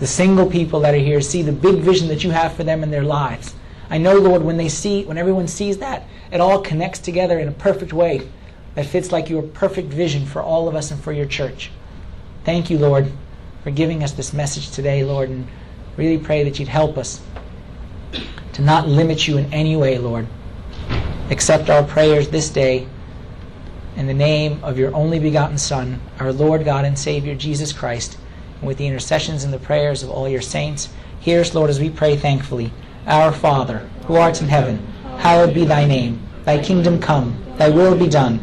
the 0.00 0.06
single 0.06 0.50
people 0.50 0.80
that 0.80 0.94
are 0.94 0.98
here. 0.98 1.20
See 1.20 1.42
the 1.42 1.52
big 1.52 1.76
vision 1.76 2.08
that 2.08 2.24
you 2.24 2.30
have 2.30 2.54
for 2.54 2.64
them 2.64 2.82
in 2.82 2.90
their 2.90 3.04
lives. 3.04 3.54
I 3.88 3.98
know, 3.98 4.16
Lord, 4.16 4.42
when 4.42 4.56
they 4.56 4.68
see, 4.68 5.04
when 5.04 5.18
everyone 5.18 5.46
sees 5.46 5.78
that, 5.78 6.08
it 6.32 6.40
all 6.40 6.60
connects 6.60 6.98
together 6.98 7.38
in 7.38 7.46
a 7.46 7.52
perfect 7.52 7.92
way 7.92 8.26
that 8.76 8.86
fits 8.86 9.10
like 9.10 9.28
your 9.28 9.42
perfect 9.42 9.88
vision 9.88 10.24
for 10.24 10.40
all 10.40 10.68
of 10.68 10.76
us 10.76 10.90
and 10.90 11.02
for 11.02 11.12
your 11.12 11.26
church. 11.26 11.70
Thank 12.44 12.70
you, 12.70 12.78
Lord, 12.78 13.10
for 13.64 13.72
giving 13.72 14.04
us 14.04 14.12
this 14.12 14.32
message 14.32 14.70
today, 14.70 15.02
Lord, 15.02 15.30
and 15.30 15.48
really 15.96 16.18
pray 16.18 16.44
that 16.44 16.60
you'd 16.60 16.68
help 16.68 16.96
us 16.96 17.20
to 18.52 18.62
not 18.62 18.86
limit 18.86 19.26
you 19.26 19.38
in 19.38 19.52
any 19.52 19.76
way, 19.76 19.98
Lord. 19.98 20.26
Accept 21.30 21.70
our 21.70 21.82
prayers 21.82 22.28
this 22.28 22.50
day 22.50 22.86
in 23.96 24.06
the 24.06 24.14
name 24.14 24.62
of 24.62 24.78
your 24.78 24.94
only 24.94 25.18
begotten 25.18 25.56
Son, 25.56 25.98
our 26.20 26.32
Lord 26.32 26.64
God 26.64 26.84
and 26.84 26.98
Savior, 26.98 27.34
Jesus 27.34 27.72
Christ, 27.72 28.18
and 28.60 28.68
with 28.68 28.76
the 28.76 28.86
intercessions 28.86 29.42
and 29.42 29.52
the 29.52 29.58
prayers 29.58 30.02
of 30.02 30.10
all 30.10 30.28
your 30.28 30.42
saints. 30.42 30.90
Hear 31.18 31.40
us, 31.40 31.54
Lord, 31.54 31.70
as 31.70 31.80
we 31.80 31.88
pray 31.88 32.16
thankfully. 32.16 32.72
Our 33.06 33.32
Father, 33.32 33.88
who 34.06 34.16
art 34.16 34.42
in 34.42 34.48
heaven, 34.48 34.86
hallowed 35.16 35.54
be 35.54 35.64
thy 35.64 35.86
name. 35.86 36.20
Thy 36.44 36.62
kingdom 36.62 37.00
come, 37.00 37.42
thy 37.56 37.70
will 37.70 37.96
be 37.96 38.06
done, 38.06 38.42